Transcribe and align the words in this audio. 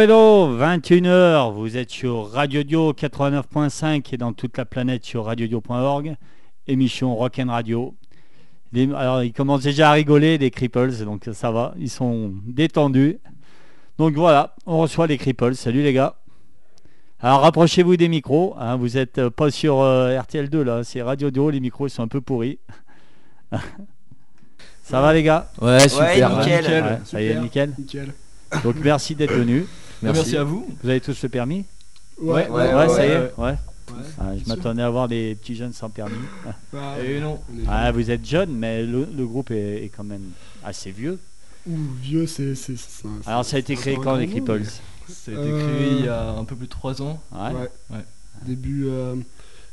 Hello, 0.00 0.46
hello, 0.46 0.56
21h, 0.56 1.52
vous 1.54 1.76
êtes 1.76 1.90
sur 1.90 2.30
Radio 2.30 2.62
Dio 2.62 2.92
89.5 2.92 4.14
et 4.14 4.16
dans 4.16 4.32
toute 4.32 4.56
la 4.56 4.64
planète 4.64 5.04
sur 5.04 5.24
radiodio.org, 5.24 6.14
émission 6.68 7.16
Rock 7.16 7.40
and 7.40 7.48
Radio. 7.50 7.96
Les- 8.72 8.88
alors, 8.94 9.24
ils 9.24 9.32
commencent 9.32 9.64
déjà 9.64 9.90
à 9.90 9.94
rigoler, 9.94 10.38
les 10.38 10.52
Cripples, 10.52 11.04
donc 11.04 11.28
ça 11.32 11.50
va, 11.50 11.74
ils 11.80 11.90
sont 11.90 12.32
détendus. 12.46 13.18
Donc 13.98 14.14
voilà, 14.14 14.54
on 14.66 14.78
reçoit 14.78 15.08
les 15.08 15.18
Cripples. 15.18 15.56
Salut 15.56 15.82
les 15.82 15.92
gars. 15.92 16.14
Alors 17.18 17.40
rapprochez-vous 17.40 17.96
des 17.96 18.08
micros, 18.08 18.54
hein, 18.56 18.76
vous 18.76 18.98
êtes 18.98 19.18
euh, 19.18 19.30
pas 19.30 19.50
sur 19.50 19.80
euh, 19.80 20.16
RTL2 20.16 20.60
là, 20.62 20.84
c'est 20.84 21.02
Radio 21.02 21.32
Dio, 21.32 21.50
les 21.50 21.58
micros 21.58 21.88
ils 21.88 21.90
sont 21.90 22.04
un 22.04 22.08
peu 22.08 22.20
pourris. 22.20 22.60
ça 24.84 25.00
va 25.00 25.12
les 25.12 25.24
gars? 25.24 25.50
Ouais, 25.60 25.88
super. 25.88 26.06
Ouais, 26.06 26.38
nickel. 26.38 26.62
nickel. 26.62 26.84
Ouais, 26.84 26.98
Ça 27.04 27.20
y 27.20 27.26
est, 27.26 27.40
nickel. 27.40 27.74
Nickel. 27.76 28.14
Donc 28.62 28.76
merci 28.84 29.16
d'être 29.16 29.34
venus. 29.34 29.64
Merci. 30.02 30.36
à 30.36 30.44
vous. 30.44 30.66
Vous 30.82 30.88
avez 30.88 31.00
tous 31.00 31.22
le 31.22 31.28
permis 31.28 31.64
Ouais, 32.20 32.48
Ouais, 32.48 32.74
Ouais, 32.74 32.88
ça 32.88 33.06
y 33.06 33.10
est, 33.10 33.16
ouais. 33.18 33.30
ouais. 33.38 33.54
Ouais. 33.90 34.04
Ah, 34.18 34.32
je 34.36 34.46
m'attendais 34.48 34.82
à 34.82 34.90
voir 34.90 35.08
des 35.08 35.34
petits 35.34 35.54
jeunes 35.56 35.72
sans 35.72 35.88
permis. 35.88 36.18
Bah, 36.72 36.96
Et 37.04 37.20
non. 37.20 37.40
Ah, 37.66 37.90
vous 37.90 38.10
êtes 38.10 38.26
jeunes, 38.26 38.52
mais 38.52 38.82
le, 38.84 39.06
le 39.16 39.26
groupe 39.26 39.50
est, 39.50 39.84
est 39.84 39.88
quand 39.88 40.04
même 40.04 40.30
assez 40.62 40.90
vieux. 40.90 41.18
Ouh, 41.66 41.76
vieux, 42.02 42.26
c'est. 42.26 42.52
Alors 43.26 43.44
ça 43.44 43.56
a 43.56 43.60
été 43.60 43.74
créé 43.76 43.96
quand 43.96 44.16
les 44.16 44.26
Cripples 44.26 44.62
Ça 45.08 45.30
a 45.30 45.34
été 45.34 45.40
Euh, 45.42 45.74
créé 45.76 45.90
il 46.00 46.04
y 46.04 46.08
a 46.08 46.30
un 46.32 46.44
peu 46.44 46.54
plus 46.54 46.66
de 46.66 46.70
3 46.70 47.00
ans. 47.02 47.20
Ouais. 47.32 47.52
Ouais. 47.52 47.68
Ouais. 47.90 48.04
Début, 48.46 48.84
euh, 48.88 49.16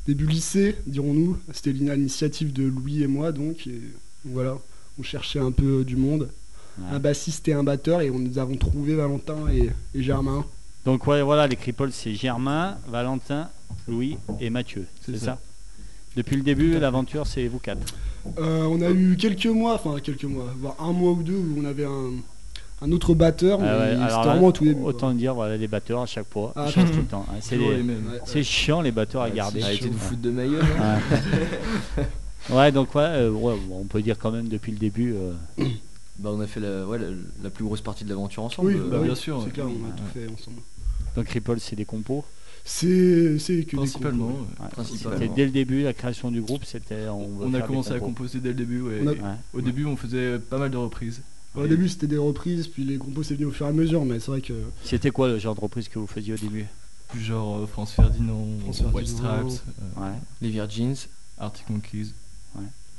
début 0.08 0.26
lycée, 0.28 0.78
dirons-nous. 0.88 1.38
C'était 1.54 1.74
l'in- 1.74 1.96
l'initiative 1.96 2.54
de 2.54 2.64
Louis 2.64 3.04
et 3.04 3.08
moi, 3.08 3.32
donc. 3.34 3.68
Et 3.68 3.82
voilà, 4.24 4.58
on 4.98 5.04
cherchait 5.04 5.40
un 5.40 5.52
peu 5.52 5.84
du 5.84 5.98
monde. 5.98 6.30
Ouais. 6.78 6.96
Un 6.96 7.00
bassiste 7.00 7.48
et 7.48 7.54
un 7.54 7.64
batteur, 7.64 8.02
et 8.02 8.10
on 8.10 8.20
nous 8.20 8.38
avons 8.38 8.56
trouvé 8.58 8.96
Valentin 8.96 9.36
et, 9.52 9.70
et 9.98 10.04
Germain. 10.04 10.46
Donc 10.86 11.08
ouais, 11.08 11.22
voilà, 11.22 11.48
les 11.48 11.56
Cripples, 11.56 11.92
c'est 11.92 12.14
Germain, 12.14 12.78
Valentin, 12.88 13.50
Louis 13.88 14.18
et 14.40 14.50
Mathieu. 14.50 14.86
C'est 15.06 15.18
ça. 15.18 15.26
ça? 15.26 15.40
Depuis 16.16 16.36
le 16.38 16.44
début, 16.44 16.78
l'aventure, 16.80 17.26
c'est 17.28 17.48
vous 17.48 17.60
quatre. 17.60 17.94
Euh, 18.40 18.64
on 18.64 18.82
a 18.82 18.90
eu 18.90 19.16
quelques 19.18 19.46
mois, 19.48 19.76
enfin 19.76 20.00
quelques 20.02 20.24
mois, 20.26 20.48
voire 20.60 20.76
un 20.80 20.92
mois 20.94 21.12
ou 21.12 21.24
deux 21.24 21.36
où 21.36 21.56
on 21.60 21.66
avait 21.66 21.86
un, 21.86 22.12
un 22.82 22.92
autre 22.92 23.14
batteur, 23.14 23.60
Ah 23.62 23.64
ouais, 23.64 23.70
alors 23.70 24.02
c'était 24.10 24.10
là, 24.10 24.24
vraiment 24.34 24.48
au 24.48 24.52
tout 24.52 24.64
début. 24.64 24.80
quoi. 24.82 24.90
Autant 24.90 25.12
dire, 25.12 25.34
voilà, 25.34 25.58
les 25.58 25.68
batteurs 25.68 26.02
à 26.02 26.06
chaque 26.06 26.30
fois, 26.30 26.54
Ah, 26.56 26.66
ils 26.68 26.72
changent 26.74 26.92
tout 26.92 26.98
le 27.00 27.04
temps. 27.06 27.26
hein. 27.30 27.38
C'est. 27.42 27.58
Ouais, 27.58 28.44
chiant 28.44 28.82
les 28.82 28.92
batteurs 28.92 29.22
à 29.24 29.30
garder. 29.30 29.62
Arrêtez 29.64 29.88
de 29.90 29.94
vous 29.94 30.00
foutre 30.00 30.22
de 30.22 30.30
ma 30.32 30.44
gueule. 30.46 30.62
Ouais. 30.62 32.04
Ouais, 32.52 32.72
donc 32.72 32.94
ouais, 32.94 33.02
euh, 33.02 33.32
ouais, 33.32 33.56
on 33.72 33.86
peut 33.86 34.04
dire 34.04 34.20
quand 34.20 34.30
même 34.30 34.48
depuis 34.48 34.72
le 34.72 34.78
début. 34.78 35.16
euh, 35.16 35.34
Bah, 36.20 36.30
on 36.34 36.40
a 36.40 36.48
fait 36.48 36.60
la, 36.62 36.86
ouais, 36.88 36.98
la, 36.98 37.08
la 37.44 37.50
plus 37.50 37.66
grosse 37.66 37.82
partie 37.82 38.04
de 38.06 38.10
l'aventure 38.10 38.44
ensemble. 38.44 38.70
Oui, 38.74 38.80
euh, 38.80 38.90
bah, 38.90 38.98
oui, 39.00 39.06
bien 39.08 39.16
sûr, 39.16 39.42
C'est 39.44 39.52
clair, 39.52 39.66
on 39.68 39.90
a 39.90 39.92
tout 39.92 40.04
fait 40.14 40.28
ensemble. 40.32 40.62
donc 41.16 41.26
Cripples, 41.26 41.60
c'est 41.60 41.76
des 41.76 41.86
compos. 41.86 42.24
C'est 42.64 43.38
c'est 43.38 43.64
que 43.64 43.76
Principalement. 43.76 44.28
compos. 44.30 44.40
ouais. 44.64 44.70
Principalement. 44.72 45.20
C'était 45.20 45.34
dès 45.36 45.46
le 45.46 45.52
début, 45.52 45.84
la 45.84 45.94
création 45.94 46.32
du 46.32 46.42
groupe, 46.42 46.64
c'était. 46.66 47.08
On, 47.10 47.30
On 47.42 47.54
a 47.54 47.62
commencé 47.62 47.92
à 47.92 48.00
compos. 48.00 48.06
composer 48.08 48.40
dès 48.40 48.50
le 48.50 48.56
début. 48.56 48.82
ouais. 48.82 49.02
A-. 49.24 49.38
Au 49.54 49.62
début, 49.62 49.86
on 49.86 49.96
faisait 49.96 50.40
pas 50.40 50.58
mal 50.58 50.72
de 50.72 50.78
reprises. 50.78 51.22
Au 51.54 51.68
début, 51.68 51.88
c'était 51.88 52.08
des 52.08 52.18
reprises, 52.18 52.68
puis 52.68 52.84
les 52.84 52.98
compos, 52.98 53.24
c'est 53.24 53.36
venu 53.36 53.46
au 53.46 53.52
fur 53.52 53.66
et 53.66 53.70
à 53.70 53.72
mesure, 53.72 54.04
mais 54.04 54.20
c'est 54.20 54.32
vrai 54.32 54.42
que. 54.42 54.54
C'était 54.84 55.12
quoi 55.12 55.28
le 55.30 55.38
genre 55.38 55.56
de 55.56 55.62
reprise 55.62 55.88
que 55.88 56.00
vous 56.00 56.08
faisiez 56.08 56.34
au 56.34 56.38
début? 56.38 56.66
Plus 57.10 57.22
genre 57.22 57.60
euh, 57.60 57.66
France 57.68 57.92
Ferdinand, 57.94 58.46
France 58.62 58.82
White 58.94 59.08
Ferdinand. 59.10 59.50
Stripes, 59.50 59.64
euh, 59.98 60.02
Ouais. 60.02 60.16
Les 60.42 60.50
Virgins, 60.50 60.96
Arctic 61.38 61.70
Monkeys. 61.70 62.14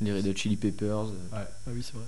les 0.01 0.13
Red 0.13 0.27
Hot 0.29 0.37
Chili 0.37 0.57
Peppers. 0.57 1.07
euh, 1.09 1.13
Ah 1.35 1.45
oui, 1.75 1.83
c'est 1.83 1.95
vrai. 1.95 2.05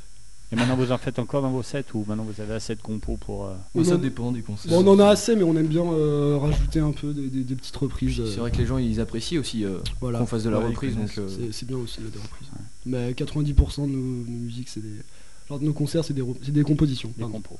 Et 0.50 0.56
maintenant 0.56 0.76
vous 0.76 0.92
en 0.92 0.98
faites 0.98 1.18
encore 1.18 1.42
dans 1.42 1.50
vos 1.50 1.62
sets 1.62 1.84
ou 1.92 2.04
maintenant 2.08 2.24
vous 2.24 2.40
avez 2.40 2.54
assez 2.54 2.74
de 2.74 2.80
compos 2.80 3.16
pour. 3.18 3.44
euh, 3.46 3.84
ça 3.84 3.94
en- 3.96 3.98
dépend 3.98 4.32
des 4.32 4.40
concerts. 4.40 4.70
Bon, 4.70 4.82
on 4.82 4.92
en 4.94 4.98
a 4.98 5.08
assez, 5.08 5.36
mais 5.36 5.42
on 5.42 5.54
aime 5.56 5.66
bien 5.66 5.84
euh, 5.84 6.38
rajouter 6.40 6.80
un 6.80 6.92
peu 6.92 7.12
des, 7.12 7.28
des- 7.28 7.44
des 7.44 7.54
petites 7.54 7.76
reprises. 7.76 8.14
puis 8.14 8.22
euh, 8.22 8.30
C'est 8.32 8.40
vrai 8.40 8.50
que 8.50 8.56
les 8.56 8.64
gens 8.66 8.78
ils 8.78 8.98
apprécient 9.00 9.38
aussi 9.40 9.64
euh, 9.66 9.78
voilà. 10.00 10.18
qu'on 10.20 10.26
fasse 10.26 10.44
de 10.44 10.50
la 10.50 10.58
Ouais, 10.60 10.68
reprise. 10.68 10.96
Euh, 11.18 11.28
C'est 11.28 11.52
c'est 11.52 11.66
bien 11.66 11.76
aussi 11.76 12.00
là, 12.00 12.08
des 12.10 12.18
reprises. 12.18 12.48
Mais 12.86 13.12
90% 13.12 13.82
de 13.82 13.92
nos, 13.92 13.98
nos 13.98 14.24
musiques, 14.38 14.68
c'est 14.70 14.80
des. 14.80 14.94
Lors 15.50 15.58
de 15.58 15.64
nos 15.66 15.72
concerts, 15.74 16.04
c'est 16.04 16.14
des, 16.14 16.22
re- 16.22 16.36
c'est 16.42 16.52
des 16.52 16.62
compositions. 16.62 17.12
des 17.18 17.24
compos. 17.24 17.58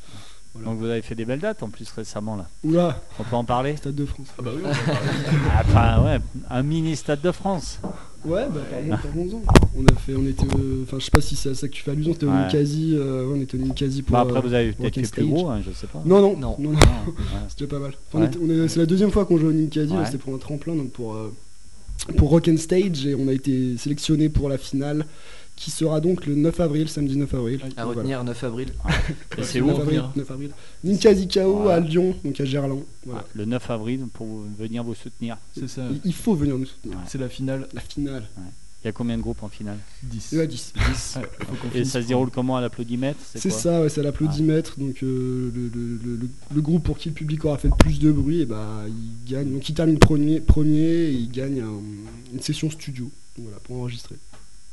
Voilà. 0.54 0.68
Donc 0.70 0.78
vous 0.78 0.86
avez 0.86 1.02
fait 1.02 1.14
des 1.14 1.26
belles 1.26 1.40
dates 1.40 1.62
en 1.62 1.68
plus 1.68 1.90
récemment 1.90 2.36
là. 2.36 2.48
Oula, 2.64 3.02
On 3.18 3.22
peut 3.24 3.36
en 3.36 3.44
parler 3.44 3.76
Stade 3.76 3.94
de 3.94 4.06
France. 4.06 4.28
Ah 4.38 4.42
bah 4.42 4.50
oui, 4.56 4.62
on 4.64 4.68
peut 4.70 4.74
parler. 4.92 5.08
Ah, 5.54 5.62
Enfin 5.66 6.04
ouais, 6.04 6.18
un 6.48 6.62
mini 6.62 6.96
stade 6.96 7.20
de 7.20 7.32
France. 7.32 7.80
Ouais, 8.24 8.46
bah 8.52 8.60
parlons- 8.70 8.96
parlons-en. 9.02 9.42
On 9.78 9.84
a 9.86 9.94
fait, 9.98 10.14
on 10.16 10.26
était, 10.26 10.42
euh, 10.58 10.82
enfin 10.82 10.98
je 10.98 11.04
sais 11.04 11.10
pas 11.10 11.20
si 11.20 11.36
c'est 11.36 11.50
à 11.50 11.54
ça 11.54 11.68
que 11.68 11.72
tu 11.72 11.82
fais 11.82 11.92
allusion, 11.92 12.12
c'était 12.12 12.26
au 12.26 12.30
Ouais. 12.30 12.34
Ninkasi, 12.36 12.94
euh, 12.96 13.26
ouais, 13.26 13.34
on 13.38 13.40
était 13.42 13.56
au 13.56 13.60
Ninkasi 13.60 14.02
pour. 14.02 14.12
Bah, 14.14 14.20
après 14.22 14.38
euh, 14.38 14.40
vous 14.40 14.54
avez 14.54 14.72
peut-être 14.72 14.96
Rock 14.96 14.98
and 14.98 15.06
fait 15.08 15.20
plus 15.22 15.26
gros, 15.26 15.48
hein, 15.50 15.60
je 15.64 15.72
sais 15.72 15.86
pas. 15.86 16.02
Non, 16.04 16.20
non, 16.20 16.36
Non. 16.36 16.56
non, 16.58 16.70
non, 16.70 16.72
Non, 16.72 16.78
ouais. 17.06 17.14
c'était 17.48 17.66
pas 17.68 17.78
mal. 17.78 17.92
C'est 18.68 18.76
la 18.78 18.86
deuxième 18.86 19.10
fois 19.12 19.24
qu'on 19.24 19.38
joue 19.38 19.48
au 19.48 19.52
Ninkasi, 19.52 19.92
c'était 20.06 20.18
pour 20.18 20.34
un 20.34 20.38
tremplin, 20.38 20.74
donc 20.74 20.90
pour, 20.90 21.14
euh, 21.14 21.32
pour 22.16 22.30
Rock 22.30 22.48
and 22.48 22.56
Stage, 22.56 23.06
et 23.06 23.14
on 23.14 23.28
a 23.28 23.32
été 23.32 23.76
sélectionné 23.76 24.28
pour 24.28 24.48
la 24.48 24.58
finale, 24.58 25.06
qui 25.58 25.70
sera 25.72 26.00
donc 26.00 26.24
le 26.26 26.36
9 26.36 26.60
avril, 26.60 26.88
samedi 26.88 27.16
9 27.16 27.34
avril. 27.34 27.60
À 27.62 27.68
Donc, 27.68 27.78
à 27.78 27.84
voilà. 27.84 27.98
retenir 28.00 28.24
9 28.24 28.44
avril. 28.44 28.68
Et 29.38 29.42
c'est 29.42 29.60
9 29.60 29.76
où 29.76 29.80
avril, 29.80 30.02
9 30.14 30.30
avril. 30.30 30.50
Ninkasi 30.84 31.26
KO 31.28 31.56
Voilà. 31.62 31.74
à 31.74 31.80
Lyon, 31.80 32.14
donc 32.24 32.40
à 32.40 32.44
Gerland. 32.44 32.84
Voilà. 33.04 33.24
Le 33.34 33.44
9 33.44 33.70
avril 33.70 34.06
pour 34.12 34.44
venir 34.56 34.84
vous 34.84 34.94
soutenir. 34.94 35.36
C'est 35.58 35.68
ça. 35.68 35.82
Il- 35.90 36.00
Il 36.04 36.14
faut 36.14 36.34
venir 36.34 36.56
nous 36.56 36.66
soutenir. 36.66 36.96
Ouais. 36.98 37.04
C'est 37.08 37.18
la 37.18 37.28
finale 37.28 37.66
La 37.72 37.80
finale. 37.80 38.28
Il 38.84 38.86
y 38.86 38.88
a 38.88 38.92
combien 38.92 39.16
de 39.16 39.22
groupes 39.22 39.42
en 39.42 39.48
finale? 39.48 39.78
10. 40.04 40.34
Et 40.34 40.40
à 40.40 40.46
10. 40.46 40.72
Ouais, 40.76 40.82
faut 40.92 41.56
qu'on 41.56 41.66
Et 41.68 41.70
finisse 41.72 41.90
ça 41.90 42.00
se 42.00 42.06
déroule 42.06 42.30
comment 42.30 42.56
à 42.56 42.60
l'applaudimètre? 42.60 43.18
C'est 43.34 43.50
ça, 43.50 43.82
ouais, 43.82 43.88
c'est 43.88 44.00
à 44.00 44.04
l'applaudimètre. 44.04 44.78
Donc 44.78 45.02
euh, 45.02 45.50
le, 45.52 45.62
le- 45.74 45.98
le- 46.04 46.16
le- 46.16 46.28
le 46.54 46.60
groupe 46.60 46.84
pour 46.84 46.96
qui 46.98 47.08
le 47.08 47.14
public 47.16 47.44
aura 47.44 47.58
fait 47.58 47.66
le 47.68 47.74
plus 47.76 47.98
de 47.98 48.12
bruit, 48.12 48.42
et 48.42 48.46
bah, 48.46 48.84
il 48.86 49.28
gagne. 49.30 49.52
Donc 49.52 49.68
il 49.68 49.74
termine 49.74 49.98
premier, 49.98 50.38
premier 50.40 50.78
et 50.78 51.10
il 51.10 51.28
gagne 51.32 51.60
un- 51.62 52.32
une 52.32 52.40
session 52.40 52.70
studio. 52.70 53.10
Donc, 53.36 53.46
voilà, 53.46 53.58
pour 53.64 53.76
enregistrer. 53.78 54.14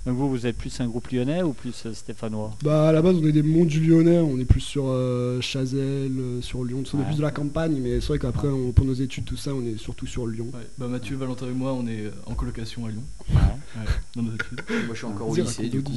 Donc 0.05 0.17
vous, 0.17 0.29
vous 0.29 0.45
êtes 0.45 0.55
plus 0.55 0.79
un 0.81 0.87
groupe 0.87 1.09
lyonnais 1.11 1.41
ou 1.41 1.53
plus 1.53 1.85
euh, 1.87 1.93
stéphanois? 1.93 2.55
Bah 2.61 2.89
à 2.89 2.91
la 2.91 3.01
base 3.01 3.15
on 3.15 3.25
est 3.25 3.31
des 3.31 3.41
monts 3.41 3.65
du 3.65 3.79
Lyonnais, 3.79 4.19
on 4.19 4.37
est 4.39 4.45
plus 4.45 4.59
sur 4.61 4.83
euh, 4.87 5.41
Chazelle, 5.41 6.11
euh, 6.19 6.41
sur 6.43 6.63
Lyon, 6.63 6.83
on 6.93 7.01
est 7.01 7.05
plus 7.05 7.15
de 7.17 7.21
la 7.23 7.31
campagne, 7.31 7.79
mais 7.81 7.99
c'est 8.01 8.07
vrai 8.09 8.19
qu'après 8.19 8.47
on- 8.47 8.71
pour 8.71 8.85
nos 8.85 8.93
études 8.93 9.25
tout 9.25 9.35
ça 9.37 9.51
on 9.55 9.65
est 9.65 9.77
surtout 9.77 10.05
sur 10.05 10.27
Lyon. 10.27 10.45
Ouais, 10.53 10.67
bah 10.77 10.87
Mathieu, 10.87 11.15
Valentin 11.15 11.47
et 11.47 11.53
moi, 11.53 11.73
on 11.73 11.87
est 11.87 12.03
en 12.27 12.35
colocation 12.35 12.85
à 12.85 12.89
Lyon, 12.91 13.01
Ouais. 13.29 13.35
ouais, 13.37 13.85
dans 14.15 14.21
nos 14.21 14.33
études. 14.35 14.61
Moi 14.69 14.93
je 14.93 14.97
suis 14.97 15.05
encore 15.07 15.29
au 15.29 15.35
lycée 15.35 15.69
du 15.69 15.81
coup. 15.81 15.91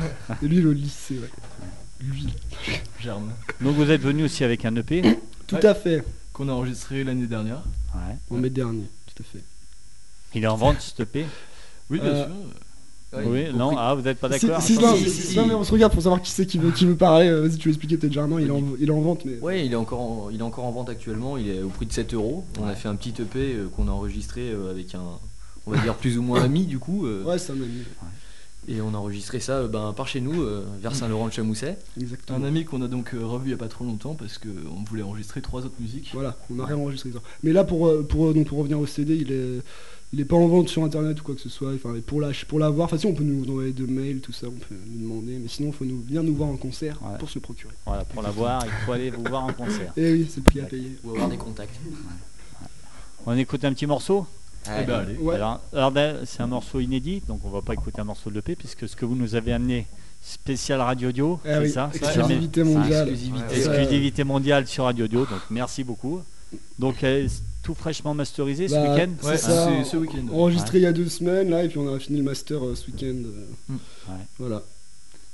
lui 0.42 0.60
le 0.60 0.72
lycée, 0.74 1.14
ouais. 1.18 1.30
Lui. 2.02 2.26
Germe. 3.00 3.30
Donc 3.62 3.76
vous 3.76 3.90
êtes 3.90 4.02
venu 4.02 4.24
aussi 4.24 4.44
avec 4.44 4.66
un 4.66 4.76
EP 4.76 5.00
Tout 5.46 5.54
Ouais. 5.56 5.64
à 5.66 5.74
fait, 5.74 6.04
Qu'on 6.34 6.48
a 6.50 6.52
enregistré 6.52 7.02
l'année 7.02 7.26
dernière. 7.28 7.62
Ouais. 7.94 8.16
en 8.30 8.36
mai 8.36 8.50
dernier, 8.50 8.84
tout 9.06 9.22
à 9.22 9.24
fait. 9.24 9.42
Il 10.34 10.44
est 10.44 10.48
en 10.48 10.56
vente 10.56 10.80
cet 10.82 11.00
EP 11.00 11.24
Oui, 11.88 11.98
bien 12.00 12.10
Euh, 12.10 12.24
sûr. 12.26 12.34
Oui, 13.26 13.44
non, 13.54 13.76
ah 13.76 13.94
vous 13.94 14.02
n'êtes 14.02 14.18
pas 14.18 14.28
d'accord 14.28 14.60
si, 14.62 14.74
Si, 14.74 14.80
non, 14.80 14.94
si, 14.96 15.04
mais- 15.04 15.08
si, 15.10 15.22
si. 15.22 15.36
non, 15.36 15.46
mais 15.46 15.54
on 15.54 15.64
se 15.64 15.72
regarde 15.72 15.92
pour 15.92 16.02
savoir 16.02 16.20
qui 16.22 16.30
c'est 16.30 16.46
qui 16.46 16.58
veut, 16.58 16.70
qui 16.70 16.86
veut 16.86 16.96
parler. 16.96 17.28
Euh, 17.28 17.42
Vas-y, 17.42 17.56
tu 17.58 17.68
veux 17.68 17.72
expliquer 17.74 17.96
peut-être 17.96 18.12
Germain, 18.12 18.40
il, 18.40 18.48
est 18.48 18.50
en, 18.50 18.62
il 18.80 18.88
est 18.88 18.92
en 18.92 19.00
vente, 19.00 19.24
mais. 19.24 19.38
Ouais, 19.40 19.64
il 19.64 19.72
est, 19.72 19.76
encore 19.76 20.00
en, 20.00 20.30
il 20.30 20.38
est 20.40 20.42
encore 20.42 20.64
en 20.64 20.72
vente 20.72 20.88
actuellement, 20.88 21.36
il 21.36 21.48
est 21.48 21.62
au 21.62 21.68
prix 21.68 21.86
de 21.86 21.92
7 21.92 22.14
euros. 22.14 22.44
On 22.60 22.66
a 22.66 22.74
fait 22.74 22.88
un 22.88 22.96
petit 22.96 23.14
EP 23.22 23.38
euh, 23.54 23.68
qu'on 23.74 23.88
a 23.88 23.90
enregistré 23.92 24.50
euh, 24.50 24.70
avec 24.70 24.94
un, 24.94 25.02
on 25.66 25.70
va 25.72 25.78
dire 25.78 25.94
plus 25.94 26.18
ou 26.18 26.22
moins 26.22 26.42
ami 26.42 26.64
du 26.66 26.78
coup. 26.78 27.06
euh, 27.06 27.22
Ouais, 27.24 27.38
ça 27.38 27.52
m'a 27.52 27.64
mis. 27.66 27.82
Et 28.66 28.80
on 28.80 28.94
a 28.94 28.96
enregistré 28.96 29.40
ça 29.40 29.58
euh, 29.58 29.68
ben, 29.68 29.92
par 29.94 30.08
chez 30.08 30.22
nous, 30.22 30.40
euh, 30.42 30.64
vers 30.80 30.94
Saint-Laurent-de-Chamousset. 30.94 31.76
Exactement. 32.00 32.38
Un 32.38 32.44
ami 32.44 32.64
qu'on 32.64 32.80
a 32.80 32.88
donc 32.88 33.12
euh, 33.12 33.22
revu 33.22 33.48
il 33.48 33.50
y 33.50 33.54
a 33.54 33.58
pas 33.58 33.68
trop 33.68 33.84
longtemps 33.84 34.14
parce 34.14 34.38
qu'on 34.38 34.82
voulait 34.88 35.02
enregistrer 35.02 35.42
trois 35.42 35.60
autres 35.66 35.74
musiques. 35.78 36.10
Voilà, 36.14 36.34
on 36.50 36.58
a 36.60 36.64
réenregistré 36.64 37.10
ça. 37.12 37.18
Mais 37.42 37.52
là, 37.52 37.64
pour, 37.64 37.92
pour, 38.08 38.32
donc, 38.32 38.46
pour 38.46 38.56
revenir 38.58 38.80
au 38.80 38.86
CD, 38.86 39.16
il 39.20 39.32
est, 39.32 39.60
il 40.14 40.20
est 40.20 40.24
pas 40.24 40.36
en 40.36 40.46
vente 40.46 40.68
sur 40.68 40.84
internet 40.84 41.20
ou 41.20 41.24
quoi 41.24 41.34
que 41.34 41.40
ce 41.40 41.48
soit. 41.48 41.72
Enfin, 41.74 41.92
pour 42.06 42.20
la, 42.20 42.30
pour 42.46 42.60
l'avoir, 42.60 42.86
enfin, 42.86 42.98
si 42.98 43.06
on 43.06 43.14
peut 43.14 43.24
nous 43.24 43.50
envoyer 43.50 43.72
de 43.72 43.84
mails, 43.84 44.20
tout 44.20 44.30
ça, 44.32 44.46
on 44.46 44.52
peut 44.52 44.76
nous 44.86 45.02
demander. 45.08 45.38
Mais 45.38 45.48
sinon, 45.48 45.70
il 45.70 45.74
faut 45.74 45.84
nous, 45.84 46.00
venir 46.02 46.22
nous 46.22 46.36
voir 46.36 46.48
en 46.50 46.56
concert 46.56 47.00
Ouais. 47.02 47.18
pour 47.18 47.28
se 47.28 47.34
le 47.34 47.40
procurer. 47.40 47.74
Voilà, 47.84 48.04
pour 48.04 48.22
la 48.22 48.30
voir, 48.30 48.62
il 48.64 48.86
faut 48.86 48.92
aller 48.92 49.10
vous 49.10 49.24
voir 49.24 49.44
en 49.44 49.52
concert. 49.52 49.92
Et 49.96 50.12
oui, 50.12 50.26
c'est 50.30 50.36
le 50.38 50.42
prix 50.44 50.60
à 50.60 50.64
payer. 50.66 50.92
Ou 51.02 51.10
avoir 51.10 51.28
des 51.28 51.36
contacts. 51.36 51.74
On 53.26 53.36
écoute 53.36 53.64
un 53.64 53.72
petit 53.72 53.86
morceau 53.86 54.26
Eh 54.66 54.84
ben 54.84 55.00
allez. 55.00 55.16
Ouais. 55.16 55.34
Alors, 55.34 55.60
alors, 55.72 55.90
ben, 55.90 56.18
c'est 56.24 56.42
un 56.42 56.46
morceau 56.46 56.78
inédit, 56.78 57.20
donc 57.26 57.40
on 57.44 57.50
va 57.50 57.62
pas 57.62 57.72
écouter 57.74 58.00
un 58.00 58.04
morceau 58.04 58.30
de 58.30 58.36
l'EP, 58.36 58.54
puisque 58.54 58.88
ce 58.88 58.94
que 58.94 59.04
vous 59.04 59.16
nous 59.16 59.34
avez 59.34 59.52
amené, 59.52 59.86
spécial 60.22 60.80
Radio 60.80 61.10
Dio, 61.10 61.40
Ah 61.44 61.48
c'est 61.54 61.60
oui, 61.60 61.70
ça 61.70 61.90
exclusivité 61.92 62.62
mondiale. 62.62 63.08
Exclusivité. 63.08 63.56
Exclusivité 63.56 64.24
mondiale 64.24 64.66
sur 64.68 64.84
Radio 64.84 65.08
Dio, 65.08 65.20
donc 65.26 65.40
merci 65.50 65.82
beaucoup. 65.84 66.22
Donc 66.78 67.02
euh, 67.02 67.26
tout 67.64 67.74
fraîchement 67.74 68.14
masterisé 68.14 68.68
ce 68.68 68.74
Bah, 68.74 68.92
week-end 68.94 69.10
c'est 69.20 69.26
Ouais, 69.26 69.36
ça. 69.38 69.68
c'est 69.68 69.90
ce 69.90 69.96
week-end. 69.96 70.26
Enregistré 70.32 70.78
il 70.78 70.82
y 70.82 70.86
a 70.86 70.92
deux 70.92 71.08
semaines, 71.08 71.50
là, 71.50 71.64
et 71.64 71.68
puis 71.68 71.78
on 71.78 71.92
a 71.92 71.98
fini 71.98 72.18
le 72.18 72.24
master 72.24 72.64
euh, 72.64 72.74
ce 72.76 72.86
week-end. 72.86 73.06
euh, 73.26 73.46
Mm. 73.68 73.72
Ouais. 73.74 74.14
Voilà. 74.38 74.62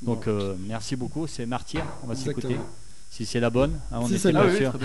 Donc 0.01 0.27
euh, 0.29 0.55
merci 0.67 0.97
beaucoup, 0.97 1.27
c'est 1.27 1.45
Martyr, 1.45 1.85
on 2.03 2.07
va 2.07 2.15
s'écouter. 2.15 2.57
Si 3.11 3.27
c'est 3.27 3.41
la 3.41 3.51
bonne, 3.51 3.73
hein, 3.93 3.99
on 4.01 4.07
Si 4.07 4.15
est 4.15 4.19
sûr. 4.19 4.31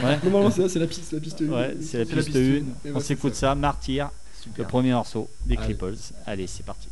Ah 0.03 0.17
Normalement, 0.23 0.49
c'est 0.51 0.63
ça, 0.63 0.69
c'est 0.69 0.79
la 0.79 0.87
piste, 0.87 1.13
la 1.13 1.19
piste. 1.19 1.39
ouais, 1.41 1.77
c'est 1.79 1.99
la 1.99 2.05
piste 2.05 2.25
piste 2.25 2.35
1. 2.35 2.39
une. 2.39 2.65
Et 2.83 2.91
On 2.95 2.99
s'écoute 2.99 3.35
ça. 3.35 3.49
ça, 3.49 3.55
Martyr, 3.55 4.09
le 4.57 4.63
premier 4.63 4.91
morceau 4.91 5.29
des 5.45 5.55
Allez. 5.55 5.63
Cripples. 5.75 5.95
Allez, 6.25 6.47
c'est 6.47 6.65
parti. 6.65 6.87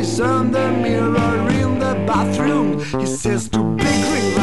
face 0.00 0.20
on 0.20 0.50
the 0.50 0.70
mirror 0.72 1.50
in 1.50 1.78
the 1.78 1.94
bathroom. 2.06 2.78
He 3.00 3.06
says 3.06 3.48
to 3.50 3.58
big 3.76 4.04
ring 4.12 4.34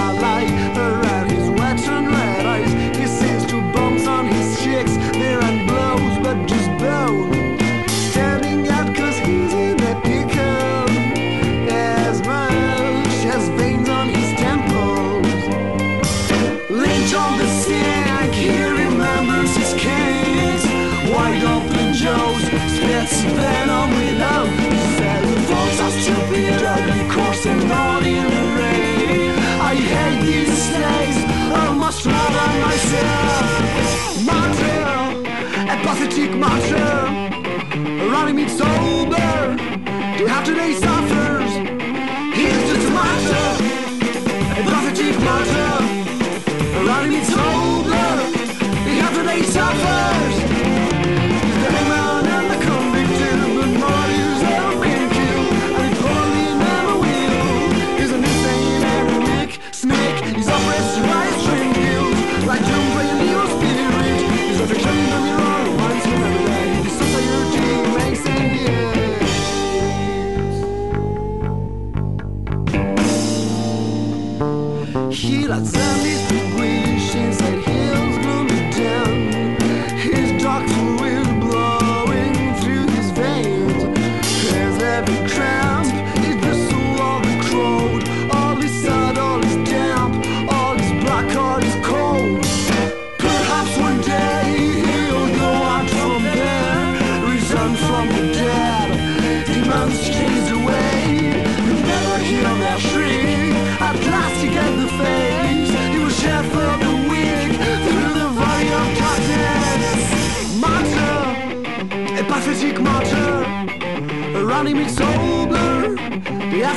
Today's 40.47 40.86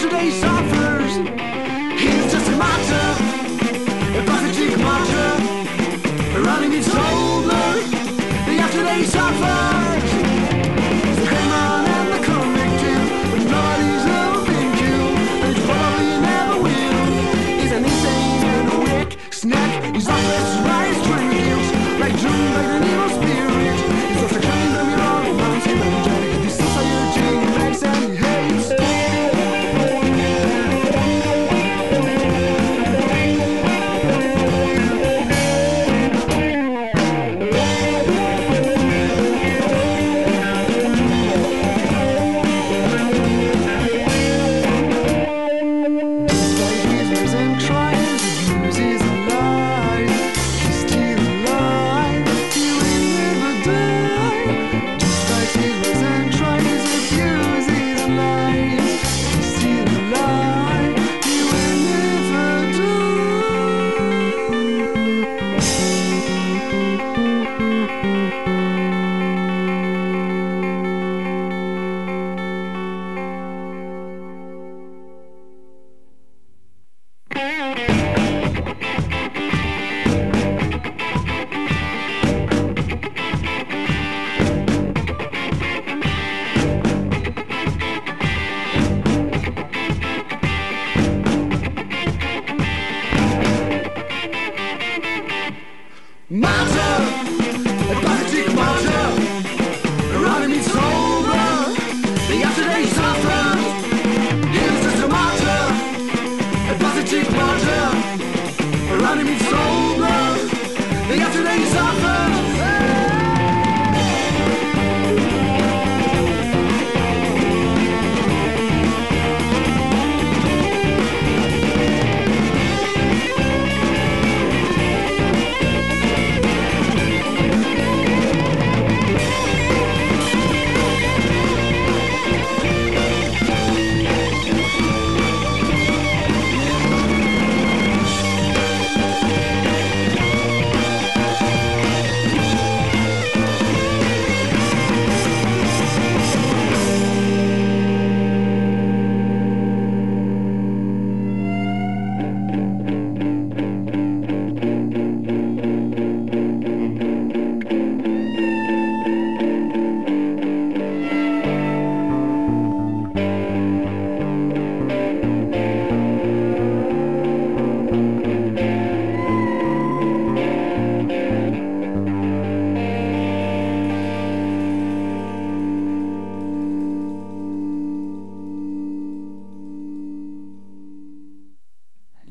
today's 0.01 0.41
song. 0.41 0.60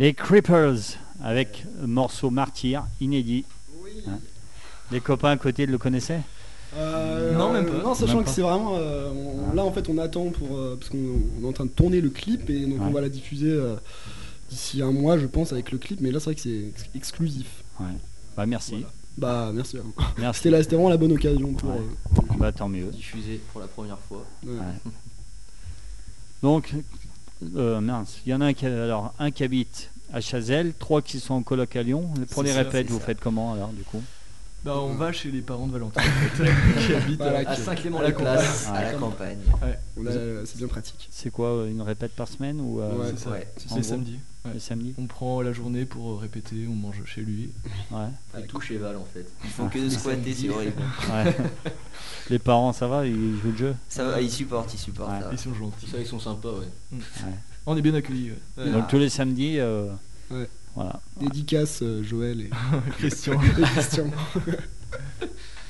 Les 0.10 0.16
Creepers 0.16 0.98
avec 1.24 1.66
un 1.84 1.86
morceau 1.86 2.32
Martyr, 2.32 2.84
inédit. 3.00 3.46
Hein. 4.08 4.18
Les 4.92 5.02
copains 5.02 5.30
à 5.30 5.38
côté 5.38 5.68
le 5.68 5.78
connaissaient? 5.78 6.22
Euh, 6.76 7.38
Non, 7.38 7.54
même 7.54 7.68
pas. 7.68 7.84
Non, 7.84 7.94
sachant 7.94 8.16
Même 8.16 8.24
que 8.24 8.32
c'est 8.32 8.42
vraiment. 8.42 8.72
euh, 8.76 9.12
on- 9.12 9.54
là, 9.54 9.64
en 9.64 9.72
fait, 9.72 9.88
on 9.88 10.00
attend 10.00 10.32
pour. 10.32 10.58
euh, 10.58 10.76
parce 10.80 10.90
qu'on 10.90 10.98
on 11.40 11.44
est 11.46 11.48
en 11.48 11.54
train 11.54 11.66
de 11.66 11.70
tourner 11.70 12.02
le 12.02 12.10
clip 12.10 12.50
et 12.50 12.62
donc 12.66 12.80
Ouais. 12.80 12.86
on 12.88 12.90
va 12.90 13.02
la 13.02 13.10
diffuser 13.10 13.52
euh, 13.52 13.76
d'ici 14.50 14.82
un 14.82 14.92
mois, 14.92 15.20
je 15.20 15.28
pense, 15.28 15.52
avec 15.54 15.72
le 15.72 15.78
clip. 15.78 16.02
Mais 16.02 16.10
là, 16.10 16.20
c'est 16.20 16.26
vrai 16.26 16.36
que 16.36 16.42
c'est 16.42 16.58
ex- 16.70 16.90
exclusif. 16.96 17.64
Bah 18.36 18.48
merci. 18.48 18.72
Voilà. 18.72 18.88
Bah, 19.20 19.52
merci 19.54 19.78
à 19.78 19.82
vous. 19.82 19.94
Merci. 20.18 20.42
C'était 20.42 20.76
vraiment 20.76 20.90
la 20.90 20.98
bonne 20.98 21.12
occasion 21.12 21.54
pour. 21.54 21.70
Ouais. 21.70 21.82
euh, 22.18 22.22
Bah 22.40 22.52
tant 22.52 22.68
mieux. 22.68 22.86
Diffusé 22.90 23.40
pour 23.52 23.62
la 23.62 23.68
première 23.68 24.00
fois. 24.00 24.26
ouais. 24.44 24.54
Ouais. 24.54 24.92
Donc, 26.42 26.74
euh, 27.56 27.80
mince, 27.80 28.22
il 28.26 28.30
y 28.32 28.34
en 28.34 28.42
a 28.42 28.46
un 28.48 28.54
qui, 28.54 28.66
alors, 28.66 29.14
un 29.20 29.30
qui 29.30 29.44
habite 29.44 29.92
à 30.12 30.22
Chazelle, 30.22 30.74
trois 30.78 31.02
qui 31.02 31.20
sont 31.20 31.34
en 31.36 31.44
coloc 31.44 31.76
à 31.76 31.84
Lyon. 31.84 32.10
Pour 32.32 32.44
les 32.44 32.52
ça, 32.52 32.60
répètes, 32.60 32.90
vous 32.90 33.00
ça. 33.00 33.06
faites 33.06 33.20
comment 33.20 33.54
alors 33.54 33.70
du 33.70 33.84
coup? 33.84 34.02
Bah, 34.64 34.78
on 34.78 34.94
va 34.96 35.14
chez 35.14 35.32
les 35.32 35.42
parents 35.42 35.68
de 35.68 35.72
Valentin, 35.72 36.02
qui 36.86 36.94
habitent 36.94 37.18
Voilà, 37.18 37.50
À 37.50 37.54
Ok. 37.54 37.56
À 37.56 38.34
la 38.34 38.42
à 38.74 38.84
la 38.84 38.94
campagne. 38.94 39.38
Euh, 40.06 40.44
c'est 40.46 40.58
bien 40.58 40.68
pratique. 40.68 41.08
C'est 41.12 41.30
quoi 41.32 41.50
euh, 41.50 41.70
une 41.72 41.82
répète 41.82 42.12
par 42.12 42.28
semaine 42.28 42.60
ou 42.60 42.82
euh, 42.82 42.94
Ouais. 42.94 43.14
c'est. 43.16 43.30
Ouais. 43.30 43.48
Ouais. 44.46 44.54
le 44.54 44.60
samedi 44.60 44.94
On 44.98 45.06
prend 45.06 45.42
la 45.42 45.54
journée 45.54 45.86
pour 45.86 46.12
euh, 46.12 46.16
répéter, 46.18 46.68
on 46.70 46.74
mange 46.76 47.02
chez 47.06 47.22
lui. 47.22 47.52
Ouais. 47.92 48.08
Et 48.38 48.48
tout 48.48 48.60
chez 48.60 48.78
Val 48.78 48.98
en 48.98 49.06
fait. 49.06 49.26
Ils 49.46 49.50
font 49.50 49.70
que 49.70 49.80
de 49.80 49.90
squatter, 49.90 50.34
c'est 50.34 50.50
horrible. 50.50 50.82
Ouais. 51.10 51.36
les 52.30 52.40
parents, 52.40 52.74
ça 52.74 52.88
va 52.88 53.06
Ils 53.06 53.38
jouent 53.42 53.52
le 53.52 53.58
jeu? 53.58 53.76
Ça 53.88 54.04
va, 54.04 54.20
ils 54.22 54.32
supportent, 54.32 54.74
ils 54.74 54.78
supportent. 54.78 55.10
Ouais. 55.10 55.28
Ils 55.32 55.40
sont 55.40 55.54
gentils. 55.54 55.88
Ça, 55.88 55.98
ils 56.00 56.06
sont 56.06 56.20
sympas, 56.20 56.52
ouais. 56.52 57.00
On 57.72 57.78
est 57.78 57.82
bien 57.82 57.94
accueillis. 57.94 58.32
ouais. 58.58 58.64
Ouais. 58.66 58.72
Donc 58.72 58.88
tous 58.88 58.98
les 58.98 59.10
samedis, 59.10 59.60
euh, 59.60 59.88
Ouais. 60.32 60.48
voilà. 60.76 61.02
Dédicace, 61.22 61.80
euh, 61.84 62.04
Joël 62.04 62.42
et, 62.42 62.50
Christian. 62.98 63.40
et 63.42 63.62
Christian. 63.76 64.08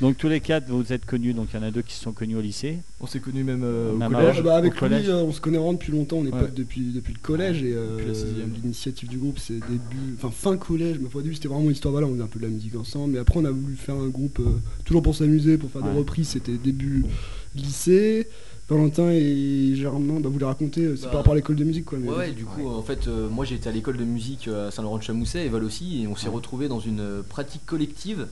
Donc 0.02 0.16
tous 0.18 0.30
les 0.30 0.40
quatre, 0.40 0.70
vous 0.70 0.94
êtes 0.94 1.06
connus. 1.06 1.34
Donc 1.34 1.50
il 1.54 1.58
y 1.58 1.60
en 1.60 1.64
a 1.64 1.72
deux 1.72 1.82
qui 1.82 1.94
se 1.94 2.02
sont 2.04 2.14
connus 2.14 2.38
au 2.38 2.42
lycée. 2.42 2.78
On 3.02 3.06
s'est 3.06 3.20
connus 3.20 3.44
même 3.44 3.64
euh, 3.66 3.92
au 3.92 3.98
Même 3.98 4.14
collège. 4.14 4.36
Ah 4.40 4.42
bah, 4.44 4.56
avec 4.56 4.76
au 4.76 4.80
collège. 4.80 5.04
lui, 5.04 5.12
euh, 5.12 5.24
on 5.24 5.34
se 5.34 5.42
connaît 5.42 5.58
vraiment 5.58 5.74
depuis 5.74 5.92
longtemps. 5.92 6.18
On 6.20 6.26
est 6.26 6.34
Ouais. 6.34 6.40
potes 6.40 6.54
depuis, 6.54 6.94
depuis 6.94 7.12
le 7.12 7.20
collège 7.20 7.64
et 7.64 7.74
euh, 7.74 7.98
l'initiative 8.64 9.10
du 9.10 9.18
groupe, 9.18 9.40
c'est 9.40 9.56
début, 9.60 10.16
enfin 10.16 10.32
fin 10.32 10.56
collège. 10.56 11.00
Mais 11.02 11.10
au 11.14 11.22
début, 11.22 11.36
c'était 11.36 11.50
vraiment 11.50 11.70
histoire. 11.70 11.92
Voilà, 11.92 12.08
on 12.08 12.12
faisait 12.12 12.24
un 12.24 12.28
peu 12.28 12.40
de 12.40 12.46
la 12.46 12.50
musique 12.52 12.78
ensemble. 12.78 13.12
Mais 13.14 13.20
après, 13.20 13.42
on 13.42 13.46
a 13.46 13.52
voulu 13.52 13.76
faire 13.76 13.96
un 13.96 14.08
groupe 14.08 14.40
euh, 14.40 14.62
toujours 14.86 15.02
pour 15.04 15.16
s'amuser, 15.16 15.58
pour 15.58 15.70
faire 15.70 15.84
Ouais. 15.84 15.92
des 15.92 15.98
reprises. 15.98 16.30
C'était 16.30 16.54
début 16.58 17.04
lycée. 17.56 18.30
Valentin 18.70 19.10
et 19.12 19.74
Germain, 19.76 20.20
bah, 20.20 20.30
vous 20.30 20.38
les 20.38 20.46
racontez, 20.46 20.82
euh, 20.84 20.96
c'est 20.96 21.06
Bah, 21.06 21.10
par 21.10 21.20
rapport 21.22 21.34
à 21.34 21.36
l'école 21.38 21.56
de 21.56 21.64
musique 21.64 21.86
quoi. 21.86 21.98
mais- 21.98 22.08
Ouais, 22.10 22.16
ouais, 22.18 22.32
du 22.32 22.46
coup, 22.46 22.68
en 22.68 22.84
fait, 22.84 23.08
euh, 23.08 23.28
moi 23.28 23.44
j'étais 23.46 23.68
à 23.68 23.72
l'école 23.72 23.98
de 23.98 24.04
musique 24.04 24.48
euh, 24.48 24.68
à 24.68 24.72
Saint-Laurent-de-Chamousset 24.72 25.46
et 25.46 25.50
Val 25.50 25.64
aussi, 25.64 26.04
et 26.04 26.08
on 26.08 26.16
s'est 26.16 26.28
Ouais. 26.28 26.36
retrouvés 26.36 26.68
dans 26.68 26.80
une 26.80 27.24
pratique 27.28 27.66
collective. 27.66 28.28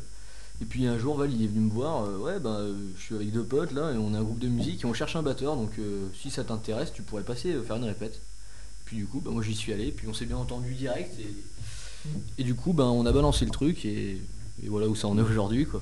Et 0.61 0.65
puis 0.65 0.85
un 0.87 0.97
jour, 0.99 1.17
Val 1.17 1.31
il 1.33 1.43
est 1.43 1.47
venu 1.47 1.61
me 1.61 1.71
voir, 1.71 2.03
euh, 2.05 2.17
ouais, 2.19 2.39
bah, 2.39 2.57
euh, 2.59 2.73
je 2.97 3.01
suis 3.03 3.15
avec 3.15 3.31
deux 3.31 3.43
potes 3.43 3.71
là, 3.73 3.91
et 3.93 3.97
on 3.97 4.13
a 4.13 4.19
un 4.19 4.23
groupe 4.23 4.39
de 4.39 4.47
musique 4.47 4.83
et 4.83 4.85
on 4.85 4.93
cherche 4.93 5.15
un 5.15 5.23
batteur, 5.23 5.55
donc 5.55 5.71
euh, 5.79 6.07
si 6.19 6.29
ça 6.29 6.43
t'intéresse, 6.43 6.91
tu 6.93 7.01
pourrais 7.01 7.23
passer 7.23 7.53
euh, 7.53 7.61
faire 7.63 7.77
une 7.77 7.85
répète. 7.85 8.21
Puis 8.85 8.97
du 8.97 9.05
coup, 9.05 9.19
bah, 9.23 9.31
moi 9.33 9.41
j'y 9.43 9.55
suis 9.55 9.73
allé, 9.73 9.91
puis 9.91 10.07
on 10.07 10.13
s'est 10.13 10.25
bien 10.25 10.37
entendu 10.37 10.73
direct, 10.75 11.13
et, 11.19 12.11
et 12.41 12.43
du 12.43 12.53
coup, 12.53 12.73
bah, 12.73 12.85
on 12.85 13.05
a 13.07 13.11
balancé 13.11 13.43
le 13.45 13.51
truc, 13.51 13.85
et, 13.85 14.21
et 14.63 14.67
voilà 14.69 14.87
où 14.87 14.95
ça 14.95 15.07
en 15.07 15.17
est 15.17 15.21
aujourd'hui, 15.21 15.65
quoi. 15.65 15.81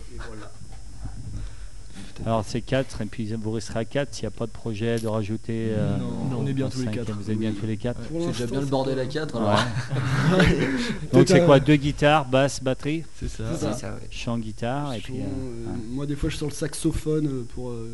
Alors 2.25 2.43
c'est 2.48 2.62
quatre 2.62 3.01
et 3.01 3.05
puis 3.05 3.34
vous 3.34 3.51
resterez 3.51 3.79
à 3.79 3.86
quatre 3.86 4.13
s'il 4.13 4.24
n'y 4.24 4.27
a 4.27 4.31
pas 4.31 4.45
de 4.45 4.51
projet 4.51 5.00
de 5.00 5.07
rajouter. 5.07 5.69
euh, 5.72 5.98
Non, 5.98 6.38
on 6.39 6.48
est 6.48 6.53
bien 6.53 6.69
tous 6.69 6.79
les 6.79 6.86
cinquième. 6.86 7.05
quatre. 7.05 7.17
Vous 7.17 7.31
êtes 7.31 7.38
bien 7.38 7.51
tous 7.60 7.65
les 7.65 7.77
quatre. 7.77 8.00
Ouais. 8.01 8.07
Pour 8.07 8.22
C'est 8.22 8.31
déjà 8.31 8.45
bien 8.48 8.60
le 8.62 8.65
bordel 8.67 9.00
à 9.00 9.05
4 9.05 9.36
Ouais. 9.36 9.41
alors. 9.41 9.60
Donc 11.13 11.27
c'est 11.27 11.45
quoi? 11.45 11.60
Deux 11.60 11.75
guitares, 11.75 12.25
basse, 12.25 12.62
batterie, 12.62 13.03
C'est 13.19 13.27
ça. 13.29 13.43
C'est 13.51 13.57
ça. 13.65 13.74
C'est 13.74 13.79
ça, 13.81 13.93
ouais. 13.93 14.07
chant, 14.12 14.38
guitare 14.38 14.93
et 14.93 15.00
puis. 15.00 15.15
euh, 15.15 15.24
euh, 15.24 15.72
ouais. 15.72 15.79
Moi, 15.91 16.05
des 16.05 16.15
fois, 16.15 16.29
je 16.29 16.38
sors 16.38 16.48
le 16.50 16.53
saxophone 16.53 17.45
pour 17.53 17.69
euh, 17.72 17.89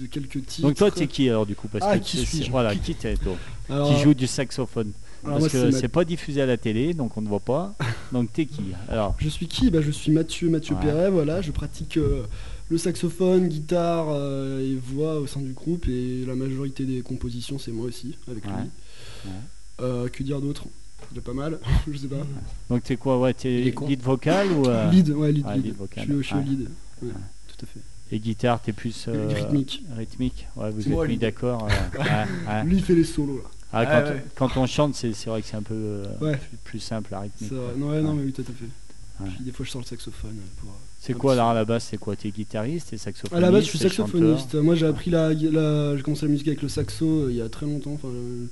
de 0.00 0.06
quelques 0.06 0.44
titres. 0.46 0.62
Donc 0.68 0.76
toi 0.76 0.90
t'es 0.90 1.06
qui 1.06 1.28
alors 1.28 1.46
du 1.46 1.54
coup? 1.54 1.68
Parce 1.68 1.84
Ah, 1.86 1.98
que 1.98 2.04
qui 2.04 2.48
Voilà, 2.50 2.74
qui 2.74 2.94
t'es 2.94 3.14
toi? 3.16 3.34
Alors, 3.70 3.88
Qui 3.88 4.02
joue 4.02 4.14
du 4.14 4.26
saxophone? 4.26 4.92
alors 5.24 5.38
Parce 5.38 5.54
moi, 5.54 5.62
que 5.62 5.70
c'est 5.70 5.88
pas 5.88 6.04
diffusé 6.04 6.42
à 6.42 6.46
la 6.46 6.56
télé, 6.56 6.92
donc 6.92 7.16
on 7.16 7.22
ne 7.22 7.28
voit 7.28 7.40
pas. 7.40 7.74
Donc 8.12 8.32
t'es 8.32 8.46
qui 8.46 8.62
Alors, 8.88 9.14
Je 9.18 9.28
suis 9.28 9.46
qui? 9.46 9.70
Bah, 9.70 9.80
Je 9.80 9.90
suis 9.90 10.10
Mathieu, 10.12 10.50
Mathieu 10.50 10.74
Ouais. 10.74 10.82
Perret, 10.82 11.10
voilà, 11.10 11.40
je 11.40 11.50
pratique 11.52 11.96
euh, 11.96 12.24
le 12.70 12.78
saxophone, 12.78 13.48
guitare 13.48 14.06
euh, 14.10 14.60
et 14.60 14.74
voix 14.76 15.18
au 15.20 15.26
sein 15.26 15.40
du 15.40 15.52
groupe 15.52 15.86
et 15.88 16.24
la 16.26 16.34
majorité 16.34 16.84
des 16.86 17.02
compositions 17.02 17.58
c'est 17.58 17.72
moi 17.72 17.86
aussi 17.86 18.16
avec 18.30 18.44
Ouais. 18.46 18.50
lui. 18.52 19.30
Ouais. 19.30 19.36
Euh, 19.80 20.08
que 20.08 20.22
dire 20.22 20.40
d'autre? 20.40 20.64
Il 21.12 21.16
y 21.16 21.18
a 21.18 21.22
pas 21.22 21.34
mal, 21.34 21.58
je 21.90 21.96
sais 21.98 22.06
pas. 22.06 22.24
donc 22.70 22.82
t'es 22.82 22.96
quoi? 22.96 23.20
Ouais, 23.20 23.34
t'es 23.34 23.66
est 23.68 23.80
lead 23.86 24.00
vocal 24.02 24.50
ou 24.52 24.66
euh, 24.66 24.90
Lead, 24.90 25.10
ouais, 25.10 25.32
lead, 25.32 25.44
ouais, 25.46 25.56
lead. 25.56 25.64
lead 25.66 25.76
vocal. 25.76 26.04
Je 26.04 26.08
suis, 26.08 26.14
au- 26.14 26.22
je 26.22 26.26
suis 26.26 26.36
lead. 26.56 26.60
Ouais, 27.02 27.08
Ouais. 27.08 27.14
tout 27.48 27.64
à 27.64 27.66
fait. 27.66 27.80
Et 28.12 28.18
guitare, 28.20 28.60
t'es 28.62 28.72
plus 28.72 29.06
euh, 29.08 29.28
Rythmique. 29.34 29.82
rythmique. 29.96 30.46
Ouais, 30.56 30.70
vous 30.70 30.80
êtes 30.82 30.86
moi, 30.88 31.04
mis 31.06 31.12
lead. 31.12 31.20
d'accord. 31.20 31.66
euh, 31.68 31.98
ouais, 31.98 32.04
ouais. 32.48 32.64
Lui 32.64 32.76
il 32.76 32.82
fait 32.82 32.94
les 32.94 33.04
solos 33.04 33.38
là. 33.38 33.44
Ah, 33.72 33.80
Ah, 33.80 34.02
quand, 34.02 34.08
ouais. 34.10 34.24
quand 34.36 34.56
on 34.56 34.66
chante, 34.66 34.94
c'est 34.94 35.10
vrai 35.26 35.42
que 35.42 35.48
c'est 35.48 35.56
un 35.56 35.62
peu 35.62 35.74
euh, 35.74 36.04
Ouais. 36.20 36.36
plus, 36.36 36.56
plus 36.64 36.78
simple 36.80 37.10
la 37.12 37.20
rythmique. 37.20 37.50
Non, 37.76 37.88
ouais, 37.90 38.00
non, 38.00 38.14
mais 38.14 38.22
oui, 38.24 38.32
tout 38.32 38.42
à 38.42 38.44
fait. 38.44 39.24
Ouais. 39.24 39.30
Puis 39.34 39.44
des 39.44 39.52
fois 39.52 39.66
je 39.66 39.70
sors 39.72 39.80
le 39.80 39.86
saxophone 39.86 40.36
euh, 40.38 40.60
pour. 40.60 40.70
C'est 41.06 41.12
quoi 41.14 41.34
alors 41.34 41.48
à 41.48 41.54
la 41.54 41.64
base 41.64 41.84
C'est 41.90 41.98
quoi 41.98 42.16
T'es 42.16 42.30
guitariste 42.30 42.88
T'es 42.90 42.96
saxophoniste 42.96 43.34
À 43.36 43.40
la 43.40 43.50
base, 43.52 43.64
je 43.64 43.68
suis 43.68 43.78
saxophoniste. 43.78 44.54
Moi, 44.54 44.74
j'ai 44.74 44.86
appris 44.86 45.10
la, 45.10 45.34
la- 45.34 45.96
j'ai 45.96 46.02
commencé 46.02 46.24
la 46.24 46.32
musique 46.32 46.48
avec 46.48 46.62
le 46.62 46.68
saxo 46.68 47.04
euh, 47.06 47.26
il 47.30 47.36
y 47.36 47.42
a 47.42 47.48
très 47.50 47.66
longtemps. 47.66 47.92
Enfin, 47.92 48.08
euh, 48.08 48.46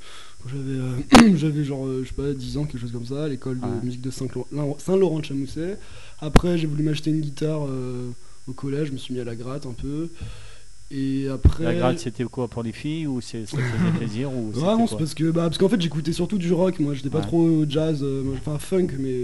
j'avais, 0.46 0.78
euh, 1.30 1.36
j'avais 1.36 1.64
genre, 1.64 1.86
je 2.02 2.06
sais 2.08 2.14
pas, 2.14 2.32
10 2.32 2.58
ans, 2.58 2.64
quelque 2.64 2.80
chose 2.80 2.92
comme 2.92 3.06
ça, 3.06 3.24
à 3.24 3.28
l'école 3.28 3.58
de 3.58 3.64
Ouais. 3.64 3.70
musique 3.82 4.02
de 4.02 4.10
Saint-Laurent 4.10 5.18
de 5.20 5.24
Chamousset. 5.24 5.78
Après, 6.20 6.58
j'ai 6.58 6.66
voulu 6.66 6.82
m'acheter 6.82 7.10
une 7.10 7.20
guitare 7.22 7.62
au 8.46 8.52
collège. 8.52 8.88
Je 8.88 8.92
me 8.92 8.98
suis 8.98 9.14
mis 9.14 9.20
à 9.20 9.24
la 9.24 9.34
gratte 9.34 9.64
un 9.66 9.72
peu. 9.72 10.08
Et 10.90 11.28
après. 11.28 11.64
La 11.64 11.74
grade, 11.74 11.98
c'était 11.98 12.24
quoi 12.24 12.48
pour 12.48 12.62
les 12.62 12.72
filles 12.72 13.06
ou 13.06 13.22
c'est 13.22 13.46
ça 13.46 13.56
faisait 13.56 13.90
plaisir 13.98 14.30
ou 14.30 14.52
Ouais, 14.54 14.60
non, 14.76 14.86
c'est 14.86 14.98
parce 14.98 15.14
que, 15.14 15.30
bah, 15.30 15.44
parce 15.44 15.56
qu'en 15.56 15.70
fait, 15.70 15.80
j'écoutais 15.80 16.12
surtout 16.12 16.36
du 16.36 16.52
rock. 16.52 16.78
Moi, 16.80 16.92
j'étais 16.92 17.08
pas 17.08 17.20
Ouais. 17.20 17.24
trop 17.26 17.64
jazz, 17.66 18.00
euh, 18.02 18.24
enfin 18.36 18.58
funk, 18.58 18.88
mais. 18.98 19.16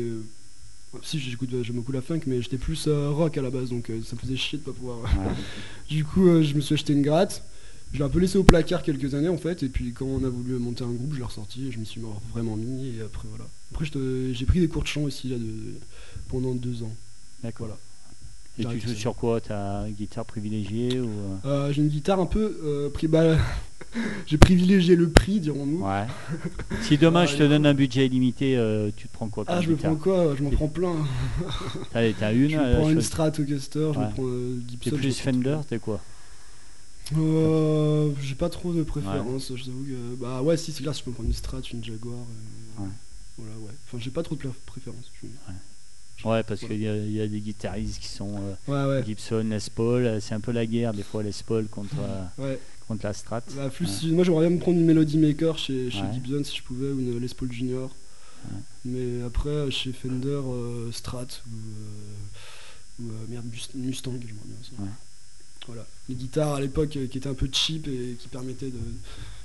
Euh, 0.95 0.99
si, 1.03 1.19
j'écoute, 1.19 1.51
j'aime 1.63 1.77
beaucoup 1.77 1.93
la 1.93 2.01
funk, 2.01 2.21
mais 2.27 2.41
j'étais 2.43 2.57
plus 2.57 2.87
euh, 2.87 3.11
rock 3.11 3.37
à 3.37 3.43
la 3.43 3.51
base, 3.51 3.71
donc 3.71 3.91
euh, 3.91 4.01
ça 4.03 4.17
me 4.17 4.21
faisait 4.21 4.37
chier 4.37 4.59
de 4.59 4.65
pas 4.65 4.73
pouvoir. 4.73 5.01
Ouais. 5.01 5.35
Du 5.89 6.05
coup, 6.05 6.29
euh, 6.29 6.43
je 6.43 6.55
me 6.55 6.61
suis 6.61 6.75
acheté 6.75 6.93
une 6.93 7.03
gratte. 7.03 7.43
Je 7.93 7.99
l'ai 7.99 8.05
un 8.05 8.09
peu 8.11 8.19
laissé 8.19 8.37
au 8.37 8.45
placard 8.45 8.83
quelques 8.83 9.15
années 9.15 9.31
en 9.31 9.39
fait, 9.39 9.63
et 9.63 9.69
puis 9.71 9.93
quand 9.93 10.05
on 10.05 10.23
a 10.23 10.29
voulu 10.29 10.55
monter 10.59 10.85
un 10.85 10.93
groupe, 10.93 11.15
je 11.15 11.19
l'ai 11.19 11.25
ressorti 11.25 11.69
et 11.69 11.73
je 11.73 11.79
m'y 11.79 11.87
suis 11.87 12.03
vraiment 12.33 12.55
mis. 12.55 12.97
Et 12.97 13.01
après, 13.01 13.27
voilà. 13.29 13.47
Après, 13.73 13.87
j'ai 13.87 14.47
pris 14.47 14.61
des 14.61 14.69
cours 14.69 14.83
de 14.83 14.89
chant 14.89 15.03
aussi 15.03 15.29
là, 15.29 15.37
de, 15.39 15.75
pendant 16.29 16.55
deux 16.55 16.83
ans. 16.83 16.95
D'accord. 17.43 17.69
Voilà. 17.69 17.81
Et 18.59 18.65
tu 18.65 18.81
joues 18.81 18.95
sur 18.95 19.15
quoi 19.15 19.41
T'as 19.41 19.87
une 19.87 19.95
guitare 19.95 20.25
privilégiée 20.25 20.99
ou 21.01 21.07
euh, 21.09 21.37
Euh, 21.69 21.73
j'ai 21.73 21.83
une 21.83 21.89
guitare 21.89 22.19
un 22.21 22.27
peu. 22.27 22.59
euh, 22.65 22.91
pri- 22.91 23.07
bah, 23.09 23.37
j'ai 24.27 24.37
privilégié 24.39 24.97
le 24.97 25.09
prix, 25.11 25.39
dirons-nous. 25.41 25.85
Ouais. 25.87 26.07
si 26.83 26.99
demain 26.99 27.25
je 27.27 27.37
te 27.37 27.43
donne 27.45 27.67
un 27.67 27.75
budget 27.75 28.07
illimité, 28.07 28.57
euh, 28.57 28.91
tu 28.97 29.07
te 29.09 29.13
prends 29.13 29.29
quoi 29.29 29.45
Ah, 29.47 29.61
je 29.61 29.71
me 29.71 29.77
prends 29.77 29.95
quoi? 29.95 30.35
Je 30.37 30.43
m'en 30.43 30.51
prends 30.51 30.69
plein. 30.69 30.95
T'as 31.93 32.33
une 32.33 32.51
Je 32.51 32.57
me 32.57 32.75
prends 32.81 32.91
une 32.91 33.01
Stratocaster, 33.01 33.91
je 33.95 33.99
Ouais. 33.99 34.07
me 34.07 34.11
prends 34.11 34.23
T'es 34.25 34.71
Gibson. 34.91 34.97
je 34.97 35.03
plus. 35.03 35.19
Fender, 35.21 35.59
t'es 35.69 35.79
quoi? 35.79 36.01
J'ai 37.15 38.35
pas 38.35 38.49
trop 38.51 38.73
de 38.73 38.83
préférence, 38.83 39.53
je 39.55 39.65
t'avoue 39.65 39.85
que. 39.85 40.15
Bah 40.21 40.43
ouais, 40.43 40.57
si 40.57 40.73
c'est 40.73 40.83
clair, 40.83 40.93
je 40.93 41.03
peux 41.03 41.11
prendre 41.13 41.29
une 41.29 41.35
Strat, 41.35 41.61
une 41.73 41.83
Jaguar. 41.85 42.19
Ouais. 42.79 42.87
Voilà, 43.39 43.55
ouais. 43.61 43.73
Enfin, 43.87 43.99
j'ai 44.03 44.11
pas 44.11 44.23
trop 44.23 44.35
de 44.35 44.43
préférence. 44.67 45.11
je- 45.23 45.29
Ouais, 46.25 46.43
parce 46.43 46.61
qu'il 46.61 46.81
y, 46.81 46.85
y 47.13 47.21
a 47.21 47.27
des 47.29 47.41
guitaristes 47.41 48.01
qui 48.01 48.09
sont 48.09 48.35
euh, 48.37 48.55
Ouais, 48.67 48.97
ouais. 48.99 49.05
Gibson, 49.07 49.47
Les 49.49 49.59
Paul. 49.75 50.05
euh, 50.05 50.21
C'est 50.21 50.35
un 50.35 50.41
peu 50.41 50.51
la 50.53 50.67
guerre 50.67 50.93
des 50.93 51.03
fois 51.05 51.23
Les 51.23 51.31
Paul 51.47 51.67
contre, 51.69 51.95
euh, 52.01 52.25
Ouais. 52.45 52.59
contre 52.89 53.07
la 53.07 53.13
Strat. 53.13 53.43
Bah, 53.55 53.69
plus, 53.71 53.87
si- 53.87 54.11
moi 54.13 54.25
j'aimerais 54.25 54.49
bien 54.49 54.57
me 54.57 54.61
prendre 54.61 54.79
une 54.79 54.85
Melody 54.85 55.17
Maker 55.19 55.57
chez, 55.59 55.91
chez. 55.91 56.03
Gibson 56.13 56.43
si 56.45 56.57
je 56.57 56.63
pouvais, 56.65 56.89
ou 56.91 56.99
une 57.01 57.19
Les 57.21 57.29
Paul 57.29 57.53
Junior. 57.53 57.95
Mais 58.85 59.23
après, 59.27 59.71
chez 59.71 59.93
Fender, 59.93 60.29
euh, 60.29 60.91
Strat 60.93 61.27
ou, 61.53 63.03
ou, 63.05 63.11
merde, 63.29 63.45
Must- 63.53 63.75
Mustang, 63.75 64.13
j'aimerais 64.13 64.35
bien. 64.47 64.85
Ouais. 64.85 64.91
Voilà. 65.67 65.87
Les 66.09 66.15
guitares 66.15 66.55
à 66.55 66.61
l'époque 66.61 66.89
qui 66.91 67.01
étaient 67.19 67.29
un 67.29 67.35
peu 67.35 67.49
cheap 67.53 67.87
et 67.89 68.17
qui 68.19 68.29
permettaient 68.29 68.71
de. 68.71 68.79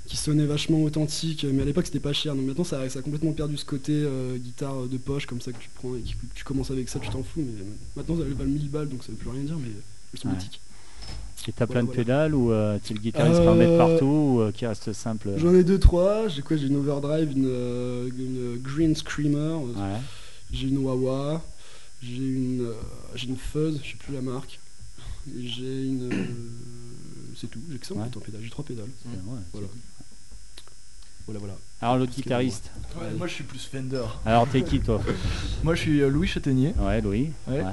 Qui 0.06 0.16
sonnaient 0.18 0.44
vachement 0.46 0.82
authentiques, 0.82 1.44
mais 1.50 1.62
à 1.62 1.64
l'époque 1.64 1.86
c'était 1.86 2.00
pas 2.00 2.12
cher. 2.12 2.34
Donc 2.34 2.44
maintenant 2.46 2.64
ça, 2.64 2.86
ça 2.90 2.98
a 2.98 3.02
complètement 3.02 3.32
perdu 3.32 3.56
ce 3.56 3.64
côté 3.64 3.92
euh, 3.94 4.36
guitare 4.36 4.86
de 4.86 4.96
poche 4.98 5.24
comme 5.26 5.40
ça 5.40 5.50
que 5.52 5.58
tu 5.58 5.70
prends 5.74 5.94
et 5.96 6.00
que 6.00 6.08
tu 6.34 6.44
commences 6.44 6.70
avec 6.70 6.88
ça, 6.88 6.98
tu 6.98 7.08
t'en 7.08 7.22
fous. 7.22 7.40
Mais 7.40 7.64
maintenant 7.96 8.16
elles 8.22 8.34
valent 8.34 8.50
1000 8.50 8.68
balles 8.70 8.88
donc 8.88 9.02
ça 9.02 9.12
veut 9.12 9.18
plus 9.18 9.30
rien 9.30 9.42
dire, 9.42 9.56
mais 9.58 9.68
elles 10.12 10.18
sont 10.20 10.28
Ouais. 10.28 10.34
mythiques. 10.34 10.60
Et 11.46 11.52
t'as 11.52 11.66
plein 11.66 11.82
de 11.82 11.86
voilà. 11.88 12.02
pédales 12.02 12.34
ou 12.34 12.52
euh, 12.52 12.78
t'es 12.82 12.94
le 12.94 13.00
guitariste 13.00 13.40
en 13.40 13.54
mettre 13.54 13.72
Euh, 13.72 13.78
partout 13.78 14.04
ou 14.06 14.40
euh, 14.40 14.50
qui 14.52 14.64
reste 14.66 14.92
simple 14.94 15.32
J'en 15.36 15.54
ai 15.54 15.62
deux 15.64 15.78
trois. 15.78 16.26
J'ai 16.28 16.40
quoi? 16.40 16.56
J'ai 16.56 16.68
une 16.68 16.76
overdrive, 16.76 17.32
une, 17.32 18.10
une 18.18 18.58
Green 18.62 18.94
Screamer. 18.94 19.56
Ouais. 19.62 19.72
J'ai 20.52 20.68
une 20.68 20.78
Wawa. 20.78 21.42
J'ai 22.02 22.16
une, 22.16 22.68
j'ai 23.14 23.28
une 23.28 23.36
Fuzz, 23.36 23.78
je 23.82 23.90
sais 23.90 23.96
plus 23.98 24.14
la 24.14 24.20
marque. 24.22 24.58
Et 25.28 25.46
J'ai 25.46 25.84
une. 25.84 26.10
c'est 27.36 27.46
tout. 27.50 27.58
J'ai 27.70 27.78
que 27.78 27.86
ça 27.86 27.94
en 27.94 27.98
Ouais. 27.98 28.04
en 28.16 28.20
pédale. 28.20 28.40
J'ai 28.42 28.50
trois 28.50 28.64
pédales. 28.64 28.88
ouais, 29.06 29.38
Voilà. 29.52 29.68
Voilà, 31.26 31.40
voilà. 31.40 31.54
Alors 31.80 31.96
l'autre 31.98 32.12
guitariste. 32.14 32.70
Ouais, 33.00 33.10
moi, 33.16 33.26
je 33.26 33.32
suis 33.34 33.44
plus 33.44 33.58
Fender. 33.64 34.02
Alors 34.26 34.46
t'es 34.48 34.62
qui 34.62 34.80
toi? 34.80 35.00
Moi, 35.64 35.74
je 35.74 35.80
suis 35.80 36.00
euh, 36.02 36.08
Louis 36.10 36.26
Châtaignier. 36.26 36.74
Ouais, 36.78 37.00
Louis. 37.00 37.30
Ouais. 37.48 37.62
Ouais. 37.62 37.72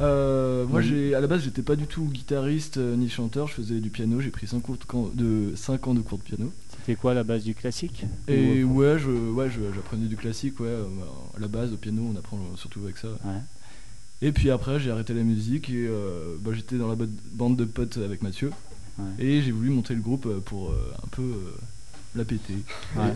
Euh, 0.00 0.66
moi, 0.66 0.80
Oui. 0.80 0.86
j'ai 0.88 1.14
à 1.14 1.20
la 1.20 1.26
base, 1.28 1.42
j'étais 1.42 1.62
pas 1.62 1.76
du 1.76 1.86
tout 1.86 2.04
guitariste 2.06 2.78
euh, 2.78 2.96
ni 2.96 3.08
chanteur. 3.08 3.46
Je 3.46 3.54
faisais 3.54 3.78
du 3.80 3.90
piano. 3.90 4.20
J'ai 4.20 4.30
pris 4.30 4.46
5 4.48 4.60
cours 4.60 4.76
de, 4.76 4.84
can- 4.84 5.10
de 5.14 5.52
5 5.54 5.86
ans 5.86 5.94
de 5.94 6.00
cours 6.00 6.18
de 6.18 6.22
piano. 6.24 6.52
C'était 6.80 6.96
quoi 6.96 7.14
la 7.14 7.22
base 7.22 7.44
du 7.44 7.54
classique? 7.54 8.04
Et 8.26 8.64
Ou- 8.64 8.78
ouais, 8.78 8.98
je, 8.98 9.10
ouais, 9.10 9.48
je- 9.50 9.72
j'apprenais 9.74 10.06
du 10.06 10.16
classique. 10.16 10.58
Ouais, 10.58 10.66
euh, 10.68 10.84
à 11.36 11.40
la 11.40 11.48
base, 11.48 11.72
au 11.72 11.76
piano, 11.76 12.02
on 12.12 12.18
apprend 12.18 12.38
surtout 12.56 12.80
avec 12.84 12.96
ça. 12.98 13.08
Ouais. 13.24 13.40
Et 14.22 14.32
puis 14.32 14.50
après, 14.50 14.80
j'ai 14.80 14.90
arrêté 14.90 15.14
la 15.14 15.22
musique 15.22 15.70
et 15.70 15.86
euh, 15.88 16.34
bah, 16.40 16.50
j'étais 16.54 16.76
dans 16.76 16.88
la 16.88 16.96
bande 17.32 17.56
de 17.56 17.64
potes 17.64 17.98
avec 17.98 18.22
Mathieu. 18.22 18.50
Ouais. 18.98 19.04
Et 19.24 19.42
j'ai 19.42 19.52
voulu 19.52 19.70
monter 19.70 19.94
le 19.94 20.00
groupe 20.02 20.28
pour 20.44 20.70
euh, 20.70 20.92
un 21.02 21.08
peu 21.08 21.22
euh, 21.22 21.54
la 22.14 22.24
péter. 22.24 22.54
Ouais. 22.96 23.12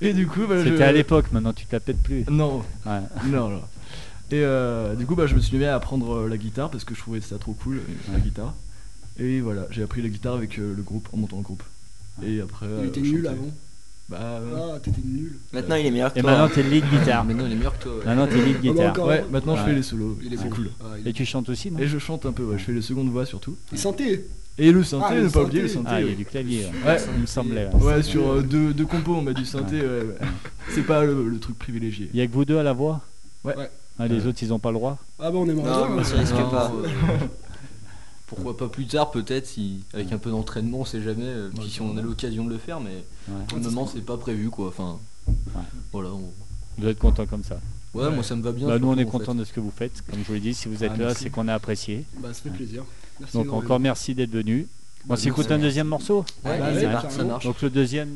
Et 0.00 0.12
du 0.12 0.26
coup, 0.26 0.46
bah, 0.48 0.62
je- 0.62 0.70
C'était 0.70 0.84
à 0.84 0.92
l'époque, 0.92 1.26
maintenant 1.32 1.52
tu 1.52 1.66
te 1.66 1.74
la 1.74 1.80
pètes 1.80 2.02
plus. 2.02 2.24
Non, 2.30 2.62
Ouais. 2.86 3.00
non, 3.26 3.48
non. 3.48 3.62
Et 4.30 4.42
euh, 4.42 4.94
du 4.94 5.06
coup, 5.06 5.14
bah, 5.14 5.26
je 5.26 5.34
me 5.34 5.40
suis 5.40 5.56
mis 5.56 5.64
à 5.64 5.74
apprendre 5.74 6.14
euh, 6.24 6.28
la 6.28 6.36
guitare 6.36 6.70
parce 6.70 6.84
que 6.84 6.94
je 6.94 7.00
trouvais 7.00 7.20
ça 7.20 7.38
trop 7.38 7.52
cool, 7.54 7.76
euh, 7.78 8.12
la 8.12 8.18
guitare. 8.20 8.54
Et 9.18 9.40
voilà, 9.40 9.66
j'ai 9.70 9.82
appris 9.82 10.02
la 10.02 10.08
guitare 10.08 10.34
avec 10.34 10.56
le 10.58 10.74
groupe, 10.74 11.08
en 11.12 11.16
montant 11.16 11.36
le 11.38 11.42
groupe. 11.42 11.62
Et 12.22 12.40
après. 12.40 12.66
Il 12.66 12.72
euh, 12.72 12.86
était 12.88 13.00
nul 13.00 13.26
avant. 13.26 13.48
Bah, 14.08 14.40
Ah, 14.74 14.78
t'étais 14.80 15.02
nul. 15.04 15.38
Maintenant, 15.52 15.74
il 15.76 15.86
est 15.86 15.90
meilleur 15.90 16.12
que 16.12 16.18
Et 16.18 16.22
toi. 16.22 16.30
maintenant 16.30 16.48
t'es 16.54 16.62
lead 16.62 16.84
guitare. 16.90 17.24
Maintenant, 17.24 17.46
il 17.46 17.52
est 17.52 17.56
meilleur 17.56 17.78
que 17.78 17.82
toi. 17.84 17.92
ouais. 17.98 18.04
Maintenant 18.06 18.26
t'es 18.26 18.36
lead 18.44 18.56
Ah 18.56 18.62
bah, 18.62 18.68
guitare. 18.70 18.90
encore. 18.90 19.06
ouais, 19.08 19.24
maintenant 19.30 19.56
je 19.56 19.62
fais 19.64 19.74
les 19.74 19.82
solos. 19.82 20.18
Il 20.22 20.32
est 20.34 20.48
cool. 20.48 20.70
Ah, 20.80 20.84
il 20.98 21.06
est- 21.06 21.10
Et 21.10 21.12
tu 21.12 21.24
chantes 21.26 21.48
aussi, 21.48 21.70
non? 21.70 21.78
Et 21.78 21.86
je 21.88 21.98
chante 21.98 22.24
un 22.26 22.32
peu, 22.32 22.44
ouais, 22.44 22.58
je 22.58 22.64
fais 22.64 22.72
les 22.72 22.82
secondes 22.82 23.08
voix 23.10 23.26
surtout. 23.26 23.56
Et 23.72 23.76
synthé 23.76 24.24
Et 24.60 24.72
le 24.72 24.82
synthé, 24.82 25.04
Ah, 25.10 25.14
ne 25.14 25.20
le 25.22 25.30
pas 25.30 25.42
oublier 25.42 25.62
le 25.62 25.68
synthé. 25.68 25.84
synthé. 25.84 25.94
Ah, 25.96 26.00
il 26.00 26.04
y 26.04 26.08
a 26.08 26.10
ouais. 26.10 26.16
du 26.16 26.24
clavier. 26.24 26.64
ouais. 26.66 26.90
Ouais. 26.90 26.96
Il 27.14 27.20
me 27.22 27.26
semblait. 27.26 27.68
ouais. 27.72 27.82
Ouais, 27.82 28.02
sur 28.02 28.28
euh, 28.32 28.42
deux, 28.42 28.74
deux 28.74 28.86
compos, 28.86 29.14
on 29.16 29.22
met 29.22 29.34
du 29.34 29.44
synthé. 29.44 29.80
ouais, 29.80 29.86
ouais. 29.86 30.16
C'est 30.70 30.82
pas 30.82 31.04
le, 31.04 31.28
le 31.28 31.38
truc 31.38 31.58
privilégié. 31.58 32.10
Il 32.12 32.18
y 32.18 32.22
a 32.22 32.26
que 32.26 32.32
vous 32.32 32.44
deux 32.44 32.58
à 32.58 32.62
la 32.62 32.72
voix? 32.72 33.00
Ouais. 33.44 33.56
Ouais. 33.56 33.70
Ah, 34.00 34.06
les 34.08 34.26
autres 34.26 34.38
ils 34.42 34.52
ont 34.52 34.58
pas 34.58 34.70
le 34.70 34.74
droit? 34.78 34.96
Ah 35.18 35.30
bah 35.30 35.38
on 35.38 35.48
aimerait 35.48 35.68
Non, 35.70 35.86
bien. 35.86 35.94
mais 35.96 36.00
hein. 36.02 36.04
ça 36.04 36.16
risque 36.16 36.34
Non, 36.34 36.50
pas. 36.50 36.72
euh, 36.84 36.88
Pourquoi 38.26 38.56
pas 38.56 38.68
plus 38.68 38.86
tard, 38.86 39.10
peut-être, 39.10 39.46
si 39.46 39.80
avec 39.94 40.12
un 40.12 40.18
peu 40.18 40.30
d'entraînement, 40.30 40.80
on 40.80 40.84
sait 40.84 41.00
jamais. 41.02 41.24
euh, 41.24 41.50
Puis 41.58 41.70
si 41.70 41.80
on 41.80 41.96
a 41.96 42.02
l'occasion 42.02 42.44
de 42.44 42.50
le 42.50 42.58
faire, 42.58 42.78
mais 42.80 43.02
Ouais. 43.28 43.42
pour 43.48 43.58
le 43.58 43.64
moment, 43.64 43.86
c'est 43.92 44.04
pas 44.04 44.16
prévu, 44.18 44.50
quoi. 44.50 44.68
Enfin, 44.68 44.98
voilà. 45.92 46.10
on- 46.10 46.32
Vous 46.78 46.86
êtes 46.88 46.98
content 46.98 47.26
comme 47.26 47.42
ça? 47.44 47.58
Ouais, 47.94 48.10
moi 48.10 48.22
ça 48.22 48.36
me 48.36 48.42
va 48.42 48.52
bien. 48.52 48.68
Bah, 48.68 48.78
Nous 48.78 48.86
on 48.86 48.90
surtout, 48.94 49.00
est 49.00 49.06
en 49.06 49.18
content 49.18 49.32
fait. 49.32 49.38
de 49.38 49.44
ce 49.44 49.52
que 49.52 49.60
vous 49.60 49.72
faites. 49.74 50.02
Comme 50.10 50.20
je 50.20 50.24
vous 50.26 50.34
l'ai 50.34 50.40
dit, 50.40 50.52
si 50.54 50.68
vous 50.68 50.84
êtes 50.84 50.92
Ah, 50.94 50.98
là, 50.98 51.04
merci. 51.06 51.24
c'est 51.24 51.30
qu'on 51.30 51.48
a 51.48 51.54
apprécié. 51.54 52.04
Bah 52.22 52.28
ça 52.34 52.42
fait 52.42 52.50
plaisir. 52.50 52.84
Merci 53.20 53.36
Donc 53.36 53.52
encore 53.52 53.80
merci 53.80 54.14
d'être 54.14 54.30
venu. 54.30 54.66
On 55.06 55.10
Bah, 55.10 55.16
s'écoute 55.16 55.50
un 55.50 55.58
deuxième 55.58 55.86
morceau 55.88 56.24
Ouais, 56.44 56.58
Bah, 56.58 56.70
c'est 56.78 56.86
ouais, 56.86 56.92
parti, 56.92 57.14
ça 57.16 57.24
marche. 57.24 57.44
Donc 57.44 57.60
le 57.62 57.70
deuxième, 57.70 58.10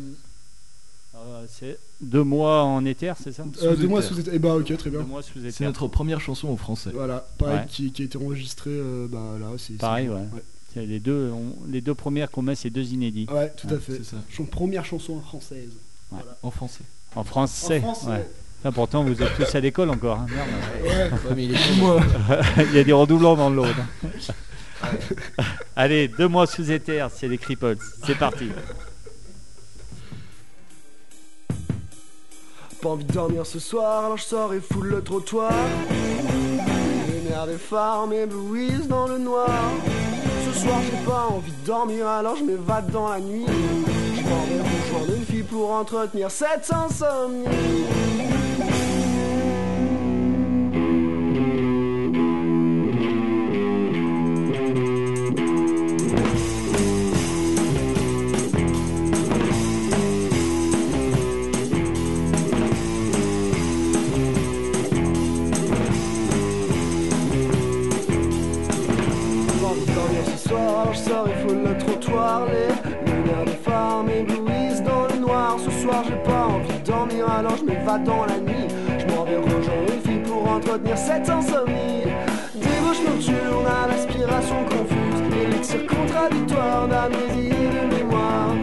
euh, 1.16 1.44
c'est 1.48 1.78
deux 2.00 2.22
mois 2.24 2.64
en 2.64 2.84
éther, 2.84 3.14
c'est 3.22 3.32
ça 3.32 3.44
Euh, 3.62 3.76
deux 3.76 3.86
mois 3.88 4.02
Sous 4.02 4.18
éther. 4.18 4.32
Eh 4.34 4.38
bah 4.38 4.54
ok, 4.56 4.76
très 4.76 4.90
Deux 4.90 4.98
bien. 4.98 5.06
mois 5.06 5.22
sous 5.22 5.38
C'est 5.50 5.64
notre 5.64 5.86
première 5.88 6.20
chanson 6.20 6.48
en 6.48 6.56
français. 6.56 6.90
Voilà, 6.92 7.26
pareil, 7.38 7.58
Ouais. 7.60 7.64
qui, 7.68 7.92
qui 7.92 8.02
a 8.02 8.04
été 8.04 8.18
enregistré 8.18 8.70
euh, 8.72 9.06
bah, 9.10 9.36
là. 9.40 9.46
c'est- 9.58 9.74
Pareil, 9.78 10.08
ouais. 10.08 10.24
Les 10.74 11.00
deux, 11.00 11.30
on- 11.34 11.54
les 11.70 11.80
deux 11.82 11.94
premières 11.94 12.30
qu'on 12.30 12.40
met, 12.42 12.54
c'est 12.54 12.70
deux 12.70 12.92
inédits. 12.92 13.26
Ouais, 13.30 13.52
tout 13.56 13.66
Ouais, 13.68 13.74
à 13.74 13.78
fait. 13.78 13.92
C'est 13.98 14.04
ça. 14.04 14.16
Son 14.34 14.44
première 14.44 14.84
chanson 14.84 15.20
française. 15.20 15.68
En 16.42 16.50
français. 16.50 16.84
En 17.14 17.24
français. 17.24 17.78
En 17.84 17.94
français. 17.94 18.26
Là, 18.64 18.70
pourtant, 18.72 19.02
vous 19.04 19.20
êtes 19.22 19.34
tous 19.36 19.54
à 19.54 19.60
l'école 19.60 19.90
encore. 19.90 20.18
hein, 20.20 20.26
merde. 20.30 20.48
Ouais. 20.82 21.10
Ouais, 21.28 21.34
mais 21.36 21.44
il 21.46 21.54
est 21.54 21.76
moi. 21.78 22.00
Il 22.70 22.74
y 22.74 22.78
a 22.78 22.84
des 22.84 22.92
redoublants 22.92 23.36
dans 23.36 23.50
l'autre. 23.50 23.74
Allez, 25.76 26.08
deux 26.08 26.28
mois 26.28 26.46
sous 26.46 26.70
éther, 26.70 27.08
c'est 27.14 27.28
les 27.28 27.38
Cripples. 27.38 27.76
C'est 28.04 28.18
parti. 28.18 28.50
Pas 32.80 32.88
envie 32.88 33.04
de 33.04 33.12
dormir 33.12 33.46
ce 33.46 33.58
soir, 33.58 34.04
alors 34.04 34.16
je 34.16 34.24
sors 34.24 34.52
et 34.54 34.60
foule 34.60 34.88
le 34.88 35.02
trottoir. 35.02 35.52
Nerfs 37.28 37.46
des 37.46 37.58
phares 37.58 38.06
m'éblouissent 38.08 38.88
dans 38.88 39.06
le 39.06 39.18
noir. 39.18 39.48
Ce 40.46 40.60
soir 40.60 40.80
j'ai 40.82 41.06
pas 41.06 41.28
envie 41.30 41.52
de 41.52 41.66
dormir, 41.66 42.08
alors 42.08 42.36
je 42.36 42.44
m'évade 42.44 42.90
dans 42.90 43.08
la 43.08 43.20
nuit. 43.20 43.46
Je 43.46 44.22
m'en 44.22 44.44
vais 44.44 44.60
rejoindre 44.60 45.16
une 45.16 45.24
fille 45.24 45.42
pour 45.44 45.70
entretenir 45.70 46.30
cette 46.30 46.70
insomnie. 46.72 47.44
Je 70.92 70.98
sors 70.98 71.26
et 71.28 71.34
foule 71.46 71.62
le 71.64 71.78
trottoir. 71.78 72.46
Les 72.46 73.10
lumières 73.10 73.44
des 73.44 73.52
phares 73.52 74.04
m'éblouissent 74.04 74.82
dans 74.82 75.06
le 75.12 75.20
noir. 75.20 75.56
Ce 75.58 75.70
soir 75.82 76.04
j'ai 76.06 76.16
pas 76.16 76.46
envie 76.46 76.78
de 76.78 76.86
dormir, 76.86 77.28
alors 77.30 77.56
je 77.56 77.64
m'évade 77.64 78.04
dans 78.04 78.24
la 78.26 78.38
nuit. 78.38 78.68
Je 78.98 79.06
m'en 79.14 79.24
vais 79.24 79.36
rejoindre 79.36 79.92
une 79.94 80.00
fille 80.00 80.22
pour 80.22 80.48
entretenir 80.50 80.96
cette 80.96 81.28
insomnie. 81.28 82.04
Débauche 82.54 83.02
nocturne 83.06 83.66
à 83.66 83.88
l'aspiration 83.88 84.64
confuse, 84.64 85.44
élixir 85.44 85.86
contradictoire 85.86 86.88
d'amnésie 86.88 87.48
et 87.48 87.88
de 87.88 87.96
mémoire. 87.96 88.54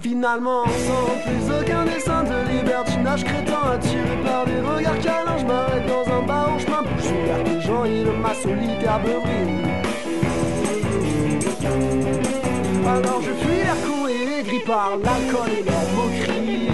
Finalement, 0.00 0.64
sans 0.64 1.30
plus 1.30 1.60
aucun 1.60 1.84
dessin 1.84 2.05
libertinage 3.16 3.24
crétin 3.24 3.70
attiré 3.72 4.16
par 4.24 4.44
des 4.44 4.60
regards 4.60 4.98
câlins, 5.00 5.38
je 5.38 5.46
m'arrête 5.46 5.86
dans 5.86 6.12
un 6.12 6.22
bar 6.22 6.52
en 6.52 6.58
chemin, 6.58 6.82
bouche 6.82 7.10
ouverte, 7.10 7.48
les 7.48 7.60
gens 7.60 7.84
et 7.84 8.04
le 8.04 8.12
ma 8.12 8.34
solitaire 8.34 9.00
brille. 9.00 9.66
Alors 12.86 13.20
je 13.22 13.32
fuis 13.32 13.56
l'air 13.56 13.76
con 13.86 14.08
et 14.08 14.40
aigri 14.40 14.60
par 14.60 14.96
l'alcool 14.96 15.50
et 15.58 15.64
la 15.64 15.80
moquerie. 15.94 16.68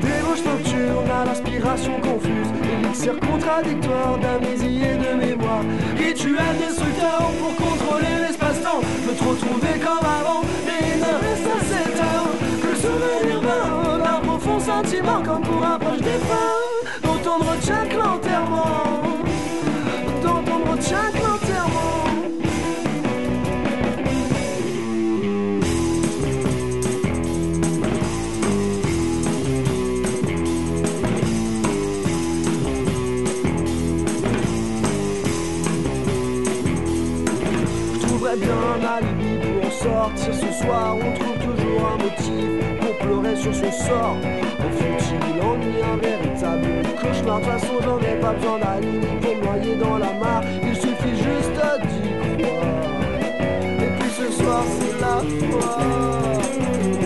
Débauche 0.00 0.44
nocturne 0.44 1.10
à 1.10 1.24
l'aspiration 1.24 2.00
confuse, 2.00 2.50
élixir 2.72 3.18
contradictoire 3.20 4.18
d'amnésie 4.18 4.82
et 4.82 4.96
de 4.96 5.26
mémoire. 5.26 5.64
Rituel 5.98 6.51
dont 17.62 17.74
on 17.74 17.78
ne 17.78 17.80
retient 17.80 17.86
que 17.88 17.96
l'enterrement, 17.96 18.82
dont 20.22 20.44
on 20.52 20.58
ne 20.58 20.70
retient 20.72 21.10
que 21.12 21.18
l'enterrement. 21.18 22.04
Je 37.94 37.98
trouverais 38.06 38.36
bien 38.36 38.50
un 38.50 38.84
alibi 38.96 39.38
pour 39.38 39.66
en 39.66 39.70
sortir 39.70 40.34
ce 40.34 40.64
soir. 40.64 40.96
On 40.96 41.12
trouve 41.12 41.38
toujours 41.38 41.82
un 41.86 41.96
motif 42.02 42.78
pour 42.80 42.98
pleurer 42.98 43.36
sur 43.36 43.54
son 43.54 43.70
sort. 43.70 44.16
Un 44.58 44.70
futile 44.70 45.40
ennui, 45.42 45.82
un 45.82 45.96
De 47.02 47.08
toute 47.08 47.44
façon, 47.44 47.74
j'en 47.82 47.98
ai 47.98 48.20
pas 48.20 48.32
besoin 48.32 48.58
d'alibi 48.58 49.06
pour 49.20 49.34
me 49.34 49.44
noyer 49.44 49.76
dans 49.76 49.98
la 49.98 50.12
mare. 50.12 50.42
Il 50.62 50.74
suffit 50.76 51.16
juste 51.16 51.60
d'y 51.82 52.42
croire. 52.42 53.02
Et 53.80 53.98
puis 53.98 54.10
ce 54.10 54.30
soir, 54.30 54.62
c'est 54.78 55.00
la 55.00 55.18
foi. 55.48 55.78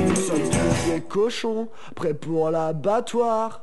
Nous 0.08 0.16
sommes 0.16 0.50
tous 0.50 0.92
des 0.92 1.00
cochons, 1.00 1.68
prêts 1.94 2.14
pour 2.14 2.50
l'abattoir. 2.50 3.62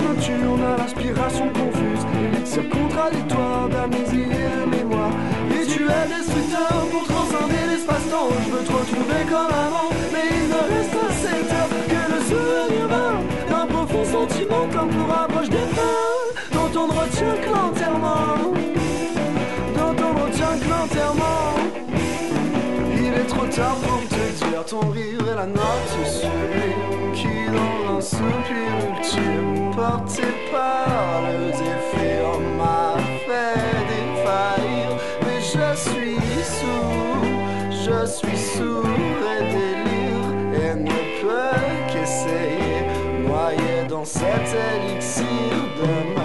Nocturne 0.00 0.62
à 0.62 0.76
l'aspiration 0.78 1.48
confuse 1.48 2.06
Élixir 2.24 2.68
contradictoire 2.70 3.68
d'amnésie 3.68 4.22
et 4.22 4.60
de 4.60 4.76
mémoire 4.76 5.10
Rituel 5.50 6.08
destructeur 6.08 6.86
pour 6.90 7.04
transcender 7.04 7.66
l'espace-temps 7.68 8.28
Je 8.44 8.50
veux 8.50 8.64
te 8.64 8.72
retrouver 8.72 9.22
comme 9.28 9.54
avant 9.54 9.90
Mais 10.12 10.28
il 10.32 10.48
ne 10.48 10.74
reste 10.74 10.96
à 10.96 11.51
sentiment 14.22 14.68
comme 14.72 14.90
pour 14.90 15.10
un 15.12 15.26
proche 15.28 15.48
on 16.74 16.86
ne 16.86 16.92
retient 16.92 17.36
que 17.42 17.50
l'enterrement 17.50 18.52
ne 19.74 20.22
retient 20.22 20.58
que 20.58 20.70
l'enterrement 20.70 21.54
il 22.96 23.12
est 23.14 23.26
trop 23.26 23.46
tard 23.46 23.76
pour 23.76 24.00
te 24.08 24.44
dire 24.44 24.64
ton 24.64 24.90
rire 24.90 25.28
est 25.30 25.34
la 25.34 25.46
note 25.46 25.94
sublime 26.04 27.12
qui 27.14 27.34
dans 27.52 27.96
un 27.96 28.00
soupir 28.00 28.72
ultime 28.90 29.70
porté 29.74 30.22
par 30.52 31.22
le 31.22 31.50
défi 31.50 31.81
dans 44.02 44.06
cet 44.06 44.56
élixir 44.90 45.24
de 45.78 46.21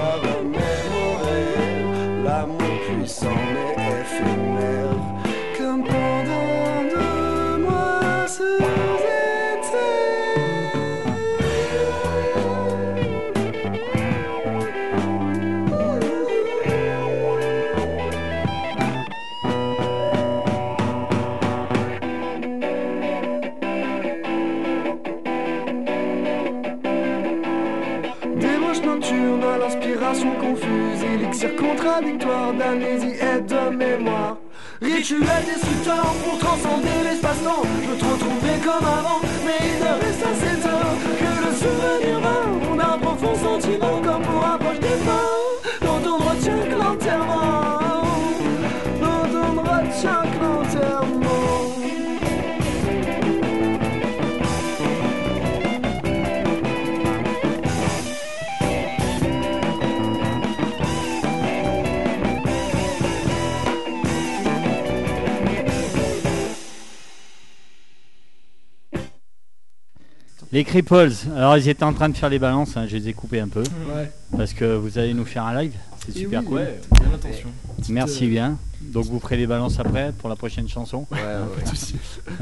Cripples, 70.84 71.14
alors 71.36 71.58
ils 71.58 71.68
étaient 71.70 71.84
en 71.84 71.94
train 71.94 72.08
de 72.10 72.16
faire 72.16 72.30
les 72.30 72.38
balances, 72.38 72.78
hein, 72.78 72.86
je 72.88 72.96
les 72.98 73.10
ai 73.10 73.14
coupés 73.14 73.40
un 73.40 73.48
peu, 73.48 73.64
Ouais. 73.96 74.12
parce 74.36 74.54
que 74.54 74.76
vous 74.76 75.00
allez 75.00 75.14
nous 75.16 75.26
faire 75.26 75.44
un 75.46 75.60
live, 75.64 75.74
c'est 76.06 76.12
super 76.12 76.42
oui, 76.42 76.46
cool. 76.46 76.58
Ouais, 76.60 76.80
bien 76.92 77.14
attention. 77.16 77.50
Merci 77.90 78.28
bien. 78.28 78.60
Donc 78.82 79.06
vous 79.06 79.20
ferez 79.20 79.38
les 79.38 79.48
balances 79.48 79.80
après 79.80 80.12
pour 80.18 80.30
la 80.30 80.36
prochaine 80.36 80.70
chanson. 80.70 81.08
Ouais, 81.12 81.18
ouais. 81.20 82.34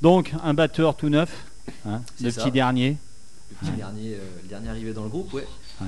Donc 0.00 0.32
un 0.44 0.54
batteur 0.54 0.96
tout 0.96 1.08
neuf, 1.08 1.44
hein, 1.86 2.02
le 2.22 2.30
ça. 2.30 2.42
petit 2.42 2.52
dernier. 2.52 2.96
Le 3.50 3.56
petit 3.68 3.76
dernier, 3.76 4.14
euh, 4.14 4.18
le 4.42 4.48
dernier 4.48 4.68
arrivé 4.68 4.92
dans 4.92 5.02
le 5.02 5.08
groupe, 5.08 5.32
ouais. 5.32 5.46
Ouais. 5.80 5.86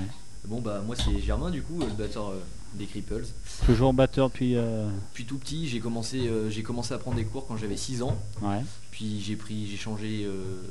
Bon 0.49 0.61
bah 0.61 0.83
moi 0.85 0.97
c'est 0.97 1.19
Germain 1.21 1.51
du 1.51 1.63
coup, 1.63 1.79
le 1.79 1.87
batteur 1.87 2.31
euh, 2.31 2.41
des 2.75 2.87
Cripples. 2.87 3.25
Toujours 3.67 3.93
batteur 3.93 4.31
depuis. 4.31 4.57
euh, 4.57 4.89
Puis 5.15 5.25
tout 5.25 5.39
petit, 5.39 5.69
j'ai 5.69 5.79
commencé, 5.81 6.27
euh, 6.29 6.51
j'ai 6.51 6.63
commencé 6.63 6.93
à 6.93 6.99
prendre 6.99 7.17
des 7.17 7.25
cours 7.25 7.47
quand 7.47 7.57
j'avais 7.57 7.77
6 7.77 8.03
ans. 8.03 8.17
Ouais. 8.43 8.61
Puis 8.91 9.21
j'ai 9.25 9.37
pris, 9.37 9.67
j'ai 9.71 9.77
changé 9.77 10.25
euh, 10.25 10.63